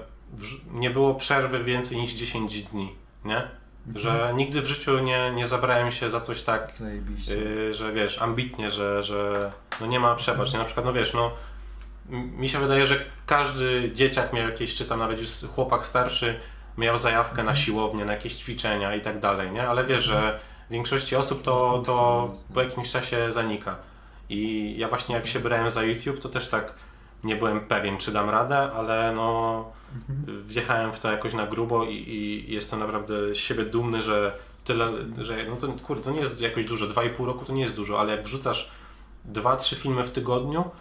nie 0.71 0.89
było 0.89 1.15
przerwy 1.15 1.63
więcej 1.63 1.97
niż 1.97 2.13
10 2.13 2.63
dni, 2.63 2.95
nie? 3.25 3.58
Mhm. 3.95 4.03
Że 4.03 4.33
nigdy 4.35 4.61
w 4.61 4.65
życiu 4.65 4.99
nie, 4.99 5.31
nie 5.31 5.47
zabrałem 5.47 5.91
się 5.91 6.09
za 6.09 6.21
coś 6.21 6.43
tak. 6.43 6.71
Yy, 7.35 7.73
że 7.73 7.93
wiesz, 7.93 8.21
ambitnie, 8.21 8.71
że, 8.71 9.03
że 9.03 9.51
no 9.81 9.87
nie 9.87 9.99
ma 9.99 10.15
przebacz, 10.15 10.53
nie? 10.53 10.59
Na 10.59 10.65
przykład, 10.65 10.85
no 10.85 10.93
wiesz, 10.93 11.13
no 11.13 11.31
mi 12.09 12.49
się 12.49 12.59
wydaje, 12.59 12.85
że 12.85 13.05
każdy 13.25 13.91
dzieciak 13.93 14.33
miał 14.33 14.49
jakieś, 14.49 14.75
czy 14.75 14.85
tam 14.85 14.99
nawet 14.99 15.19
już 15.19 15.29
chłopak 15.55 15.85
starszy, 15.85 16.39
miał 16.77 16.97
zajawkę 16.97 17.43
na 17.43 17.55
siłownię, 17.55 18.05
na 18.05 18.13
jakieś 18.13 18.35
ćwiczenia 18.35 18.95
i 18.95 19.01
tak 19.01 19.19
dalej, 19.19 19.51
nie? 19.51 19.69
Ale 19.69 19.85
wiesz, 19.85 20.03
że 20.03 20.39
w 20.69 20.71
większości 20.71 21.15
osób 21.15 21.43
to, 21.43 21.83
to 21.85 22.31
po 22.53 22.61
jakimś 22.61 22.91
czasie 22.91 23.31
zanika. 23.31 23.75
I 24.29 24.73
ja 24.77 24.87
właśnie 24.87 25.15
jak 25.15 25.27
się 25.27 25.39
brałem 25.39 25.69
za 25.69 25.83
YouTube, 25.83 26.19
to 26.19 26.29
też 26.29 26.47
tak 26.47 26.73
nie 27.23 27.35
byłem 27.35 27.61
pewien, 27.61 27.97
czy 27.97 28.11
dam 28.11 28.29
radę, 28.29 28.57
ale 28.57 29.11
no 29.15 29.65
Mhm. 29.65 29.78
Wjechałem 30.47 30.93
w 30.93 30.99
to 30.99 31.11
jakoś 31.11 31.33
na 31.33 31.47
grubo 31.47 31.83
i, 31.83 31.95
i 31.95 32.53
jestem 32.53 32.79
naprawdę 32.79 33.35
z 33.35 33.37
siebie 33.37 33.65
dumny, 33.65 34.01
że 34.01 34.35
tyle, 34.63 34.91
że 35.17 35.37
no 35.49 35.55
to 35.55 35.67
kurde, 35.83 36.03
to 36.03 36.11
nie 36.11 36.19
jest 36.19 36.41
jakoś 36.41 36.65
dużo, 36.65 36.85
2,5 36.87 37.25
roku 37.25 37.45
to 37.45 37.53
nie 37.53 37.61
jest 37.61 37.75
dużo, 37.75 37.99
ale 37.99 38.11
jak 38.15 38.23
wrzucasz 38.23 38.71
2-3 39.33 39.75
filmy 39.75 40.03
w 40.03 40.11
tygodniu, 40.11 40.71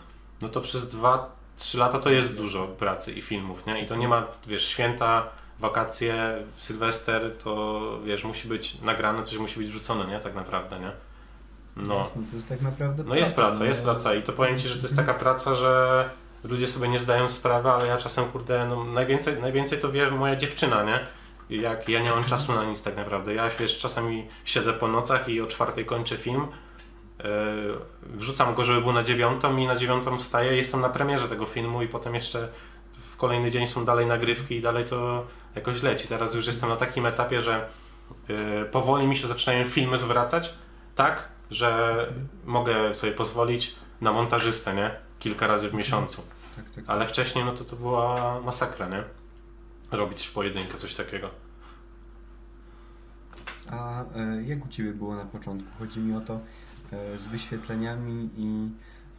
no 0.43 0.49
to 0.49 0.61
przez 0.61 0.95
2-3 0.95 1.79
lata 1.79 1.99
to 1.99 2.11
jest 2.11 2.37
dużo 2.37 2.67
pracy 2.67 3.13
i 3.13 3.23
filmów, 3.23 3.67
nie? 3.67 3.83
I 3.83 3.87
to 3.87 3.97
nie 3.97 4.09
ma, 4.09 4.27
wiesz, 4.47 4.67
święta, 4.67 5.29
wakacje, 5.61 6.43
sylwester, 6.57 7.37
to 7.45 7.81
wiesz, 8.05 8.25
musi 8.25 8.49
być 8.49 8.81
nagrane, 8.81 9.23
coś 9.23 9.39
musi 9.39 9.59
być 9.59 9.69
wrzucone, 9.69 10.07
nie? 10.07 10.21
Tak 10.21 10.35
naprawdę, 10.35 10.81
nie? 10.81 10.93
No. 11.77 11.95
Jasne, 11.95 12.23
to 12.31 12.35
jest 12.35 12.49
tak 12.49 12.61
naprawdę 12.61 13.05
No 13.05 13.15
jest 13.15 13.35
praca, 13.35 13.59
no. 13.59 13.65
jest 13.65 13.83
praca 13.83 14.15
i 14.15 14.23
to 14.23 14.33
powiem 14.33 14.59
Ci, 14.59 14.69
że 14.69 14.77
to 14.77 14.83
jest 14.83 14.97
taka 14.97 15.15
praca, 15.15 15.55
że 15.55 16.05
ludzie 16.45 16.69
sobie 16.69 16.89
nie 16.89 16.99
zdają 16.99 17.29
sprawy, 17.29 17.71
ale 17.71 17.87
ja 17.87 17.97
czasem, 17.97 18.25
kurde, 18.25 18.67
no 18.67 18.85
najwięcej, 18.85 19.41
najwięcej 19.41 19.79
to 19.79 19.93
wie 19.93 20.11
moja 20.11 20.37
dziewczyna, 20.37 20.83
nie? 20.83 21.01
Jak 21.51 21.89
ja 21.89 22.01
nie 22.01 22.11
mam 22.11 22.25
czasu 22.25 22.53
na 22.53 22.65
nic 22.65 22.83
tak 22.83 22.97
naprawdę. 22.97 23.35
Ja 23.35 23.51
wiesz, 23.51 23.79
czasami 23.79 24.27
siedzę 24.45 24.73
po 24.73 24.89
nocach 24.89 25.29
i 25.29 25.41
o 25.41 25.47
czwartej 25.47 25.85
kończę 25.85 26.17
film, 26.17 26.47
yy, 27.19 27.25
wrzucam 28.03 28.55
go, 28.55 28.65
żeby 28.65 28.81
był 28.81 28.93
na 28.93 29.03
dziewiątą 29.03 29.57
i 29.57 29.67
na 29.67 29.77
dziewiątą 29.77 30.19
wstaję, 30.19 30.57
jestem 30.57 30.81
na 30.81 30.89
premierze 30.89 31.29
tego 31.29 31.47
filmu 31.47 31.83
i 31.83 31.89
potem 31.89 32.15
jeszcze 32.15 32.49
w 33.13 33.17
kolejny 33.17 33.51
dzień 33.51 33.67
są 33.67 33.85
dalej 33.85 34.07
nagrywki 34.07 34.57
i 34.57 34.61
dalej 34.61 34.85
to 34.85 35.27
jakoś 35.55 35.83
leci. 35.83 36.09
Teraz 36.09 36.35
już 36.35 36.47
jestem 36.47 36.69
na 36.69 36.77
takim 36.77 37.07
etapie, 37.07 37.41
że 37.41 37.69
yy, 38.29 38.65
powoli 38.73 39.07
mi 39.07 39.17
się 39.17 39.29
zaczynają 39.29 39.65
filmy 39.65 39.97
zwracać, 39.97 40.55
tak, 40.95 41.29
że 41.51 41.97
mogę 42.45 42.95
sobie 42.95 43.13
pozwolić 43.13 43.75
na 44.01 44.13
montażystę, 44.13 44.75
nie? 44.75 45.08
Kilka 45.19 45.47
razy 45.47 45.71
w 45.71 45.75
miesiącu. 45.75 46.23
Tak, 46.57 46.71
tak. 46.71 46.85
Ale 46.87 47.07
wcześniej 47.07 47.45
no 47.45 47.53
to 47.53 47.65
to 47.65 47.77
była 47.77 48.41
masakra, 48.41 48.89
nie? 48.89 49.05
Robić 49.91 50.27
w 50.27 50.33
pojedynkę 50.33 50.79
coś 50.79 50.95
takiego. 50.95 51.31
A 53.71 54.03
e, 54.03 54.43
jak 54.43 54.65
u 54.65 54.69
Ciebie 54.69 54.93
było 54.93 55.17
na 55.17 55.25
początku? 55.25 55.69
Chodzi 55.79 56.01
mi 56.01 56.17
o 56.17 56.21
to 56.21 56.41
e, 56.93 57.19
z 57.19 57.29
wyświetleniami 57.29 58.31
i 58.37 58.69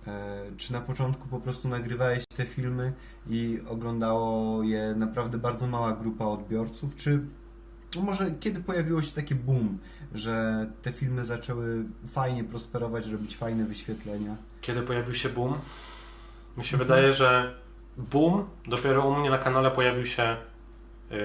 e, 0.07 0.41
czy 0.57 0.73
na 0.73 0.81
początku 0.81 1.27
po 1.27 1.39
prostu 1.39 1.67
nagrywałeś 1.67 2.23
te 2.35 2.45
filmy 2.45 2.93
i 3.29 3.59
oglądało 3.67 4.63
je 4.63 4.93
naprawdę 4.97 5.37
bardzo 5.37 5.67
mała 5.67 5.93
grupa 5.93 6.25
odbiorców, 6.25 6.95
czy 6.95 7.19
no 7.95 8.01
może 8.01 8.31
kiedy 8.31 8.59
pojawiło 8.59 9.01
się 9.01 9.11
takie 9.15 9.35
boom, 9.35 9.77
że 10.13 10.65
te 10.81 10.91
filmy 10.91 11.25
zaczęły 11.25 11.85
fajnie 12.07 12.43
prosperować, 12.43 13.07
robić 13.07 13.37
fajne 13.37 13.65
wyświetlenia? 13.65 14.35
Kiedy 14.61 14.81
pojawił 14.81 15.13
się 15.13 15.29
boom? 15.29 15.53
Mi 16.59 16.65
się 16.65 16.77
wydaje, 16.77 17.13
że 17.13 17.53
boom 17.97 18.49
dopiero 18.67 19.07
u 19.07 19.15
mnie 19.15 19.29
na 19.29 19.37
kanale 19.37 19.71
pojawił 19.71 20.05
się 20.05 20.37
yy, 21.11 21.17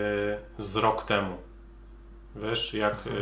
z 0.58 0.76
rok 0.76 1.04
temu. 1.04 1.36
Wiesz, 2.36 2.74
jak 2.74 3.06
yy, 3.06 3.12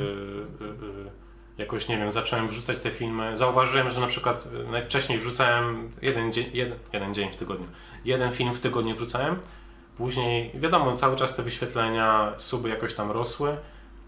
yy, 0.61 1.11
jakoś, 1.59 1.89
nie 1.89 1.99
wiem, 1.99 2.11
zacząłem 2.11 2.49
wrzucać 2.49 2.79
te 2.79 2.91
filmy. 2.91 3.37
Zauważyłem, 3.37 3.91
że 3.91 4.01
na 4.01 4.07
przykład 4.07 4.53
yy, 4.53 4.69
najwcześniej 4.71 5.19
wrzucałem 5.19 5.91
jeden 6.03 6.33
dzień, 6.33 6.51
jeden, 6.53 6.79
jeden 6.93 7.15
dzień 7.15 7.33
w 7.33 7.37
tygodniu. 7.37 7.67
Jeden 8.05 8.33
film 8.33 8.53
w 8.53 8.61
tygodniu 8.61 8.97
wrzucałem. 8.97 9.37
Później, 9.97 10.51
wiadomo, 10.55 10.97
cały 10.97 11.17
czas 11.17 11.37
te 11.37 11.43
wyświetlenia, 11.43 12.33
suby 12.39 12.69
jakoś 12.69 12.95
tam 12.95 13.11
rosły. 13.11 13.57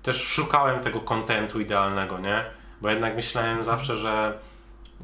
Też 0.03 0.23
szukałem 0.23 0.81
tego 0.81 1.01
kontentu 1.01 1.61
idealnego, 1.61 2.19
nie? 2.19 2.45
Bo 2.81 2.90
jednak 2.90 3.17
myślałem 3.17 3.64
zawsze, 3.64 3.97
że 3.97 4.38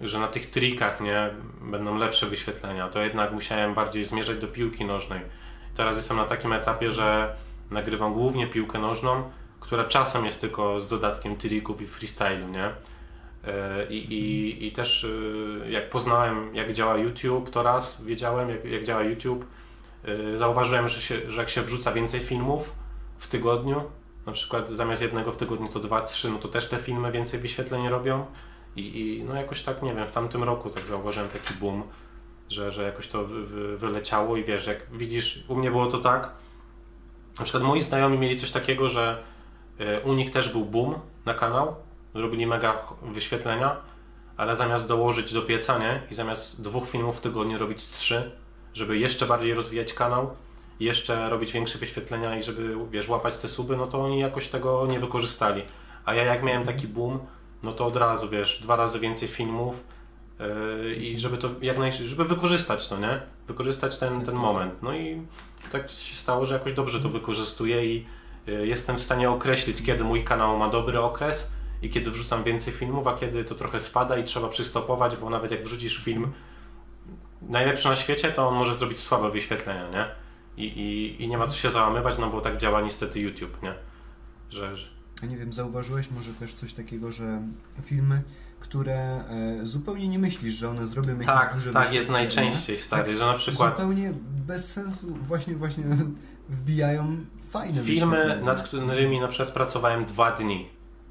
że 0.03 0.19
na 0.19 0.29
tych 0.29 0.51
trikach 0.51 1.01
nie 1.01 1.31
będą 1.61 1.97
lepsze 1.97 2.27
wyświetlenia, 2.27 2.89
to 2.89 3.03
jednak 3.03 3.33
musiałem 3.33 3.75
bardziej 3.75 4.05
zmierzać 4.05 4.39
do 4.39 4.49
piłki 4.49 4.85
nożnej. 4.85 5.21
Teraz 5.75 5.97
jestem 5.97 6.17
na 6.17 6.25
takim 6.25 6.53
etapie, 6.53 6.91
że 6.91 7.35
nagrywam 7.71 8.15
głównie 8.15 8.47
piłkę 8.47 8.79
nożną, 8.79 9.31
która 9.61 9.85
czasem 9.85 10.25
jest 10.25 10.41
tylko 10.41 10.81
z 10.81 10.89
dodatkiem 10.89 11.37
trików 11.37 11.83
i 11.83 11.87
freestylu, 11.87 12.49
nie? 12.49 12.65
E, 13.45 13.87
I, 13.91 14.15
i, 14.15 14.67
I 14.67 14.73
też 14.73 15.07
e, 15.65 15.71
jak 15.71 15.91
poznałem, 15.91 16.55
jak 16.55 16.73
działa 16.73 16.97
YouTube, 16.97 17.51
to 17.51 17.63
raz 17.63 18.05
wiedziałem, 18.05 18.49
jak, 18.51 18.65
jak 18.65 18.85
działa 18.85 19.03
YouTube. 19.03 19.45
E, 20.05 20.39
Zauważyłem, 20.39 20.89
że, 20.89 21.01
się, 21.01 21.33
że 21.33 21.41
jak 21.41 21.49
się 21.49 21.63
wrzuca 21.63 21.93
więcej 21.93 22.21
filmów 22.21 22.73
w 23.19 23.29
tygodniu, 23.29 23.83
na 24.27 24.33
przykład 24.33 24.71
zamiast 24.71 25.03
jednego 25.03 25.33
w 25.33 25.37
tygodniu 25.37 25.69
to 25.69 25.81
dwa, 25.81 26.03
trzy, 26.03 26.31
no 26.31 26.39
to 26.39 26.49
też 26.49 26.69
te 26.69 26.79
filmy 26.79 27.13
więcej 27.13 27.41
wyświetleń 27.41 27.89
robią. 27.89 28.27
I, 28.77 29.01
I 29.01 29.25
no 29.25 29.35
jakoś 29.35 29.63
tak, 29.63 29.83
nie 29.83 29.95
wiem, 29.95 30.09
w 30.09 30.13
tamtym 30.13 30.45
roku 30.45 30.71
tak 30.71 30.87
zauważyłem 30.87 31.29
taki 31.29 31.55
boom, 31.55 31.83
że, 32.49 32.71
że 32.71 32.83
jakoś 32.83 33.09
to 33.09 33.25
wy, 33.25 33.47
wy, 33.47 33.79
wyleciało 33.79 34.37
i 34.37 34.45
wiesz, 34.45 34.67
jak 34.67 34.79
widzisz, 34.93 35.45
u 35.49 35.57
mnie 35.57 35.71
było 35.71 35.87
to 35.87 35.99
tak, 35.99 36.33
na 37.39 37.45
przykład 37.45 37.63
moi 37.63 37.81
znajomi 37.81 38.19
mieli 38.19 38.39
coś 38.39 38.51
takiego, 38.51 38.89
że 38.89 39.23
y, 39.81 40.01
u 40.05 40.13
nich 40.13 40.31
też 40.31 40.49
był 40.49 40.65
boom 40.65 40.95
na 41.25 41.35
kanał, 41.35 41.75
robili 42.15 42.47
mega 42.47 42.83
wyświetlenia, 43.03 43.77
ale 44.37 44.57
zamiast 44.57 44.89
dołożyć 44.89 45.33
do 45.33 45.43
pieca, 45.43 45.79
nie, 45.79 46.03
i 46.11 46.15
zamiast 46.15 46.63
dwóch 46.63 46.89
filmów 46.89 47.19
w 47.19 47.21
tygodniu 47.21 47.59
robić 47.59 47.89
trzy, 47.89 48.31
żeby 48.75 48.99
jeszcze 48.99 49.27
bardziej 49.27 49.55
rozwijać 49.55 49.93
kanał, 49.93 50.37
jeszcze 50.81 51.31
robić 51.31 51.53
większe 51.53 51.79
wyświetlenia 51.79 52.39
i 52.39 52.43
żeby, 52.43 52.77
wiesz, 52.91 53.09
łapać 53.09 53.37
te 53.37 53.49
suby, 53.49 53.77
no 53.77 53.87
to 53.87 54.05
oni 54.05 54.19
jakoś 54.19 54.49
tego 54.49 54.87
nie 54.87 55.01
wykorzystali. 55.01 55.63
A 56.05 56.15
ja 56.15 56.25
jak 56.25 56.43
miałem 56.43 56.65
taki 56.65 56.89
boom, 56.89 57.19
no 57.63 57.73
to 57.73 57.87
od 57.87 57.97
razu, 57.97 58.29
wiesz, 58.29 58.61
dwa 58.63 58.77
razy 58.77 59.01
więcej 59.01 59.29
filmów 59.29 59.75
yy, 60.39 60.95
i 60.95 61.19
żeby 61.19 61.39
to 61.39 61.51
jak 61.63 61.79
naj... 61.79 61.93
żeby 61.93 62.25
wykorzystać 62.25 62.89
to, 62.89 62.99
nie? 62.99 63.21
Wykorzystać 63.47 63.99
ten, 63.99 64.25
ten 64.25 64.35
moment. 64.35 64.83
No 64.83 64.95
i 64.95 65.23
tak 65.73 65.91
się 65.91 66.15
stało, 66.15 66.47
że 66.47 66.55
jakoś 66.55 66.73
dobrze 66.73 67.01
to 67.01 67.09
wykorzystuję 67.09 67.87
i 67.87 68.07
yy, 68.47 68.67
jestem 68.67 68.97
w 68.97 69.03
stanie 69.03 69.31
określić, 69.31 69.83
kiedy 69.83 70.05
mój 70.05 70.25
kanał 70.25 70.59
ma 70.59 70.69
dobry 70.69 71.01
okres 71.01 71.51
i 71.83 71.91
kiedy 71.91 72.11
wrzucam 72.11 72.45
więcej 72.45 72.73
filmów, 72.73 73.07
a 73.07 73.17
kiedy 73.17 73.45
to 73.45 73.55
trochę 73.55 73.81
spada 73.81 74.17
i 74.17 74.25
trzeba 74.25 74.49
przystopować, 74.49 75.17
bo 75.17 75.31
nawet 75.31 75.51
jak 75.51 75.65
wrzucisz 75.65 76.05
film 76.05 76.33
najlepszy 77.43 77.89
na 77.89 77.97
świecie, 77.97 78.33
to 78.33 78.49
on 78.49 78.55
może 78.55 78.75
zrobić 78.75 78.99
słabe 78.99 79.31
wyświetlenia, 79.31 79.91
nie? 79.91 80.07
I, 80.57 80.67
i, 80.67 81.23
I 81.23 81.29
nie 81.29 81.39
ma 81.39 81.47
co 81.47 81.57
się 81.57 81.71
załamywać, 81.71 82.19
no 82.19 82.31
bo 82.31 82.41
tak 82.41 82.57
działa 82.57 82.81
niestety 82.81 83.21
YouTube, 83.21 83.63
nie? 83.63 83.75
Że, 84.51 84.77
nie 85.29 85.37
wiem, 85.37 85.53
zauważyłeś 85.53 86.11
może 86.11 86.35
też 86.35 86.55
coś 86.55 86.73
takiego, 86.73 87.13
że 87.13 87.43
filmy, 87.83 88.23
które 88.61 88.95
e, 88.95 89.67
zupełnie 89.67 90.09
nie 90.09 90.19
myślisz, 90.19 90.55
że 90.55 90.69
one 90.69 90.87
zrobią 90.87 91.13
jakieś 91.13 91.27
tak, 91.27 91.55
duże 91.55 91.73
tak 91.73 91.93
jest 91.93 92.11
najczęściej 92.11 92.79
stary, 92.79 93.17
że 93.17 93.27
na 93.27 93.35
przykład 93.35 93.77
Zupełnie 93.77 94.13
bez 94.47 94.73
sensu 94.73 95.15
właśnie 95.15 95.55
właśnie 95.55 95.85
wbijają 96.49 97.17
fajne 97.51 97.83
filmy, 97.83 98.41
nad 98.45 98.63
którymi 98.63 99.21
na 99.21 99.29
przykład 99.29 99.51
pracowałem 99.51 100.05
dwa 100.05 100.33
dni, 100.33 100.69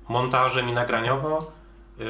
montażem 0.10 0.70
i 0.70 0.74
nagraniowo, 0.74 1.52
yy, 1.98 2.06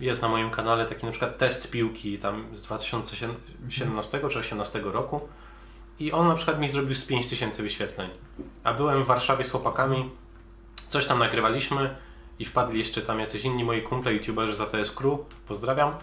jest 0.00 0.22
na 0.22 0.28
moim 0.28 0.50
kanale 0.50 0.86
taki 0.86 1.06
na 1.06 1.12
przykład 1.12 1.38
test 1.38 1.70
piłki 1.70 2.18
tam 2.18 2.56
z 2.56 2.62
2017 2.62 3.38
czy 3.68 3.86
2018 3.86 4.80
roku 4.84 5.20
i 5.98 6.12
on 6.12 6.28
na 6.28 6.34
przykład 6.34 6.60
mi 6.60 6.68
zrobił 6.68 6.94
z 6.94 7.04
5000 7.04 7.62
wyświetleń. 7.62 8.10
A 8.64 8.74
byłem 8.74 9.04
w 9.04 9.06
Warszawie 9.06 9.44
z 9.44 9.50
chłopakami, 9.50 10.10
coś 10.92 11.06
tam 11.06 11.18
nagrywaliśmy 11.18 11.94
i 12.38 12.44
wpadli 12.44 12.78
jeszcze 12.78 13.02
tam 13.02 13.20
jacyś 13.20 13.44
inni 13.44 13.64
moi 13.64 13.82
kumple, 13.82 14.12
youtuberzy 14.12 14.54
z 14.54 14.60
ATS 14.60 14.90
Crew, 14.90 15.20
pozdrawiam. 15.48 15.94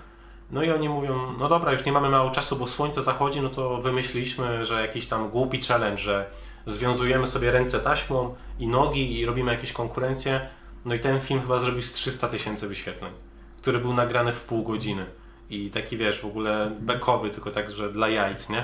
No 0.52 0.64
i 0.64 0.72
oni 0.72 0.90
mówią, 0.90 1.34
no 1.40 1.50
dobra, 1.50 1.72
już 1.72 1.86
nie 1.86 1.92
mamy 1.92 2.10
mało 2.10 2.32
czasu, 2.32 2.56
bo 2.56 2.68
słońce 2.68 3.02
zachodzi, 3.02 3.42
no 3.42 3.50
to 3.50 3.78
wymyśliliśmy, 3.78 4.66
że 4.66 4.82
jakiś 4.82 5.08
tam 5.08 5.30
głupi 5.30 5.62
challenge, 5.62 6.02
że 6.02 6.26
związujemy 6.66 7.28
sobie 7.28 7.52
ręce 7.52 7.80
taśmą 7.80 8.36
i 8.60 8.68
nogi 8.68 9.20
i 9.20 9.26
robimy 9.26 9.52
jakieś 9.52 9.74
konkurencje. 9.74 10.50
No 10.86 10.96
i 10.96 11.00
ten 11.00 11.20
film 11.20 11.42
chyba 11.42 11.58
zrobił 11.58 11.82
z 11.82 11.94
300 11.94 12.28
tysięcy 12.28 12.68
wyświetleń, 12.68 13.12
który 13.62 13.80
był 13.80 13.94
nagrany 13.94 14.34
w 14.34 14.42
pół 14.42 14.64
godziny. 14.64 15.06
I 15.50 15.70
taki 15.70 15.98
wiesz, 15.98 16.22
w 16.22 16.26
ogóle 16.26 16.72
bekowy, 16.80 17.30
tylko 17.30 17.52
tak, 17.52 17.72
że 17.72 17.92
dla 17.92 18.10
jajc, 18.10 18.50
nie? 18.50 18.64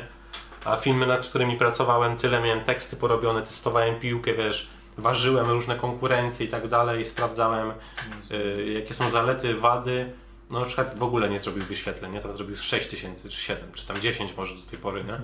A 0.65 0.78
filmy, 0.78 1.07
nad 1.07 1.28
którymi 1.28 1.57
pracowałem, 1.57 2.17
tyle 2.17 2.41
miałem 2.41 2.63
teksty 2.63 2.95
porobione, 2.95 3.41
testowałem 3.41 3.99
piłkę, 3.99 4.34
wiesz, 4.34 4.74
ważyłem 4.98 5.48
różne 5.48 5.76
konkurencje 5.76 6.46
i 6.46 6.50
tak 6.50 6.68
dalej, 6.68 7.06
sprawdzałem 7.06 7.72
y, 8.32 8.72
jakie 8.74 8.93
są 8.93 9.10
zalety, 9.10 9.56
wady. 9.56 10.14
No 10.50 10.60
na 10.60 10.66
przykład 10.66 10.98
w 10.98 11.04
ogóle 11.04 11.30
nie 11.30 11.39
zrobił 11.39 11.64
wyświetleń, 11.64 12.12
nie? 12.12 12.22
Tam 12.22 12.34
zrobił 12.34 12.56
6 12.58 12.88
tysięcy 12.88 13.30
czy 13.30 13.41
7, 13.41 13.72
czy 13.74 13.88
tam 13.88 14.02
10 14.02 14.38
może 14.38 14.56
do 14.56 14.62
tej 14.62 14.80
pory, 14.80 15.04
nie? 15.04 15.20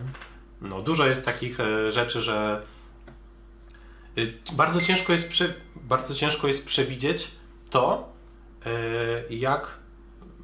No 0.61 0.81
dużo 0.81 1.05
jest 1.05 1.25
takich 1.25 1.59
e, 1.59 1.91
rzeczy, 1.91 2.21
że 2.21 2.61
y, 4.17 4.33
bardzo 4.53 4.81
ciężko 4.81 5.13
jest, 5.13 5.29
prze, 5.29 5.53
bardzo 5.75 6.15
ciężko 6.15 6.47
jest 6.47 6.65
przewidzieć 6.65 7.31
to, 7.69 8.13
e, 8.65 9.33
jak, 9.33 9.77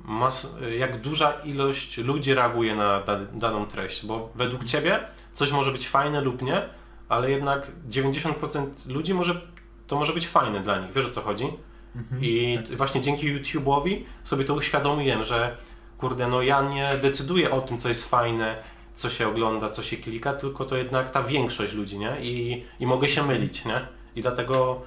mas, 0.03 0.53
jak 0.77 1.01
duża 1.01 1.31
ilość 1.31 1.97
ludzi 1.97 2.33
reaguje 2.33 2.75
na 2.75 3.01
da, 3.01 3.19
daną 3.19 3.65
treść, 3.65 4.05
bo 4.05 4.29
według 4.35 4.63
Ciebie 4.63 4.99
coś 5.33 5.51
może 5.51 5.71
być 5.71 5.89
fajne 5.89 6.21
lub 6.21 6.41
nie, 6.41 6.69
ale 7.09 7.31
jednak 7.31 7.67
90% 7.89 8.67
ludzi 8.87 9.13
może, 9.13 9.41
to 9.87 9.95
może 9.95 10.13
być 10.13 10.27
fajne 10.27 10.59
dla 10.59 10.79
nich, 10.79 10.93
wiesz 10.93 11.05
o 11.05 11.09
co 11.09 11.21
chodzi? 11.21 11.47
Mhm, 11.95 12.23
I 12.23 12.59
tak. 12.67 12.77
właśnie 12.77 13.01
dzięki 13.01 13.35
YouTube'owi 13.35 14.01
sobie 14.23 14.45
to 14.45 14.53
uświadomiłem, 14.53 15.23
że 15.23 15.57
kurde, 15.97 16.27
no 16.27 16.41
ja 16.41 16.61
nie 16.61 16.89
decyduję 17.01 17.51
o 17.51 17.61
tym, 17.61 17.77
co 17.77 17.89
jest 17.89 18.09
fajne, 18.09 18.55
co 18.93 19.09
się 19.09 19.27
ogląda, 19.27 19.69
co 19.69 19.83
się 19.83 19.97
klika, 19.97 20.33
tylko 20.33 20.65
to 20.65 20.77
jednak 20.77 21.11
ta 21.11 21.23
większość 21.23 21.73
ludzi, 21.73 21.99
nie? 21.99 22.17
I, 22.21 22.65
i 22.79 22.85
mogę 22.87 23.09
się 23.09 23.23
mylić, 23.23 23.65
nie? 23.65 23.87
I 24.15 24.21
dlatego 24.21 24.81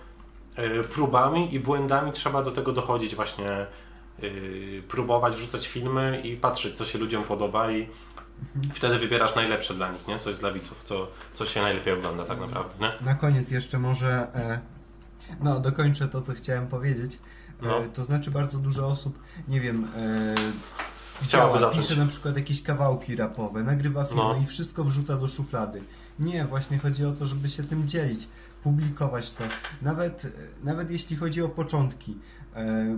y, 0.59 0.85
próbami 0.85 1.55
i 1.55 1.61
błędami 1.61 2.13
trzeba 2.13 2.43
do 2.43 2.51
tego 2.51 2.73
dochodzić 2.73 3.15
właśnie, 3.15 3.67
y, 4.23 4.83
próbować 4.89 5.35
wrzucać 5.35 5.69
filmy 5.69 6.21
i 6.25 6.37
patrzeć, 6.37 6.77
co 6.77 6.85
się 6.85 6.99
ludziom 6.99 7.25
podoba 7.25 7.73
i 7.73 7.87
wtedy 8.75 8.99
wybierasz 8.99 9.35
najlepsze 9.35 9.75
dla 9.75 9.93
nich, 9.93 10.09
nie? 10.09 10.19
Co 10.19 10.29
jest 10.29 10.41
dla 10.41 10.53
widzów, 10.53 10.83
co, 10.85 11.09
co 11.35 11.47
się 11.47 11.63
najlepiej 11.63 11.93
ogląda 11.95 12.25
tak 12.25 12.41
naprawdę, 12.41 12.75
nie? 12.81 13.07
Na 13.07 13.15
koniec 13.15 13.51
jeszcze 13.51 13.79
może 13.79 14.35
e, 14.35 14.61
no 15.41 15.61
dokończę 15.61 16.09
to, 16.09 16.23
co 16.23 16.33
chciałem 16.35 16.67
powiedzieć. 16.67 17.15
E, 17.15 17.67
No. 17.67 17.81
To 17.95 18.05
znaczy 18.05 18.31
bardzo 18.31 18.59
dużo 18.59 18.87
osób, 18.87 19.19
nie 19.49 19.61
wiem, 19.61 19.85
e, 19.97 20.35
Chciałaby 21.23 21.59
działa, 21.59 21.73
pisze 21.73 21.97
na 21.97 22.07
przykład 22.07 22.37
jakieś 22.37 22.63
kawałki 22.63 23.17
rapowe, 23.17 23.63
nagrywa 23.63 24.05
filmy 24.05 24.23
No. 24.23 24.37
i 24.43 24.47
wszystko 24.47 24.85
wrzuca 24.85 25.17
do 25.17 25.29
szuflady. 25.29 25.83
Nie, 26.19 26.45
właśnie 26.45 26.79
chodzi 26.79 27.05
o 27.05 27.13
to, 27.13 27.27
żeby 27.27 27.49
się 27.49 27.65
tym 27.65 27.89
dzielić, 27.89 28.29
publikować 28.63 29.33
to. 29.33 29.45
Nawet, 29.83 30.25
e, 30.25 30.31
nawet 30.65 30.91
jeśli 30.91 31.17
chodzi 31.17 31.43
o 31.43 31.49
początki. 31.49 32.17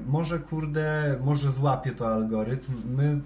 Może 0.07 0.39
kurde, 0.39 1.19
może 1.25 1.53
złapie 1.53 1.93
to 1.93 2.09
algorytm. 2.09 2.73
My 2.97 3.21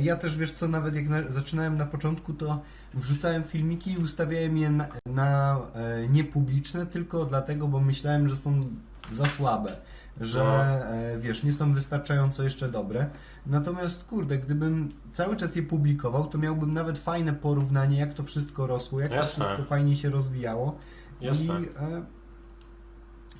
Ja 0.00 0.16
też 0.16 0.36
wiesz 0.36 0.52
co, 0.52 0.68
nawet 0.68 0.94
jak 0.94 1.08
na, 1.08 1.30
zaczynałem 1.30 1.76
na 1.78 1.86
początku, 1.86 2.32
to 2.32 2.62
wrzucałem 2.94 3.44
filmiki 3.44 3.92
i 3.92 3.98
ustawiałem 3.98 4.56
je 4.58 4.70
na, 4.70 4.86
na 5.06 5.58
e, 5.74 6.08
niepubliczne 6.08 6.86
tylko 6.86 7.24
dlatego, 7.24 7.68
bo 7.68 7.80
myślałem, 7.80 8.28
że 8.28 8.36
są 8.36 8.64
za 9.10 9.26
słabe, 9.26 9.76
że 10.20 10.38
No. 10.44 10.64
e, 10.64 11.18
wiesz, 11.18 11.42
nie 11.42 11.52
są 11.52 11.72
wystarczająco 11.72 12.42
jeszcze 12.42 12.68
dobre. 12.68 13.06
Natomiast 13.46 14.04
kurde, 14.04 14.38
gdybym 14.38 14.92
cały 15.12 15.36
czas 15.36 15.56
je 15.56 15.62
publikował, 15.62 16.26
to 16.26 16.38
miałbym 16.38 16.72
nawet 16.74 16.98
fajne 16.98 17.32
porównanie, 17.32 17.98
jak 17.98 18.14
to 18.14 18.22
wszystko 18.22 18.66
rosło, 18.66 19.00
jak 19.00 19.10
Jasne. 19.12 19.44
to 19.44 19.50
wszystko 19.50 19.68
fajnie 19.68 19.96
się 19.96 20.10
rozwijało. 20.10 20.78
Jasne. 21.20 21.44
I 21.44 21.48
e, 21.66 22.02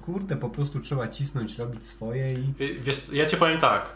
kurde, 0.02 0.36
po 0.36 0.50
prostu 0.50 0.80
trzeba 0.80 1.08
cisnąć, 1.08 1.58
robić 1.58 1.86
swoje 1.86 2.34
i 2.34 2.54
Y, 2.60 2.80
Wiesz, 2.82 3.08
ja 3.12 3.26
ci 3.26 3.36
powiem 3.36 3.60
tak. 3.60 3.86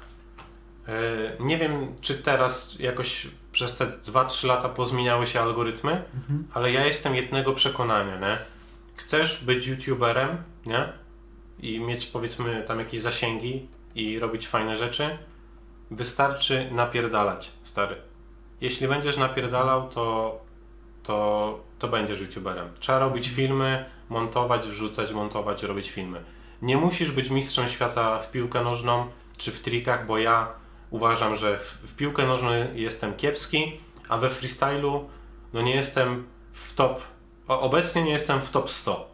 E, 0.89 0.93
Nie 1.41 1.59
wiem, 1.59 1.95
czy 2.01 2.15
teraz 2.15 2.77
jakoś 2.79 3.27
przez 3.53 3.77
te 3.77 3.87
2-3 3.87 4.47
lata 4.47 4.69
pozmieniały 4.69 5.27
się 5.27 5.41
algorytmy, 5.41 5.93
mhm. 6.15 6.45
ale 6.55 6.73
ja 6.73 6.87
jestem 6.87 7.15
jednego 7.15 7.53
przekonania, 7.53 8.21
nie? 8.21 8.39
Chcesz 8.97 9.45
być 9.45 9.67
youtuberem, 9.67 10.43
nie? 10.67 10.93
I 11.61 11.81
mieć 11.81 12.07
powiedzmy 12.07 12.65
tam 12.67 12.79
jakieś 12.79 13.01
zasięgi 13.01 13.69
i 13.95 14.19
robić 14.19 14.49
fajne 14.49 14.77
rzeczy, 14.77 15.19
wystarczy 15.91 16.69
napierdalać, 16.71 17.53
stary. 17.65 17.97
Jeśli 18.61 18.89
będziesz 18.89 19.17
napierdalał, 19.17 19.89
to, 19.89 20.39
to, 21.03 21.61
to 21.79 21.89
będziesz 21.89 22.21
youtuberem. 22.21 22.69
Trzeba 22.79 22.99
robić 22.99 23.29
filmy, 23.29 23.85
montować, 24.09 24.69
wrzucać, 24.69 25.13
montować, 25.13 25.63
robić 25.63 25.91
filmy. 25.91 26.25
Nie 26.63 26.77
musisz 26.77 27.13
być 27.13 27.31
mistrzem 27.31 27.69
świata 27.69 28.19
w 28.19 28.31
piłkę 28.31 28.65
nożną 28.65 29.07
czy 29.37 29.53
w 29.53 29.61
trikach, 29.61 30.07
bo 30.07 30.19
ja 30.19 30.49
uważam, 30.91 31.37
że 31.37 31.59
w, 31.59 31.63
w 31.63 31.97
piłkę 31.97 32.27
nożną 32.27 32.51
jestem 32.75 33.15
kiepski, 33.15 33.81
a 34.09 34.19
we 34.19 34.31
freestylu 34.31 35.09
no 35.53 35.63
nie 35.63 35.75
jestem 35.75 36.27
w 36.53 36.75
top. 36.75 37.03
Obecnie 37.49 38.03
nie 38.03 38.11
jestem 38.11 38.41
w 38.41 38.51
top 38.51 38.71
100. 38.71 39.11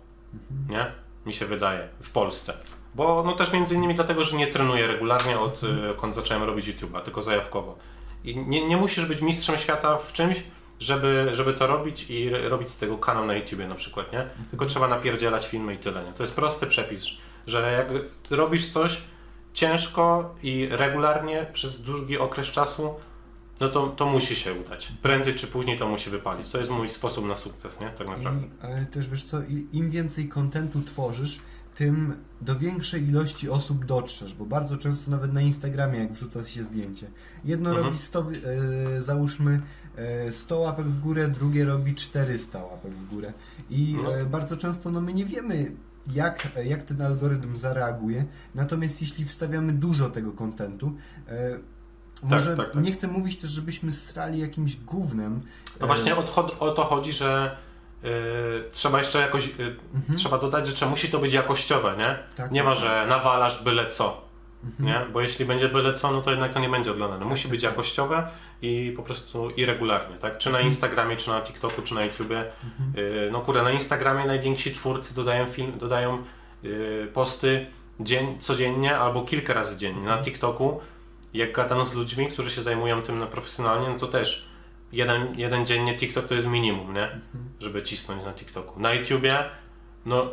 Nie? 0.68 0.86
Mi 1.26 1.34
się 1.34 1.46
wydaje. 1.46 1.88
W 2.02 2.10
Polsce. 2.10 2.54
Bo 2.94 3.22
no 3.26 3.32
też 3.32 3.52
między 3.52 3.74
innymi 3.74 3.94
dlatego, 3.94 4.24
że 4.24 4.36
nie 4.36 4.46
trenuję 4.46 4.86
regularnie 4.86 5.38
od 5.38 5.60
odkąd 5.90 6.14
zacząłem 6.14 6.42
robić 6.42 6.66
YouTube'a, 6.66 7.00
tylko 7.00 7.22
zajawkowo. 7.22 7.78
I 8.24 8.36
nie, 8.36 8.68
nie 8.68 8.76
musisz 8.76 9.06
być 9.06 9.22
mistrzem 9.22 9.58
świata 9.58 9.98
w 9.98 10.12
czymś, 10.12 10.42
żeby, 10.78 11.28
żeby 11.32 11.54
to 11.54 11.66
robić 11.66 12.10
i 12.10 12.30
robić 12.30 12.70
z 12.70 12.78
tego 12.78 12.98
kanał 12.98 13.26
na 13.26 13.34
YouTubie 13.34 13.68
na 13.68 13.74
przykład, 13.74 14.12
nie? 14.12 14.26
Tylko 14.50 14.66
trzeba 14.66 14.88
napierdzielać 14.88 15.46
filmy 15.46 15.74
i 15.74 15.78
tyle, 15.78 16.04
nie? 16.04 16.12
To 16.12 16.22
jest 16.22 16.34
prosty 16.34 16.66
przepis, 16.66 17.04
że 17.46 17.72
jak 17.72 18.02
robisz 18.30 18.72
coś 18.72 19.00
ciężko 19.54 20.34
i 20.42 20.68
regularnie 20.70 21.46
przez 21.52 21.80
długi 21.82 22.18
okres 22.18 22.46
czasu, 22.46 22.94
no 23.60 23.68
to, 23.68 23.86
to 23.88 24.06
musi 24.06 24.36
się 24.36 24.54
udać. 24.54 24.92
Prędzej 25.02 25.34
czy 25.34 25.46
później 25.46 25.78
to 25.78 25.88
musi 25.88 26.10
wypalić. 26.10 26.48
To 26.50 26.58
jest 26.58 26.70
mój 26.70 26.88
sposób 26.90 27.26
na 27.26 27.34
sukces, 27.34 27.80
nie? 27.80 27.90
Tak 27.90 28.08
naprawdę. 28.08 28.46
I 28.46 28.82
e, 28.82 28.86
też 28.86 29.08
wiesz 29.08 29.24
co, 29.24 29.38
im 29.72 29.90
więcej 29.90 30.28
kontentu 30.28 30.82
tworzysz, 30.82 31.40
tym 31.74 32.16
do 32.40 32.56
większej 32.58 33.08
ilości 33.08 33.50
osób 33.50 33.84
dotrzesz, 33.84 34.34
bo 34.34 34.44
bardzo 34.46 34.76
często 34.76 35.10
nawet 35.10 35.32
na 35.32 35.40
Instagramie, 35.40 35.98
jak 35.98 36.12
wrzuca 36.12 36.44
się 36.44 36.64
zdjęcie, 36.64 37.06
jedno 37.44 37.68
Mhm. 37.70 37.86
robi 37.86 37.98
100, 37.98 38.22
wy- 38.22 38.40
e, 38.96 39.02
załóżmy 39.02 39.60
e, 39.96 40.32
100 40.32 40.58
łapek 40.58 40.86
w 40.86 41.00
górę, 41.00 41.28
drugie 41.28 41.64
robi 41.64 41.94
400 41.94 42.64
łapek 42.64 42.92
w 42.92 43.06
górę. 43.08 43.32
I 43.70 43.96
No. 44.02 44.16
e, 44.16 44.26
bardzo 44.26 44.56
często 44.56 44.90
no, 44.90 45.00
my 45.00 45.14
nie 45.14 45.24
wiemy, 45.24 45.72
jak, 46.12 46.48
jak 46.64 46.82
ten 46.82 47.02
algorytm 47.02 47.56
zareaguje, 47.56 48.24
natomiast 48.54 49.00
jeśli 49.00 49.24
wstawiamy 49.24 49.72
dużo 49.72 50.10
tego 50.10 50.32
kontentu, 50.32 50.92
e, 51.28 51.58
może 52.22 52.56
tak, 52.56 52.72
tak. 52.72 52.82
nie 52.84 52.92
chcę 52.92 53.08
mówić 53.08 53.40
też, 53.40 53.50
żebyśmy 53.50 53.92
strali 53.92 54.38
jakimś 54.40 54.76
gównem. 54.76 55.40
No 55.80 55.84
e, 55.84 55.86
właśnie 55.86 56.16
o, 56.16 56.22
to- 56.22 56.58
o 56.58 56.70
to 56.72 56.84
chodzi, 56.84 57.12
że 57.12 57.56
y, 58.04 58.08
trzeba 58.72 58.98
jeszcze 58.98 59.18
jakoś, 59.18 59.50
Mhm. 59.94 60.18
trzeba 60.18 60.38
dodać, 60.38 60.78
że 60.78 60.86
musi 60.86 61.08
to 61.08 61.18
być 61.18 61.32
jakościowe, 61.32 61.94
nie? 61.98 62.18
Tak, 62.36 62.50
nie 62.50 62.60
tak, 62.60 62.68
ma, 62.68 62.74
tak. 62.74 62.84
że 62.84 63.06
nawalasz 63.08 63.62
byle 63.64 63.88
co, 63.88 64.24
Mhm. 64.64 64.84
nie? 64.88 65.12
Bo 65.12 65.20
jeśli 65.20 65.44
będzie 65.44 65.68
byle 65.68 65.94
co, 65.94 66.10
no 66.12 66.22
to 66.22 66.30
jednak 66.30 66.52
to 66.52 66.60
nie 66.60 66.68
będzie 66.68 66.90
oglądane. 66.90 67.24
Musi 67.26 67.42
tak, 67.42 67.50
być 67.50 67.62
tak. 67.62 67.70
jakościowe 67.70 68.28
i 68.64 68.92
po 68.92 69.02
prostu 69.02 69.50
i 69.50 69.64
regularnie, 69.66 70.16
tak? 70.16 70.38
Czy 70.38 70.50
na 70.50 70.58
Mhm. 70.58 70.66
Instagramie, 70.68 71.16
czy 71.16 71.28
na 71.30 71.40
TikToku, 71.40 71.82
czy 71.82 71.94
na 71.94 72.04
YouTubie. 72.04 72.38
Mhm. 72.64 73.06
Y, 73.06 73.28
No 73.32 73.40
kurde, 73.40 73.62
na 73.62 73.70
Instagramie 73.72 74.24
najwięksi 74.24 74.72
twórcy 74.72 75.14
dodają 75.14 75.46
film, 75.46 75.72
dodają 75.78 76.22
y, 76.64 77.08
posty 77.14 77.66
dzień, 78.00 78.38
codziennie 78.38 78.98
albo 78.98 79.22
kilka 79.22 79.54
razy 79.54 79.76
dziennie. 79.76 80.02
Na 80.02 80.22
TikToku 80.22 80.80
jak 81.34 81.52
gadam 81.52 81.84
z 81.84 81.94
ludźmi, 81.94 82.28
którzy 82.28 82.50
się 82.50 82.62
zajmują 82.62 83.02
tym 83.02 83.18
na 83.18 83.26
profesjonalnie, 83.26 83.88
no 83.88 83.98
to 83.98 84.06
też 84.06 84.48
jeden, 84.92 85.38
jeden 85.38 85.66
dziennie 85.66 85.96
TikTok 85.96 86.26
to 86.26 86.34
jest 86.34 86.46
minimum, 86.46 86.94
nie? 86.94 87.08
Żeby 87.60 87.82
cisnąć 87.82 88.24
na 88.24 88.32
TikToku. 88.32 88.80
Na 88.80 88.92
YouTubie, 88.94 89.44
no 90.06 90.24
y, 90.24 90.28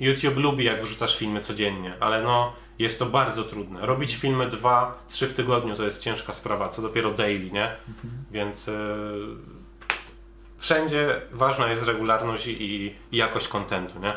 YouTube 0.00 0.36
lubi 0.36 0.64
jak 0.64 0.84
wrzucasz 0.84 1.18
filmy 1.18 1.40
codziennie, 1.40 1.92
ale 2.00 2.22
no 2.22 2.52
jest 2.78 2.98
to 2.98 3.06
bardzo 3.06 3.44
trudne. 3.44 3.86
Robić 3.86 4.16
filmy 4.16 4.48
dwa, 4.48 5.04
trzy 5.08 5.26
w 5.28 5.34
tygodniu 5.34 5.76
to 5.76 5.84
jest 5.84 6.02
ciężka 6.02 6.32
sprawa, 6.32 6.68
co 6.68 6.82
dopiero 6.82 7.10
daily, 7.10 7.50
nie? 7.50 7.76
Więc 8.30 8.68
y, 8.68 8.72
wszędzie 10.58 11.22
ważna 11.32 11.68
jest 11.68 11.82
regularność 11.82 12.46
i, 12.46 12.62
i 12.86 12.94
jakość 13.16 13.48
kontentu, 13.48 14.00
nie? 14.00 14.14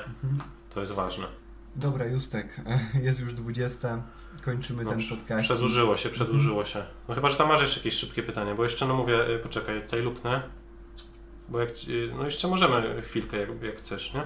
To 0.73 0.79
jest 0.79 0.91
ważne. 0.91 1.27
Dobra, 1.75 2.05
Justek, 2.05 2.61
jest 3.03 3.19
już 3.21 3.33
20. 3.33 4.03
Kończymy 4.45 4.83
No, 4.83 4.89
ten 4.89 4.99
podcast. 5.09 5.43
Przedłużyło 5.43 5.97
się, 5.97 6.09
przedłużyło 6.09 6.65
się. 6.65 6.83
No 7.07 7.15
chyba, 7.15 7.29
że 7.29 7.35
tam 7.37 7.47
masz 7.47 7.61
jeszcze 7.61 7.79
jakieś 7.79 7.93
szybkie 7.93 8.23
pytanie, 8.23 8.55
bo 8.55 8.63
jeszcze 8.63 8.85
no 8.87 8.95
mówię, 8.95 9.29
y, 9.35 9.39
poczekaj, 9.39 9.81
tutaj 9.81 10.01
luknę. 10.01 10.41
Bo 11.49 11.59
jak, 11.59 11.73
ci- 11.73 12.11
no 12.17 12.25
jeszcze 12.25 12.47
możemy 12.47 13.01
chwilkę, 13.01 13.37
jak, 13.37 13.63
jak 13.63 13.77
chcesz, 13.77 14.13
nie? 14.13 14.23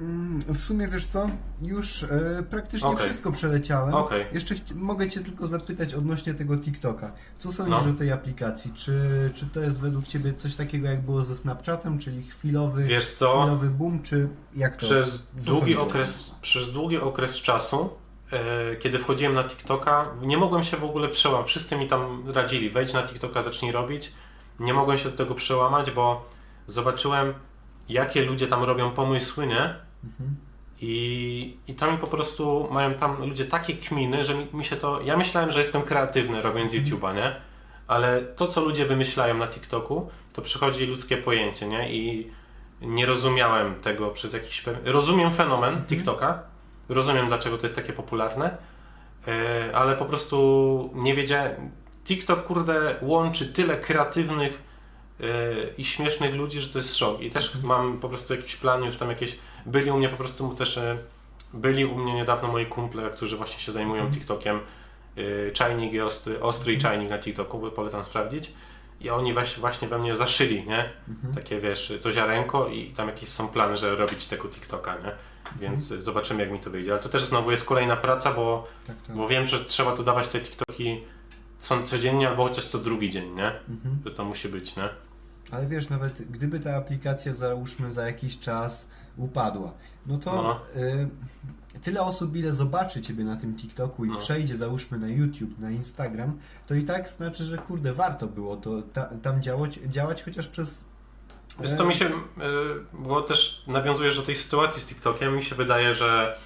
Mm, 0.00 0.38
W 0.40 0.60
sumie 0.60 0.88
wiesz 0.88 1.06
co? 1.06 1.30
Już 1.62 2.02
e, 2.02 2.08
praktycznie 2.50 2.88
Okej. 2.88 3.04
wszystko 3.06 3.32
przeleciałem. 3.32 3.94
Okej. 3.94 4.26
Jeszcze 4.32 4.54
mogę 4.74 5.08
Cię 5.08 5.20
tylko 5.20 5.48
zapytać 5.48 5.94
odnośnie 5.94 6.34
tego 6.34 6.56
TikToka. 6.58 7.12
Co 7.38 7.52
sądzisz 7.52 7.84
No. 7.84 7.90
o 7.90 7.94
tej 7.94 8.12
aplikacji? 8.12 8.72
Czy, 8.74 8.94
czy 9.34 9.46
to 9.46 9.60
jest 9.60 9.80
według 9.80 10.06
Ciebie 10.06 10.32
coś 10.34 10.56
takiego 10.56 10.88
jak 10.88 11.02
było 11.02 11.24
ze 11.24 11.36
Snapchatem, 11.36 11.98
czyli 11.98 12.22
chwilowy, 12.22 12.84
Wiesz 12.84 13.10
co? 13.14 13.40
chwilowy 13.40 13.68
boom, 13.70 14.02
czy 14.02 14.28
jak 14.56 14.76
to? 14.76 14.78
Przez 14.86 15.26
co 15.40 15.50
długi, 15.50 15.76
okres, 15.76 16.30
przez 16.42 16.72
długi 16.72 16.98
okres 16.98 17.34
czasu, 17.34 17.90
e, 18.32 18.76
kiedy 18.76 18.98
wchodziłem 18.98 19.34
na 19.34 19.44
TikToka, 19.44 20.06
nie 20.22 20.36
mogłem 20.38 20.62
się 20.62 20.76
w 20.76 20.84
ogóle 20.84 21.08
przełamać. 21.08 21.48
Wszyscy 21.48 21.76
mi 21.76 21.88
tam 21.88 22.30
radzili, 22.30 22.70
wejdź 22.70 22.92
na 22.92 23.02
TikToka, 23.08 23.42
zacznij 23.42 23.72
robić. 23.72 24.12
Nie 24.60 24.74
mogłem 24.74 24.98
się 24.98 25.10
do 25.10 25.16
tego 25.16 25.34
przełamać, 25.34 25.90
bo 25.90 26.28
zobaczyłem, 26.66 27.34
jakie 27.88 28.22
ludzie 28.24 28.46
tam 28.46 28.64
robią 28.64 28.90
pomysły, 28.90 29.46
nie? 29.46 29.74
Mhm. 30.04 30.36
I, 30.82 31.56
I 31.68 31.74
tam 31.74 31.98
po 31.98 32.06
prostu 32.06 32.68
mają 32.70 32.94
tam 32.94 33.28
ludzie 33.28 33.44
takie 33.44 33.74
kminy, 33.74 34.24
że 34.24 34.34
mi, 34.34 34.46
mi 34.52 34.64
się 34.64 34.76
to. 34.76 35.00
Ja 35.00 35.16
myślałem, 35.16 35.50
że 35.50 35.58
jestem 35.58 35.82
kreatywny 35.82 36.42
robiąc 36.42 36.72
YouTube'a, 36.72 37.14
nie? 37.14 37.36
Ale 37.86 38.22
to, 38.22 38.46
co 38.46 38.60
ludzie 38.60 38.86
wymyślają 38.86 39.34
na 39.34 39.48
TikToku, 39.48 40.10
to 40.32 40.42
przychodzi 40.42 40.86
ludzkie 40.86 41.16
pojęcie, 41.16 41.68
nie? 41.68 41.92
I 41.92 42.30
nie 42.80 43.06
rozumiałem 43.06 43.74
tego 43.74 44.10
przez 44.10 44.32
jakiś. 44.32 44.64
Rozumiem 44.84 45.32
fenomen 45.32 45.84
TikToka, 45.84 46.42
rozumiem 46.88 47.28
dlaczego 47.28 47.58
to 47.58 47.62
jest 47.62 47.76
takie 47.76 47.92
popularne, 47.92 48.56
e, 49.28 49.76
ale 49.76 49.96
po 49.96 50.04
prostu 50.04 50.90
nie 50.94 51.14
wiedziałem. 51.14 51.70
TikTok, 52.04 52.44
kurde, 52.44 52.94
łączy 53.02 53.52
tyle 53.52 53.76
kreatywnych 53.76 54.69
i 55.78 55.84
śmiesznych 55.84 56.34
ludzi, 56.34 56.60
że 56.60 56.68
to 56.68 56.78
jest 56.78 56.96
szok. 56.96 57.20
I 57.20 57.30
też 57.30 57.62
mam 57.62 57.98
po 57.98 58.08
prostu 58.08 58.34
jakiś 58.34 58.56
plan, 58.56 58.84
już 58.84 58.96
tam 58.96 59.08
jakieś. 59.08 59.38
Byli 59.66 59.90
u 59.90 59.96
mnie 59.98 60.08
po 60.08 60.16
prostu 60.16 60.54
też. 60.54 60.78
e, 60.78 60.98
Byli 61.54 61.84
u 61.84 61.98
mnie 61.98 62.14
niedawno 62.14 62.48
moi 62.48 62.66
kumple, 62.66 63.10
którzy 63.10 63.36
właśnie 63.36 63.60
się 63.60 63.72
zajmują 63.72 64.02
Mhm. 64.02 64.14
TikTokiem. 64.20 64.60
e, 65.48 65.50
Czajnik 65.52 65.92
i 65.92 66.00
ostry, 66.00 66.40
ostry 66.42 66.72
i 66.72 66.78
czajnik 66.78 67.10
na 67.10 67.18
TikToku, 67.18 67.58
bo 67.58 67.70
polecam 67.70 68.04
sprawdzić. 68.04 68.52
I 69.00 69.10
oni 69.10 69.34
właśnie, 69.60 69.88
we 69.88 69.98
mnie 69.98 70.14
zaszyli, 70.14 70.66
nie? 70.66 70.90
Mhm. 71.08 71.34
Takie 71.34 71.60
wiesz, 71.60 71.92
to 72.02 72.10
ziarenko 72.12 72.68
i 72.68 72.86
tam 72.90 73.06
jakieś 73.08 73.28
są 73.28 73.48
plany, 73.48 73.76
żeby 73.76 73.96
robić 73.96 74.26
tego 74.26 74.48
TikToka, 74.48 74.94
nie? 74.94 75.12
Więc 75.60 75.82
Mhm. 75.82 76.00
y, 76.00 76.02
zobaczymy 76.04 76.42
jak 76.42 76.52
mi 76.52 76.58
to 76.58 76.70
wyjdzie. 76.70 76.92
Ale 76.92 77.00
to 77.00 77.08
też 77.08 77.24
znowu 77.24 77.50
jest 77.50 77.64
kolejna 77.64 77.96
praca, 77.96 78.32
bo, 78.32 78.68
Tak, 78.86 78.96
tak. 79.06 79.16
bo 79.16 79.28
wiem, 79.28 79.46
że 79.46 79.64
trzeba 79.64 79.96
tu 79.96 80.04
dawać 80.04 80.28
te 80.28 80.40
TikToki 80.40 81.00
co, 81.58 81.82
codziennie 81.82 82.28
albo 82.28 82.48
chociaż 82.48 82.64
co 82.66 82.78
drugi 82.78 83.10
dzień, 83.10 83.34
nie? 83.34 83.46
Mhm. 83.46 83.98
Że 84.04 84.10
to 84.10 84.24
musi 84.24 84.48
być, 84.48 84.76
nie? 84.76 84.88
Ale 85.50 85.66
wiesz, 85.66 85.88
nawet 85.90 86.30
gdyby 86.30 86.60
ta 86.60 86.76
aplikacja 86.76 87.32
załóżmy 87.34 87.92
za 87.92 88.06
jakiś 88.06 88.38
czas 88.38 88.88
upadła, 89.16 89.72
no 90.06 90.18
to 90.18 90.32
No. 90.42 90.60
y, 90.82 91.08
tyle 91.82 92.02
osób, 92.02 92.36
ile 92.36 92.52
zobaczy 92.52 93.02
Ciebie 93.02 93.24
na 93.24 93.36
tym 93.36 93.56
TikToku 93.56 94.04
i 94.04 94.08
No. 94.08 94.16
przejdzie 94.18 94.56
załóżmy 94.56 94.98
na 94.98 95.08
YouTube, 95.08 95.58
na 95.58 95.70
Instagram, 95.70 96.38
to 96.66 96.74
i 96.74 96.82
tak 96.84 97.08
znaczy, 97.08 97.44
że 97.44 97.58
kurde, 97.58 97.92
warto 97.92 98.26
było 98.26 98.56
to 98.56 98.82
ta, 98.92 99.04
tam 99.22 99.42
działać, 99.42 99.74
działać 99.86 100.22
chociaż 100.22 100.48
przez... 100.48 100.84
Wiesz 101.60 101.70
e, 101.72 101.76
co 101.76 101.84
mi 101.84 101.94
się, 101.94 102.06
y, 102.06 102.10
bo 102.92 103.22
też 103.22 103.62
nawiązujesz 103.66 104.16
do 104.16 104.22
tej 104.22 104.36
sytuacji 104.36 104.82
z 104.82 104.86
TikTokiem, 104.86 105.36
mi 105.36 105.44
się 105.44 105.54
wydaje, 105.54 105.94
że, 105.94 106.38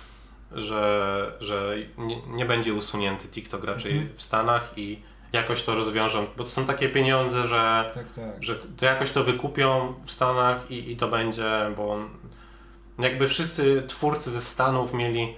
że, 0.53 1.33
że 1.41 1.77
nie, 1.99 2.27
nie 2.27 2.47
będzie 2.47 2.75
usunięty 2.75 3.29
TikTok 3.29 3.65
raczej 3.65 3.93
Mhm. 3.93 4.17
w 4.17 4.23
Stanach 4.23 4.73
i 4.77 5.03
jakoś 5.35 5.63
to 5.63 5.75
rozwiążą, 5.75 6.27
bo 6.37 6.45
to 6.45 6.51
są 6.51 6.65
takie 6.65 6.89
pieniądze, 6.89 7.47
że 7.47 7.91
Tak, 7.95 8.05
tak. 8.13 8.45
że 8.45 8.55
to 8.77 8.85
jakoś 8.85 9.11
to 9.11 9.25
wykupią 9.25 9.95
w 10.05 10.13
Stanach 10.13 10.71
i, 10.71 10.93
i 10.93 10.97
to 10.97 11.09
będzie, 11.09 11.71
bo 11.77 11.97
jakby 12.99 13.29
wszyscy 13.29 13.83
twórcy 13.89 14.31
ze 14.31 14.41
Stanów 14.41 14.95
mieli 14.95 15.37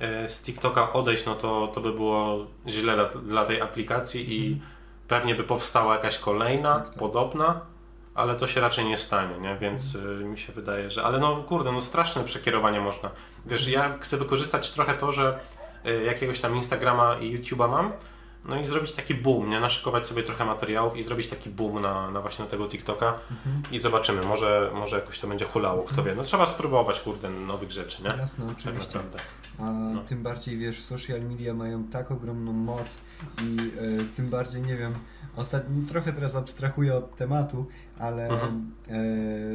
e, 0.00 0.28
z 0.28 0.42
TikToka 0.42 0.92
odejść, 0.92 1.24
no 1.26 1.34
to, 1.34 1.66
to 1.74 1.80
by 1.80 1.92
było 1.92 2.46
źle 2.68 2.94
dla, 2.94 3.04
dla 3.04 3.46
tej 3.46 3.60
aplikacji 3.60 4.36
i 4.40 4.60
pewnie 5.08 5.34
by 5.34 5.44
powstała 5.44 5.94
jakaś 5.94 6.18
kolejna, 6.18 6.68
Mhm. 6.68 6.80
Tak, 6.84 6.88
tak. 6.90 6.98
podobna, 6.98 7.60
ale 8.14 8.34
to 8.36 8.46
się 8.46 8.60
raczej 8.60 8.84
nie 8.84 8.96
stanie, 8.96 9.38
nie? 9.38 9.56
Więc 9.60 9.96
e, 9.96 10.24
mi 10.24 10.38
się 10.38 10.52
wydaje, 10.52 10.90
że... 10.90 11.04
Ale 11.04 11.18
no 11.18 11.36
kurde, 11.36 11.72
no 11.72 11.80
straszne 11.80 12.24
przekierowanie 12.24 12.80
można. 12.80 13.10
Wiesz, 13.46 13.68
ja 13.68 13.98
chcę 14.00 14.16
wykorzystać 14.16 14.70
trochę 14.70 14.94
to, 14.94 15.12
że 15.12 15.38
e, 15.84 15.92
jakiegoś 16.04 16.40
tam 16.40 16.56
Instagrama 16.56 17.16
i 17.18 17.38
YouTube'a 17.38 17.70
mam, 17.70 17.92
no 18.48 18.60
i 18.60 18.64
zrobić 18.66 18.92
taki 18.92 19.14
boom, 19.14 19.50
nie? 19.50 19.60
Naszykować 19.60 20.06
sobie 20.06 20.22
trochę 20.22 20.44
materiałów 20.44 20.96
i 20.96 21.02
zrobić 21.02 21.28
taki 21.28 21.50
boom 21.50 21.82
na, 21.82 22.10
na 22.10 22.20
właśnie 22.20 22.44
na 22.44 22.50
tego 22.50 22.68
TikToka 22.68 23.14
Mhm. 23.30 23.62
i 23.72 23.80
zobaczymy, 23.80 24.22
może, 24.22 24.70
może 24.74 24.96
jakoś 24.96 25.18
to 25.20 25.26
będzie 25.26 25.44
hulało, 25.44 25.82
kto 25.82 26.02
wie. 26.04 26.14
No 26.14 26.24
trzeba 26.24 26.46
spróbować, 26.46 27.00
kurde, 27.00 27.30
nowych 27.30 27.72
rzeczy, 27.72 28.02
nie? 28.02 28.08
Jasne, 28.08 28.46
Tak 28.46 28.56
oczywiście. 28.58 28.98
naprawdę. 28.98 29.18
A 29.58 29.72
tym 30.08 30.22
bardziej 30.22 30.58
wiesz, 30.58 30.82
social 30.82 31.20
media 31.22 31.54
mają 31.54 31.84
tak 31.84 32.10
ogromną 32.10 32.52
moc 32.52 33.00
i 33.42 33.56
e, 33.58 34.04
tym 34.16 34.30
bardziej 34.30 34.62
nie 34.62 34.76
wiem, 34.76 34.94
ostatnio 35.36 35.88
trochę 35.88 36.12
teraz 36.12 36.36
abstrahuję 36.36 36.94
od 36.94 37.16
tematu, 37.16 37.66
ale 37.98 38.28
Mhm. 38.28 38.70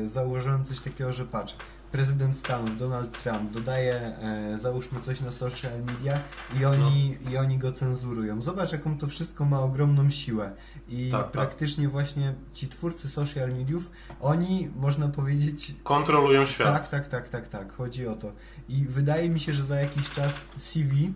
e, 0.04 0.08
założyłem 0.08 0.66
coś 0.66 0.80
takiego, 0.80 1.14
że 1.14 1.26
patrz, 1.26 1.56
prezydent 1.92 2.38
Stanów 2.38 2.78
Donald 2.78 3.24
Trump 3.24 3.52
dodaje 3.52 3.94
e, 3.96 4.60
załóżmy 4.60 5.02
coś 5.02 5.22
na 5.22 5.32
social 5.32 5.84
media 5.86 6.22
i 6.60 6.66
oni, 6.66 7.18
No. 7.26 7.32
i 7.32 7.38
oni 7.38 7.58
go 7.58 7.72
cenzurują. 7.72 8.42
Zobacz 8.42 8.72
jaką 8.72 8.98
to 8.98 9.08
wszystko 9.08 9.46
ma 9.46 9.60
ogromną 9.62 10.10
siłę 10.10 10.52
i 10.88 11.10
Tak, 11.12 11.22
tak. 11.24 11.32
praktycznie 11.32 11.90
właśnie 11.90 12.34
ci 12.54 12.68
twórcy 12.68 13.10
social 13.10 13.50
mediów, 13.50 13.92
oni 14.22 14.70
można 14.76 15.08
powiedzieć 15.08 15.76
Kontrolują 15.84 16.46
świat. 16.46 16.68
tak, 16.68 16.88
tak, 16.88 17.08
tak, 17.08 17.30
tak, 17.30 17.48
tak. 17.48 17.74
Chodzi 17.74 18.08
o 18.08 18.16
to. 18.16 18.32
I 18.70 18.86
wydaje 18.86 19.30
mi 19.30 19.40
się, 19.40 19.54
że 19.54 19.64
za 19.64 19.82
jakiś 19.82 20.12
czas 20.12 20.46
CV, 20.58 21.14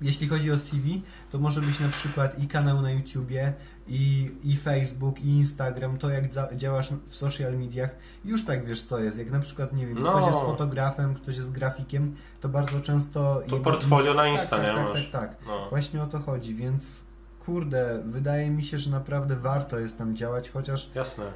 jeśli 0.00 0.28
chodzi 0.28 0.52
o 0.52 0.58
CV, 0.58 1.02
to 1.32 1.38
może 1.38 1.60
być 1.60 1.80
na 1.80 1.88
przykład 1.88 2.38
i 2.42 2.48
kanał 2.48 2.82
na 2.82 2.90
YouTubie, 2.90 3.52
i, 3.88 4.30
i 4.44 4.56
Facebook, 4.56 5.20
i 5.20 5.28
Instagram, 5.28 5.98
to 5.98 6.10
jak 6.10 6.32
za, 6.32 6.48
działasz 6.56 6.88
w 7.06 7.16
social 7.16 7.58
mediach, 7.58 7.90
już 8.24 8.44
tak 8.44 8.64
wiesz 8.66 8.82
co 8.82 8.98
jest. 8.98 9.18
Jak 9.18 9.30
na 9.30 9.40
przykład, 9.40 9.72
nie 9.72 9.86
wiem, 9.86 9.98
No. 9.98 10.10
ktoś 10.12 10.26
jest 10.26 10.38
fotografem, 10.38 11.14
ktoś 11.14 11.36
jest 11.36 11.52
grafikiem, 11.52 12.16
to 12.40 12.48
bardzo 12.48 12.80
często... 12.80 13.42
To 13.48 13.56
portfolio 13.56 14.14
na 14.14 14.22
tak, 14.22 14.32
Insta, 14.32 14.56
tak, 14.56 14.62
nie? 14.62 14.74
tak, 14.74 14.84
Masz. 14.84 14.92
tak, 14.92 15.08
tak. 15.08 15.36
No. 15.46 15.66
Właśnie 15.70 16.02
o 16.02 16.06
to 16.06 16.18
chodzi, 16.20 16.54
więc 16.54 17.04
kurde, 17.46 18.02
wydaje 18.06 18.50
mi 18.50 18.64
się, 18.64 18.78
że 18.78 18.90
naprawdę 18.90 19.36
warto 19.36 19.78
jest 19.78 19.98
tam 19.98 20.16
działać, 20.16 20.50
chociaż 20.50 20.90
Jasne. 20.94 21.32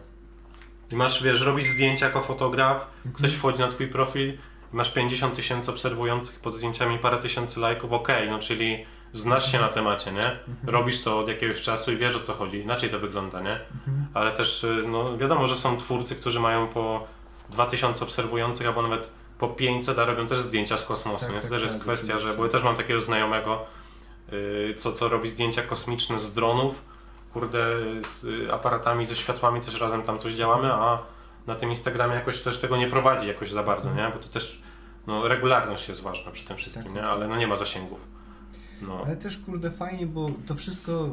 I 0.91 0.97
masz, 0.97 1.23
wiesz, 1.23 1.41
robisz 1.41 1.67
zdjęcia 1.69 2.07
jako 2.07 2.21
fotograf, 2.21 2.77
Mhm. 2.97 3.15
ktoś 3.15 3.35
wchodzi 3.35 3.59
na 3.59 3.69
twój 3.69 3.89
profil, 3.89 4.39
masz 4.73 4.93
50 4.93 5.35
tysięcy 5.35 5.71
obserwujących 5.71 6.41
pod 6.41 6.57
zdjęciami, 6.57 6.99
parę 6.99 7.19
tysięcy 7.19 7.61
lajków, 7.61 7.93
okej, 7.93 8.31
no 8.31 8.39
czyli 8.39 8.85
znasz 9.13 9.53
się 9.53 9.61
na 9.61 9.69
temacie, 9.69 10.13
nie? 10.13 10.27
Mhm. 10.27 10.47
Robisz 10.67 11.03
to 11.03 11.19
od 11.19 11.29
jakiegoś 11.29 11.63
czasu 11.63 11.93
i 11.93 11.97
wiesz 11.97 12.17
o 12.17 12.21
co 12.21 12.35
chodzi, 12.35 12.59
inaczej 12.59 12.91
to 12.91 12.99
wygląda, 12.99 13.41
nie? 13.41 13.53
Mhm. 13.53 14.07
Ale 14.15 14.33
też, 14.33 14.65
y, 14.65 14.85
no 14.89 15.19
wiadomo, 15.19 15.47
że 15.47 15.57
są 15.57 15.77
twórcy, 15.77 16.17
którzy 16.17 16.41
mają 16.41 16.69
po 16.69 17.07
2000 17.51 18.05
obserwujących, 18.05 18.67
albo 18.67 18.83
nawet 18.83 19.11
po 19.39 19.49
500, 19.49 19.99
a 19.99 20.05
robią 20.05 20.27
też 20.27 20.39
zdjęcia 20.41 20.79
z 20.79 20.85
kosmosu, 20.85 21.25
Tak, 21.27 21.35
nie? 21.35 21.41
To 21.41 21.43
tak, 21.43 21.51
też 21.51 21.63
jest 21.63 21.75
tak, 21.75 21.83
kwestia, 21.83 22.19
że, 22.19 22.35
bo 22.35 22.45
ja 22.45 22.51
też 22.51 22.63
mam 22.63 22.77
takiego 22.77 23.01
znajomego, 23.01 23.65
y, 24.33 24.75
co, 24.79 24.93
co 24.93 25.09
robi 25.09 25.29
zdjęcia 25.29 25.63
kosmiczne 25.63 26.19
z 26.19 26.35
dronów, 26.35 26.83
kurde, 27.33 27.67
z 28.09 28.51
aparatami, 28.51 29.07
ze 29.07 29.17
światłami 29.17 29.61
też 29.61 29.81
razem 29.81 30.03
tam 30.03 30.19
coś 30.19 30.33
działamy, 30.33 30.73
a 30.73 30.99
na 31.47 31.55
tym 31.55 31.71
Instagramie 31.71 32.15
jakoś 32.15 32.41
też 32.41 32.59
tego 32.59 32.77
nie 32.77 32.87
prowadzi 32.87 33.29
jakoś 33.29 33.51
za 33.51 33.63
bardzo, 33.63 33.95
nie? 33.95 34.11
Bo 34.15 34.19
to 34.23 34.29
też, 34.29 34.63
no 35.07 35.29
regularność 35.29 35.89
jest 35.89 36.03
ważna 36.03 36.31
przy 36.33 36.45
tym 36.45 36.57
wszystkim, 36.57 36.85
Tak, 36.85 36.95
nie? 36.95 37.01
tak, 37.01 37.11
Ale 37.11 37.29
no 37.29 37.37
nie 37.37 37.47
ma 37.47 37.57
zasięgów. 37.57 38.01
No. 38.83 39.03
Ale 39.07 39.17
też 39.17 39.39
kurde 39.39 39.71
fajnie, 39.71 40.07
bo 40.07 40.31
to 40.47 40.55
wszystko 40.55 41.09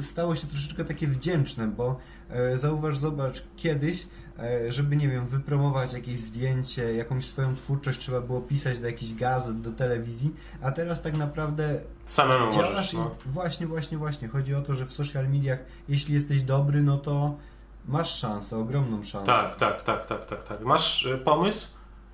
stało 0.00 0.36
się 0.36 0.46
troszeczkę 0.46 0.84
takie 0.84 1.06
wdzięczne, 1.06 1.68
bo 1.68 1.98
e, 2.30 2.58
zauważ, 2.58 2.98
zobacz, 2.98 3.42
kiedyś, 3.56 4.06
e, 4.38 4.72
żeby, 4.72 4.96
nie 4.96 5.08
wiem, 5.08 5.26
wypromować 5.26 5.92
jakieś 5.92 6.18
zdjęcie, 6.18 6.94
jakąś 6.94 7.26
swoją 7.26 7.56
twórczość, 7.56 7.98
trzeba 8.00 8.20
było 8.20 8.40
pisać 8.40 8.78
do 8.78 8.86
jakichś 8.86 9.12
gazet, 9.14 9.60
do 9.60 9.72
telewizji, 9.72 10.34
a 10.62 10.72
teraz 10.72 11.02
tak 11.02 11.14
naprawdę 11.14 11.80
Samemu 12.06 12.52
działasz 12.52 12.70
możesz. 12.74 12.94
i 12.94 12.96
No. 12.96 13.14
właśnie, 13.26 13.66
właśnie, 13.66 13.98
właśnie. 13.98 14.28
Chodzi 14.28 14.54
o 14.54 14.60
to, 14.60 14.74
że 14.74 14.86
w 14.86 14.92
social 14.92 15.28
mediach, 15.28 15.58
jeśli 15.88 16.14
jesteś 16.14 16.42
dobry, 16.42 16.82
no 16.82 16.98
to 16.98 17.36
masz 17.88 18.14
szansę, 18.18 18.58
ogromną 18.58 19.04
szansę. 19.04 19.26
Tak, 19.26 19.56
tak, 19.56 19.82
tak, 19.82 20.06
tak, 20.06 20.26
tak, 20.26 20.44
tak. 20.44 20.60
Masz 20.60 21.06
y, 21.06 21.18
pomysł 21.18 21.66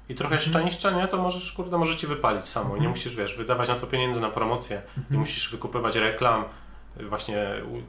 i 0.08 0.14
trochę 0.14 0.38
szczęścia, 0.40 0.90
nie? 0.90 1.08
To 1.08 1.22
możesz, 1.22 1.52
kurde, 1.52 1.78
może 1.78 1.96
ci 1.96 2.06
wypalić 2.06 2.46
samo. 2.46 2.64
Mhm. 2.66 2.82
Nie 2.82 2.88
musisz, 2.88 3.16
wiesz, 3.16 3.36
wydawać 3.36 3.68
na 3.68 3.74
to 3.74 3.86
pieniędzy 3.86 4.20
na 4.20 4.30
promocję. 4.30 4.82
Nie 4.96 5.02
Mhm. 5.02 5.20
musisz 5.20 5.50
wykupywać 5.50 5.96
reklam, 5.96 6.44
y, 7.00 7.08
właśnie, 7.08 7.46
u- 7.72 7.76
y, 7.76 7.82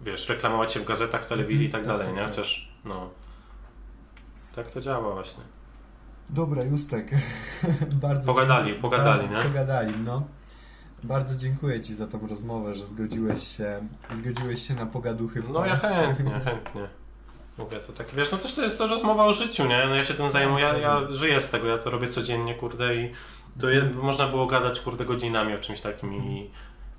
wiesz, 0.00 0.28
reklamować 0.28 0.72
się 0.72 0.80
w 0.80 0.84
gazetach, 0.84 1.24
telewizji 1.24 1.66
i 1.66 1.70
tak 1.70 1.80
Mhm. 1.80 1.98
dalej, 1.98 2.14
Tak, 2.14 2.16
nie? 2.16 2.22
tak, 2.26 2.34
tak. 2.36 2.44
Chociaż, 2.44 2.68
no, 2.84 3.10
tak 4.54 4.70
to 4.70 4.80
działa 4.80 5.14
właśnie. 5.14 5.42
Dobra, 6.30 6.64
Justek. 6.64 7.10
bardzo 8.02 8.34
Pogadali, 8.34 8.64
dziękuję- 8.66 8.80
pogadali, 8.82 9.22
bardzo- 9.28 9.36
nie? 9.36 9.42
Pogadali, 9.48 9.92
no. 10.04 10.22
Bardzo 11.02 11.38
dziękuję 11.38 11.80
Ci 11.80 11.94
za 11.94 12.06
tą 12.06 12.26
rozmowę, 12.26 12.74
że 12.74 12.86
zgodziłeś 12.86 13.42
się, 13.42 13.80
zgodziłeś 14.12 14.68
się 14.68 14.74
na 14.74 14.86
pogaduchy 14.86 15.42
w 15.42 15.50
No 15.50 15.66
ja 15.66 15.76
chętnie, 15.76 16.40
chętnie. 16.44 16.88
Mówię 17.60 17.80
to 17.80 17.92
tak, 17.92 18.14
wiesz, 18.14 18.30
no 18.32 18.38
też 18.38 18.54
to 18.54 18.62
jest 18.62 18.78
to 18.78 18.86
rozmowa 18.86 19.24
o 19.24 19.32
życiu, 19.32 19.62
nie? 19.66 19.86
No 19.88 19.94
ja 19.94 20.04
się 20.04 20.14
tym 20.14 20.30
zajmuję, 20.30 20.64
ja, 20.64 20.78
ja 20.78 21.00
żyję 21.10 21.40
z 21.40 21.50
tego, 21.50 21.66
ja 21.66 21.78
to 21.78 21.90
robię 21.90 22.08
codziennie, 22.08 22.54
kurde 22.54 22.96
i 22.96 23.12
to 23.60 23.68
je, 23.70 23.84
można 23.84 24.26
było 24.28 24.46
gadać, 24.46 24.80
kurde, 24.80 25.04
godzinami 25.04 25.54
o 25.54 25.58
czymś 25.58 25.80
takim 25.80 26.14
i, 26.14 26.50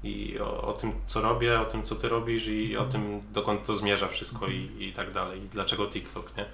i 0.03 0.39
o, 0.39 0.61
o 0.61 0.73
tym, 0.73 0.93
co 1.05 1.21
robię, 1.21 1.59
o 1.61 1.65
tym, 1.65 1.83
co 1.83 1.95
ty 1.95 2.09
robisz 2.09 2.47
i 2.47 2.77
o 2.77 2.85
tym, 2.85 3.21
dokąd 3.33 3.65
to 3.65 3.75
zmierza 3.75 4.07
wszystko 4.07 4.47
i, 4.47 4.69
i 4.79 4.93
tak 4.93 5.13
dalej 5.13 5.43
i 5.43 5.49
dlaczego 5.49 5.87
TikTok, 5.87 6.37
nie? 6.37 6.45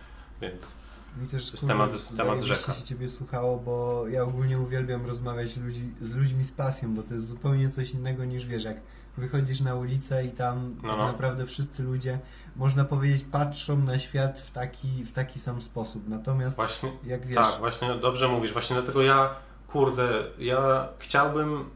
Więc 0.42 0.76
Mi 1.22 1.28
też 1.28 1.42
jest 1.52 1.60
kurde, 1.60 1.74
temat- 1.74 1.90
z- 1.90 2.18
temat 2.18 2.42
rzeka. 2.42 2.74
się 2.74 2.84
Ciebie 2.84 3.08
słuchało, 3.08 3.58
bo 3.58 4.08
ja 4.08 4.24
ogólnie 4.24 4.60
uwielbiam 4.60 5.06
rozmawiać 5.06 5.50
z, 5.50 5.64
ludzi, 5.64 5.82
z 6.02 6.16
ludźmi 6.16 6.44
z 6.44 6.52
pasją, 6.52 6.96
bo 6.96 7.04
to 7.04 7.14
jest 7.14 7.28
zupełnie 7.28 7.70
coś 7.70 7.92
innego 7.92 8.26
niż 8.26 8.46
wiesz, 8.46 8.64
jak 8.64 8.78
wychodzisz 9.18 9.62
na 9.62 9.76
ulicę 9.76 10.26
i 10.26 10.32
tam 10.32 10.76
No, 10.84 10.90
tak 10.90 10.98
no. 10.98 11.06
naprawdę 11.06 11.46
wszyscy 11.46 11.84
ludzie, 11.84 12.20
można 12.58 12.86
powiedzieć, 12.86 13.24
patrzą 13.32 13.78
na 13.78 14.00
świat 14.00 14.40
w 14.40 14.52
taki, 14.52 15.04
w 15.04 15.12
taki 15.12 15.40
sam 15.40 15.62
sposób. 15.62 16.08
Natomiast 16.10 16.56
właśnie, 16.56 16.92
jak 17.04 17.26
wiesz, 17.26 17.38
tak, 17.52 17.60
właśnie 17.60 17.96
dobrze 17.96 18.28
mówisz, 18.28 18.54
właśnie 18.54 18.74
dlatego 18.76 19.02
ja, 19.02 19.30
kurde, 19.68 20.10
ja 20.40 20.88
chciałbym 21.00 21.70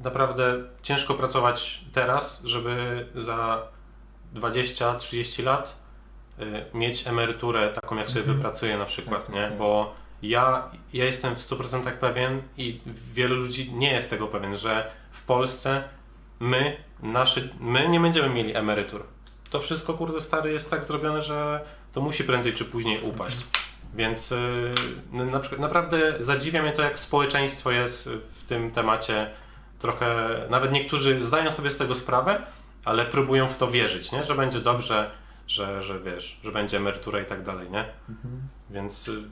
naprawdę 0.00 0.54
ciężko 0.82 1.14
pracować 1.14 1.84
teraz, 1.92 2.40
żeby 2.44 3.06
za 3.14 3.62
20-30 4.34 5.44
lat 5.44 5.76
y, 6.40 6.64
mieć 6.78 7.06
emeryturę 7.06 7.68
taką, 7.68 7.96
jak 7.96 8.08
sobie 8.10 8.20
Mhm. 8.20 8.36
wypracuję 8.38 8.78
na 8.78 8.84
przykład, 8.84 9.16
Tak, 9.16 9.26
tak, 9.26 9.34
nie? 9.34 9.48
tak. 9.48 9.58
Bo 9.58 9.94
ja, 10.22 10.70
ja 10.92 11.04
jestem 11.04 11.36
w 11.36 11.38
100% 11.38 11.92
pewien 11.92 12.42
i 12.56 12.80
wielu 13.14 13.36
ludzi 13.36 13.72
nie 13.72 13.92
jest 13.92 14.10
tego 14.10 14.26
pewien, 14.26 14.56
że 14.56 14.90
w 15.10 15.22
Polsce 15.22 15.84
my, 16.40 16.76
naszy, 17.02 17.54
my 17.60 17.88
nie 17.88 18.00
będziemy 18.00 18.28
mieli 18.28 18.54
emerytur. 18.56 19.04
To 19.50 19.60
wszystko, 19.60 19.94
kurde, 19.94 20.20
stary, 20.20 20.52
jest 20.52 20.70
tak 20.70 20.84
zrobione, 20.84 21.22
że 21.22 21.64
to 21.92 22.00
musi 22.00 22.24
prędzej 22.24 22.52
czy 22.52 22.64
później 22.64 23.02
upaść. 23.02 23.36
Więc 23.94 24.32
y, 24.32 24.74
no, 25.12 25.24
na 25.24 25.40
naprawdę 25.58 26.14
zadziwia 26.20 26.62
mnie 26.62 26.72
to, 26.72 26.82
jak 26.82 26.98
społeczeństwo 26.98 27.70
jest 27.70 28.08
w 28.08 28.44
tym 28.48 28.70
temacie 28.70 29.30
trochę, 29.78 30.40
nawet 30.50 30.72
niektórzy 30.72 31.24
zdają 31.24 31.50
sobie 31.50 31.70
z 31.70 31.76
tego 31.76 31.94
sprawę, 31.94 32.42
ale 32.84 33.04
próbują 33.04 33.48
w 33.48 33.56
to 33.56 33.70
wierzyć, 33.70 34.12
nie? 34.12 34.24
że 34.24 34.34
będzie 34.34 34.60
dobrze, 34.60 35.10
że, 35.46 35.82
że 35.82 36.00
wiesz, 36.00 36.40
że 36.44 36.52
będzie 36.52 36.76
emerytura 36.76 37.20
i 37.20 37.24
tak 37.24 37.42
dalej, 37.42 37.70
nie? 37.70 37.84
mhm. 38.08 38.48
Więc 38.70 39.08
y, 39.08 39.22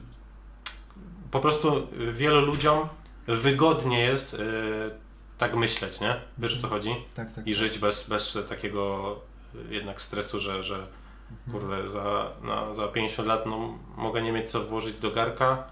po 1.31 1.39
prostu 1.39 1.87
wielu 2.11 2.45
ludziom 2.45 2.89
wygodnie 3.27 3.99
jest 3.99 4.33
y, 4.33 4.37
tak 5.37 5.55
myśleć, 5.55 5.99
nie? 5.99 6.15
Wiesz 6.37 6.57
o 6.57 6.61
co 6.61 6.67
chodzi? 6.67 6.95
tak, 7.15 7.33
tak. 7.33 7.47
I 7.47 7.55
żyć 7.55 7.79
bez, 7.79 8.09
bez 8.09 8.37
takiego 8.49 9.15
jednak 9.69 10.01
stresu, 10.01 10.39
że, 10.39 10.63
że 10.63 10.87
kurde, 11.51 11.89
za, 11.89 12.31
na, 12.43 12.73
za 12.73 12.87
50 12.87 13.27
lat 13.27 13.45
no, 13.45 13.77
mogę 13.97 14.21
nie 14.21 14.31
mieć 14.31 14.51
co 14.51 14.63
włożyć 14.63 14.97
do 14.97 15.11
garka, 15.11 15.63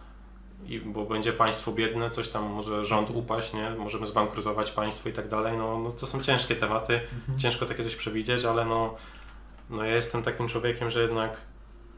i, 0.68 0.80
bo 0.80 1.06
będzie 1.06 1.34
państwo 1.34 1.72
biedne, 1.72 2.10
coś 2.10 2.28
tam 2.30 2.44
może 2.44 2.86
rząd 2.86 3.10
upaść, 3.10 3.54
nie? 3.54 3.70
Możemy 3.70 4.08
zbankrutować 4.08 4.72
państwo 4.72 5.10
i 5.10 5.14
tak 5.14 5.28
dalej. 5.28 5.58
No, 5.58 5.80
no 5.80 5.92
to 5.92 6.08
są 6.08 6.22
ciężkie 6.22 6.56
tematy, 6.56 6.94
Mhm. 7.16 7.40
ciężko 7.40 7.66
takie 7.66 7.84
coś 7.84 7.96
przewidzieć, 7.96 8.46
ale 8.46 8.66
no, 8.66 8.96
no 9.70 9.84
ja 9.86 9.96
jestem 9.96 10.24
takim 10.24 10.48
człowiekiem, 10.48 10.90
że 10.90 11.02
jednak 11.02 11.38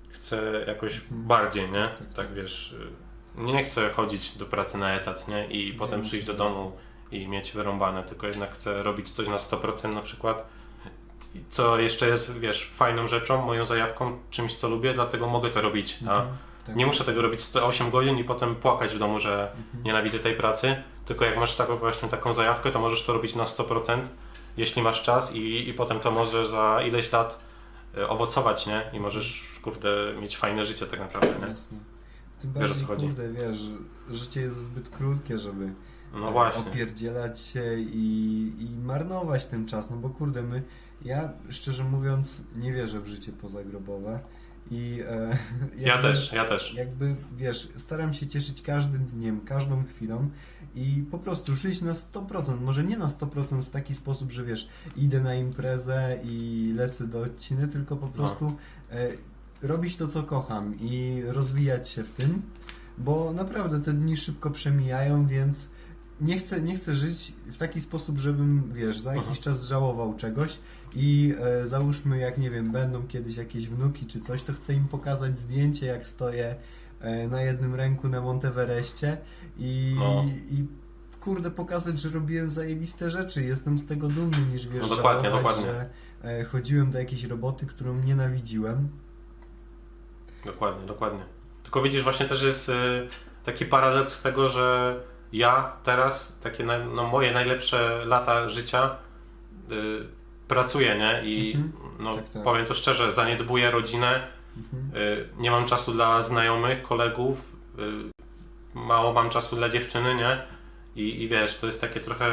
chcę 0.10 0.64
jakoś 0.68 0.94
Mhm. 0.98 1.24
bardziej, 1.28 1.72
nie? 1.72 1.88
tak, 1.88 1.98
tak. 1.98 2.14
Tak 2.16 2.34
wiesz, 2.34 2.76
nie 3.36 3.64
chcę 3.64 3.90
chodzić 3.90 4.38
do 4.38 4.46
pracy 4.46 4.78
na 4.78 4.94
etat, 4.94 5.28
nie? 5.28 5.48
I 5.48 5.74
potem 5.74 6.00
wiem, 6.00 6.08
przyjść 6.08 6.26
do 6.26 6.34
domu 6.34 6.72
i 7.12 7.28
mieć 7.28 7.52
wyrąbane, 7.52 8.04
tylko 8.04 8.28
jednak 8.28 8.52
chcę 8.52 8.84
robić 8.84 9.12
coś 9.12 9.28
na 9.28 9.38
100% 9.38 9.94
na 9.94 10.02
przykład. 10.02 10.50
Co 11.50 11.80
jeszcze 11.80 12.08
jest, 12.08 12.32
wiesz, 12.40 12.72
fajną 12.74 13.08
rzeczą, 13.08 13.46
moją 13.46 13.66
zajawką, 13.66 14.20
czymś 14.30 14.56
co 14.56 14.70
lubię, 14.70 14.94
dlatego 14.94 15.28
mogę 15.28 15.50
to 15.50 15.62
robić. 15.62 15.98
A 16.08 16.16
Mhm. 16.20 16.38
Tak. 16.66 16.76
nie 16.76 16.86
muszę 16.86 17.04
tego 17.04 17.22
robić 17.22 17.42
108 17.42 17.90
godzin 17.92 18.18
i 18.18 18.24
potem 18.24 18.56
płakać 18.56 18.94
w 18.94 19.00
domu, 19.00 19.20
że 19.20 19.52
Mhm. 19.58 19.84
nienawidzę 19.84 20.20
tej 20.20 20.36
pracy, 20.36 20.76
tylko 21.06 21.26
jak 21.26 21.38
masz 21.38 21.56
taką 21.56 21.76
właśnie 21.78 22.10
taką 22.10 22.34
zajawkę, 22.34 22.72
to 22.72 22.80
możesz 22.80 23.04
to 23.04 23.14
robić 23.14 23.36
na 23.36 23.44
100%, 23.44 24.02
jeśli 24.58 24.82
masz 24.82 25.02
czas 25.04 25.36
i, 25.36 25.70
i 25.70 25.74
potem 25.74 26.00
to 26.00 26.12
możesz 26.12 26.48
za 26.48 26.82
ileś 26.82 27.12
lat 27.12 27.40
e, 27.98 28.10
owocować, 28.10 28.66
nie? 28.66 28.90
I 28.94 29.00
możesz, 29.00 29.44
kurde, 29.62 29.90
mieć 30.22 30.38
fajne 30.38 30.66
życie 30.66 30.86
tak 30.88 31.00
naprawdę, 31.00 31.40
nie? 31.42 31.48
Jasne. 31.52 31.78
Tym 32.42 32.54
Wiesz, 32.54 32.62
bardziej, 32.64 32.86
chodzi. 32.88 33.06
kurde, 33.08 33.30
wiesz, 33.34 33.58
życie 34.12 34.42
jest 34.42 34.64
zbyt 34.64 34.90
krótkie, 34.90 35.40
żeby 35.40 35.70
No 36.14 36.32
właśnie. 36.32 36.62
opierdzielać 36.72 37.40
się 37.40 37.80
i, 37.80 38.54
i 38.60 38.78
marnować 38.86 39.46
ten 39.46 39.66
czas, 39.66 39.90
no 39.90 39.98
bo 39.98 40.10
kurde, 40.10 40.44
my, 40.44 40.64
ja 41.06 41.34
szczerze 41.50 41.84
mówiąc 41.84 42.42
nie 42.56 42.74
wierzę 42.74 43.00
w 43.00 43.08
życie 43.08 43.32
pozagrobowe 43.32 44.20
i 44.72 45.02
e, 45.10 45.38
Ja 45.78 45.88
jakby- 45.94 46.02
też, 46.08 46.32
ja 46.32 46.46
też. 46.46 46.74
Jakby, 46.74 47.16
wiesz, 47.34 47.70
staram 47.76 48.14
się 48.14 48.28
cieszyć 48.28 48.62
każdym 48.62 49.06
dniem, 49.06 49.42
każdą 49.42 49.84
chwilą 49.84 50.30
i 50.76 51.06
po 51.12 51.18
prostu 51.20 51.56
żyć 51.56 51.82
na 51.82 51.94
100%, 51.94 52.62
może 52.62 52.84
nie 52.84 52.98
na 52.98 53.08
100% 53.08 53.62
w 53.62 53.70
taki 53.70 53.94
sposób, 53.94 54.32
że 54.32 54.44
wiesz, 54.44 54.70
idę 54.96 55.22
na 55.22 55.36
imprezę 55.36 56.20
i 56.24 56.72
lecę 56.76 57.08
do 57.08 57.22
odciny, 57.22 57.68
tylko 57.68 57.96
po 57.96 58.08
prostu 58.08 58.54
e, 58.92 59.08
robić 59.62 59.98
to, 59.98 60.08
co 60.08 60.24
kocham 60.24 60.76
i 60.80 61.22
rozwijać 61.28 61.90
się 61.90 62.04
w 62.04 62.12
tym, 62.12 62.42
bo 62.98 63.34
naprawdę 63.34 63.80
te 63.80 63.94
dni 63.94 64.18
szybko 64.18 64.50
przemijają, 64.52 65.26
więc 65.26 65.70
nie 66.22 66.38
chcę, 66.40 66.62
nie 66.62 66.76
chcę 66.76 66.96
żyć 66.96 67.34
w 67.46 67.58
taki 67.58 67.82
sposób, 67.82 68.18
żebym, 68.18 68.70
wiesz, 68.74 69.00
za 69.00 69.10
jakiś 69.16 69.28
Mhm. 69.38 69.44
czas 69.44 69.68
żałował 69.68 70.14
czegoś 70.16 70.60
i 70.96 71.34
e, 71.40 71.68
załóżmy, 71.68 72.18
jak 72.18 72.38
nie 72.38 72.50
wiem, 72.52 72.72
będą 72.72 73.08
kiedyś 73.08 73.38
jakieś 73.38 73.68
wnuki 73.68 74.06
czy 74.06 74.22
coś, 74.22 74.44
to 74.44 74.54
chcę 74.54 74.74
im 74.74 74.86
pokazać 74.88 75.40
zdjęcie, 75.40 75.86
jak 75.86 76.06
stoję 76.06 76.56
e, 77.00 77.28
na 77.28 77.42
jednym 77.42 77.76
ręku 77.76 78.08
na 78.10 78.22
Monteverestie 78.22 79.18
i, 79.58 79.96
No. 80.00 80.26
i 80.52 80.66
kurde, 81.22 81.52
pokazać, 81.52 82.00
że 82.00 82.10
robiłem 82.10 82.50
zajebiste 82.50 83.10
rzeczy. 83.10 83.44
Jestem 83.44 83.78
z 83.78 83.86
tego 83.86 84.08
dumny, 84.08 84.38
niż 84.52 84.68
wiesz, 84.68 84.90
No 84.90 84.96
dokładnie, 84.96 85.32
żałować, 85.32 85.56
dokładnie. 85.56 85.90
że 86.24 86.40
e, 86.40 86.44
chodziłem 86.44 86.92
do 86.92 87.00
jakiejś 87.00 87.24
roboty, 87.24 87.66
którą 87.66 87.96
nienawidziłem. 88.04 88.90
Dokładnie, 90.46 90.88
dokładnie. 90.88 91.20
Tylko 91.64 91.82
widzisz, 91.82 92.04
właśnie 92.04 92.26
też 92.26 92.42
jest 92.44 92.70
y, 92.70 92.74
taki 93.46 93.66
paradoks 93.66 94.22
tego, 94.22 94.50
że 94.50 94.96
ja 95.34 95.72
teraz, 95.84 96.40
takie 96.44 96.64
no, 96.96 97.08
moje 97.08 97.32
najlepsze 97.32 98.06
lata 98.06 98.50
życia 98.50 98.96
y, 99.72 100.04
pracuję, 100.48 100.96
nie? 100.98 101.22
I 101.30 101.54
Mhm. 101.56 101.72
no, 102.00 102.16
Tak, 102.16 102.30
tak. 102.30 102.44
powiem 102.44 102.66
to 102.66 102.74
szczerze, 102.74 103.12
zaniedbuję 103.12 103.72
rodzinę, 103.72 104.28
Mhm. 104.58 105.04
y, 105.04 105.28
nie 105.38 105.52
mam 105.52 105.66
czasu 105.66 105.94
dla 105.94 106.22
znajomych, 106.22 106.82
kolegów, 106.84 107.38
y, 107.80 108.12
mało 108.80 109.14
mam 109.14 109.30
czasu 109.30 109.56
dla 109.56 109.70
dziewczyny, 109.70 110.16
nie? 110.16 110.38
I, 110.96 111.22
I 111.24 111.28
wiesz, 111.28 111.58
to 111.58 111.66
jest 111.66 111.82
takie 111.82 112.00
trochę, 112.00 112.30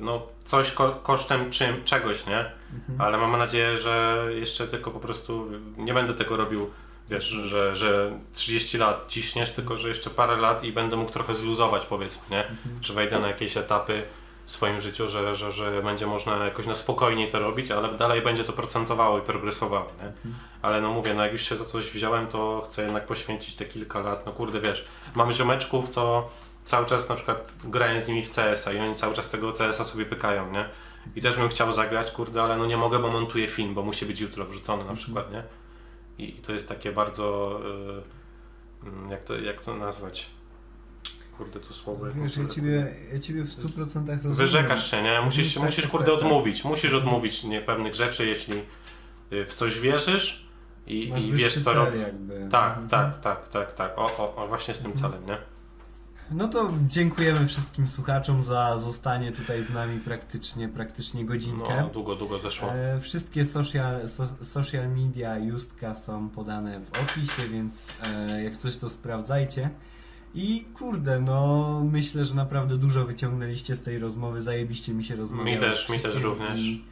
no, 0.00 0.26
coś 0.44 0.72
ko 0.72 0.90
kosztem 1.02 1.50
czym, 1.50 1.84
czegoś, 1.84 2.26
nie? 2.26 2.38
Mhm. 2.38 3.00
Ale 3.00 3.18
mam 3.18 3.38
nadzieję, 3.38 3.76
że 3.76 4.26
jeszcze 4.30 4.68
tylko 4.68 4.90
po 4.90 5.00
prostu 5.00 5.48
nie 5.76 5.94
będę 5.94 6.14
tego 6.14 6.36
robił, 6.36 6.70
wiesz, 7.12 7.24
że, 7.24 7.76
że 7.76 8.18
30 8.32 8.78
lat 8.78 9.04
ciśniesz, 9.08 9.50
tylko 9.50 9.76
że 9.76 9.88
jeszcze 9.88 10.10
parę 10.10 10.36
lat 10.36 10.64
i 10.64 10.72
będę 10.72 10.96
mógł 10.96 11.10
trochę 11.10 11.34
zluzować, 11.34 11.86
powiedzmy, 11.86 12.22
nie? 12.30 12.48
Mhm. 12.48 12.84
Że 12.84 12.94
wejdę 12.94 13.18
na 13.18 13.28
jakieś 13.28 13.56
etapy 13.56 14.02
w 14.46 14.52
swoim 14.52 14.80
życiu, 14.80 15.08
że, 15.08 15.34
że, 15.34 15.52
że 15.52 15.82
będzie 15.82 16.06
można 16.06 16.44
jakoś 16.44 16.66
na 16.66 16.74
spokojniej 16.74 17.30
to 17.30 17.38
robić, 17.38 17.70
ale 17.70 17.88
dalej 17.88 18.22
będzie 18.22 18.44
to 18.44 18.52
procentowało 18.52 19.18
i 19.18 19.22
progresowało, 19.22 19.92
nie? 19.98 20.06
Mhm. 20.08 20.34
Ale 20.62 20.80
no 20.80 20.92
mówię, 20.92 21.14
no 21.14 21.22
jak 21.22 21.32
już 21.32 21.48
się 21.48 21.56
to 21.56 21.64
coś 21.64 21.90
wziąłem, 21.90 22.26
to 22.26 22.66
chcę 22.70 22.82
jednak 22.82 23.06
poświęcić 23.06 23.54
te 23.54 23.64
kilka 23.64 24.00
lat, 24.00 24.26
no 24.26 24.32
kurde, 24.32 24.60
wiesz, 24.60 24.84
mamy 25.14 25.34
ziomeczków, 25.34 25.90
co 25.90 26.30
cały 26.64 26.86
czas 26.86 27.08
na 27.08 27.14
przykład 27.14 27.52
grają 27.64 28.00
z 28.00 28.08
nimi 28.08 28.22
w 28.22 28.30
CS-a 28.30 28.72
i 28.72 28.78
oni 28.78 28.94
cały 28.94 29.14
czas 29.14 29.28
tego 29.28 29.52
CS-a 29.52 29.84
sobie 29.84 30.06
pykają, 30.06 30.52
nie? 30.52 30.64
i 31.16 31.22
też 31.22 31.36
bym 31.36 31.48
chciał 31.48 31.72
zagrać, 31.72 32.10
kurde, 32.10 32.42
ale 32.42 32.56
no 32.56 32.66
nie 32.66 32.76
mogę, 32.76 32.98
bo 32.98 33.08
montuję 33.08 33.48
film, 33.48 33.74
bo 33.74 33.82
musi 33.82 34.06
być 34.06 34.20
jutro 34.20 34.44
wrzucony 34.44 34.80
Mhm. 34.80 34.96
na 34.96 35.02
przykład, 35.02 35.32
nie? 35.32 35.42
I 36.28 36.32
to 36.32 36.52
jest 36.52 36.68
takie 36.68 36.92
bardzo, 36.92 37.58
y, 38.84 38.88
mm, 38.88 39.10
jak 39.10 39.22
to, 39.24 39.36
jak 39.36 39.60
to 39.64 39.76
nazwać? 39.76 40.26
Kurde, 41.38 41.60
to 41.60 41.72
słowo. 41.74 42.06
Wiesz, 42.22 42.36
ja 42.36 42.46
ciebie, 42.48 42.94
ja 43.12 43.18
ciebie 43.18 43.42
w 43.42 43.48
100% 43.50 44.06
rozumiem. 44.16 44.34
Wyrzekasz 44.34 44.90
się, 44.90 45.02
nie? 45.02 45.20
Musisz, 45.24 45.54
Tak, 45.54 45.64
musisz 45.64 45.82
tak, 45.82 45.90
kurde 45.90 46.06
tak, 46.06 46.14
tak. 46.14 46.24
odmówić, 46.24 46.64
musisz 46.64 46.92
odmówić 46.94 47.44
nie, 47.44 47.60
pewnych 47.60 47.94
rzeczy, 47.94 48.26
jeśli 48.26 48.54
y, 49.32 49.46
w 49.46 49.54
coś 49.54 49.80
wierzysz 49.80 50.46
i, 50.86 51.08
i 51.08 51.32
wiesz 51.32 51.64
co 51.64 51.72
robisz. 51.72 52.00
Tak, 52.50 52.70
Mhm. 52.78 52.88
tak, 52.88 53.18
tak, 53.20 53.48
tak, 53.48 53.74
tak. 53.74 53.98
O, 53.98 54.04
o, 54.16 54.36
o 54.36 54.48
właśnie 54.48 54.74
z 54.74 54.78
tym 54.78 54.92
Mhm. 54.92 55.12
celem, 55.12 55.26
nie? 55.26 55.38
No 56.30 56.48
to 56.48 56.72
dziękujemy 56.88 57.46
wszystkim 57.46 57.88
słuchaczom 57.88 58.42
za 58.42 58.78
zostanie 58.78 59.32
tutaj 59.32 59.62
z 59.62 59.70
nami 59.70 60.00
praktycznie, 60.00 60.68
praktycznie 60.68 61.24
godzinkę. 61.24 61.80
No, 61.80 61.88
długo, 61.88 62.14
długo 62.14 62.38
zeszło. 62.38 62.74
E, 62.74 63.00
wszystkie 63.00 63.44
social, 63.44 64.08
so, 64.08 64.28
social 64.42 64.88
media 64.88 65.38
Justka 65.38 65.94
są 65.94 66.28
podane 66.28 66.80
w 66.80 66.90
opisie, 66.90 67.48
więc 67.52 67.92
e, 68.04 68.42
jak 68.42 68.56
coś 68.56 68.76
to 68.76 68.90
sprawdzajcie. 68.90 69.70
I 70.34 70.64
kurde, 70.74 71.20
no 71.20 71.80
myślę, 71.92 72.24
że 72.24 72.34
naprawdę 72.34 72.76
dużo 72.76 73.04
wyciągnęliście 73.04 73.76
z 73.76 73.82
tej 73.82 73.98
rozmowy, 73.98 74.42
zajebiście 74.42 74.94
mi 74.94 75.04
się 75.04 75.16
rozmawiało. 75.16 75.50
Mi 75.50 75.60
też, 75.60 75.88
mi 75.88 76.00
też 76.00 76.22
również. 76.22 76.58
I 76.58 76.84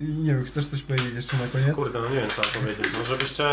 nie 0.00 0.34
wiem, 0.34 0.44
chcesz 0.44 0.66
coś 0.66 0.82
powiedzieć 0.82 1.14
jeszcze 1.14 1.36
na 1.36 1.46
koniec? 1.46 1.74
Kurde, 1.74 2.00
no 2.00 2.08
nie 2.08 2.20
wiem 2.20 2.30
co 2.30 2.42
mam 2.42 2.50
powiedzieć. 2.50 2.86
No, 2.98 3.04
żebyście, 3.04 3.44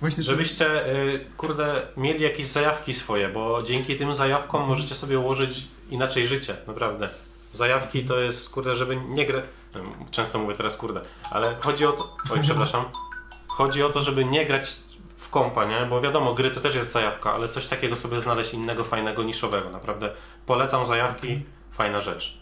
Właśnie 0.00 0.22
żebyście 0.22 0.94
y, 0.96 1.24
kurde, 1.36 1.82
mieli 1.96 2.22
jakieś 2.22 2.46
zajawki 2.46 2.94
swoje, 2.94 3.28
bo 3.28 3.62
dzięki 3.62 3.96
tym 3.96 4.14
zajawkom 4.14 4.68
możecie 4.68 4.94
sobie 4.94 5.18
ułożyć 5.18 5.68
inaczej 5.90 6.26
życie, 6.26 6.56
naprawdę. 6.66 7.08
Zajawki 7.52 8.04
to 8.04 8.18
jest, 8.20 8.50
kurde, 8.50 8.74
żeby 8.74 8.96
nie 8.96 9.26
grać. 9.26 9.44
Często 10.10 10.38
mówię 10.38 10.54
teraz 10.54 10.76
kurde, 10.76 11.00
ale 11.30 11.56
chodzi 11.60 11.86
o 11.86 11.92
to. 11.92 12.16
Oj, 12.30 12.38
przepraszam. 12.42 12.84
Chodzi 13.48 13.82
o 13.82 13.88
to, 13.88 14.02
żeby 14.02 14.24
nie 14.24 14.46
grać 14.46 14.76
w 15.16 15.28
kompa, 15.28 15.64
nie? 15.64 15.86
Bo 15.86 16.00
wiadomo, 16.00 16.34
gry 16.34 16.50
to 16.50 16.60
też 16.60 16.74
jest 16.74 16.92
zajawka, 16.92 17.34
ale 17.34 17.48
coś 17.48 17.66
takiego 17.66 17.96
sobie 17.96 18.20
znaleźć 18.20 18.54
innego, 18.54 18.84
fajnego, 18.84 19.22
niszowego. 19.22 19.70
Naprawdę 19.70 20.12
polecam 20.46 20.86
zajawki, 20.86 21.42
fajna 21.72 22.00
rzecz. 22.00 22.38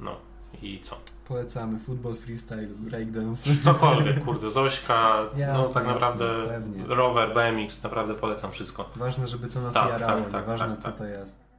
No 0.00 0.16
i 0.62 0.80
co? 0.82 0.96
Polecamy 1.34 1.78
futbol, 1.78 2.14
freestyle, 2.14 2.66
breakdance. 2.66 3.50
Cokolwiek, 3.64 4.24
kurde, 4.24 4.50
Zośka, 4.50 5.16
no 5.32 5.38
Jasne, 5.38 5.74
tak 5.74 5.84
jasne, 5.84 5.92
naprawdę 5.92 6.24
pewnie. 6.48 6.94
rower, 6.94 7.34
BMX, 7.34 7.82
naprawdę 7.82 8.14
polecam 8.14 8.50
wszystko. 8.50 8.90
Ważne, 8.96 9.26
żeby 9.26 9.48
to 9.48 9.60
nas 9.60 9.74
Tak, 9.74 9.88
jarało, 9.88 10.20
tak, 10.20 10.30
tak, 10.32 10.40
nieważne 10.42 10.68
tak, 10.68 10.78
co 10.78 10.88
tak. 10.88 10.96
to 10.98 11.04
jest. 11.04 11.49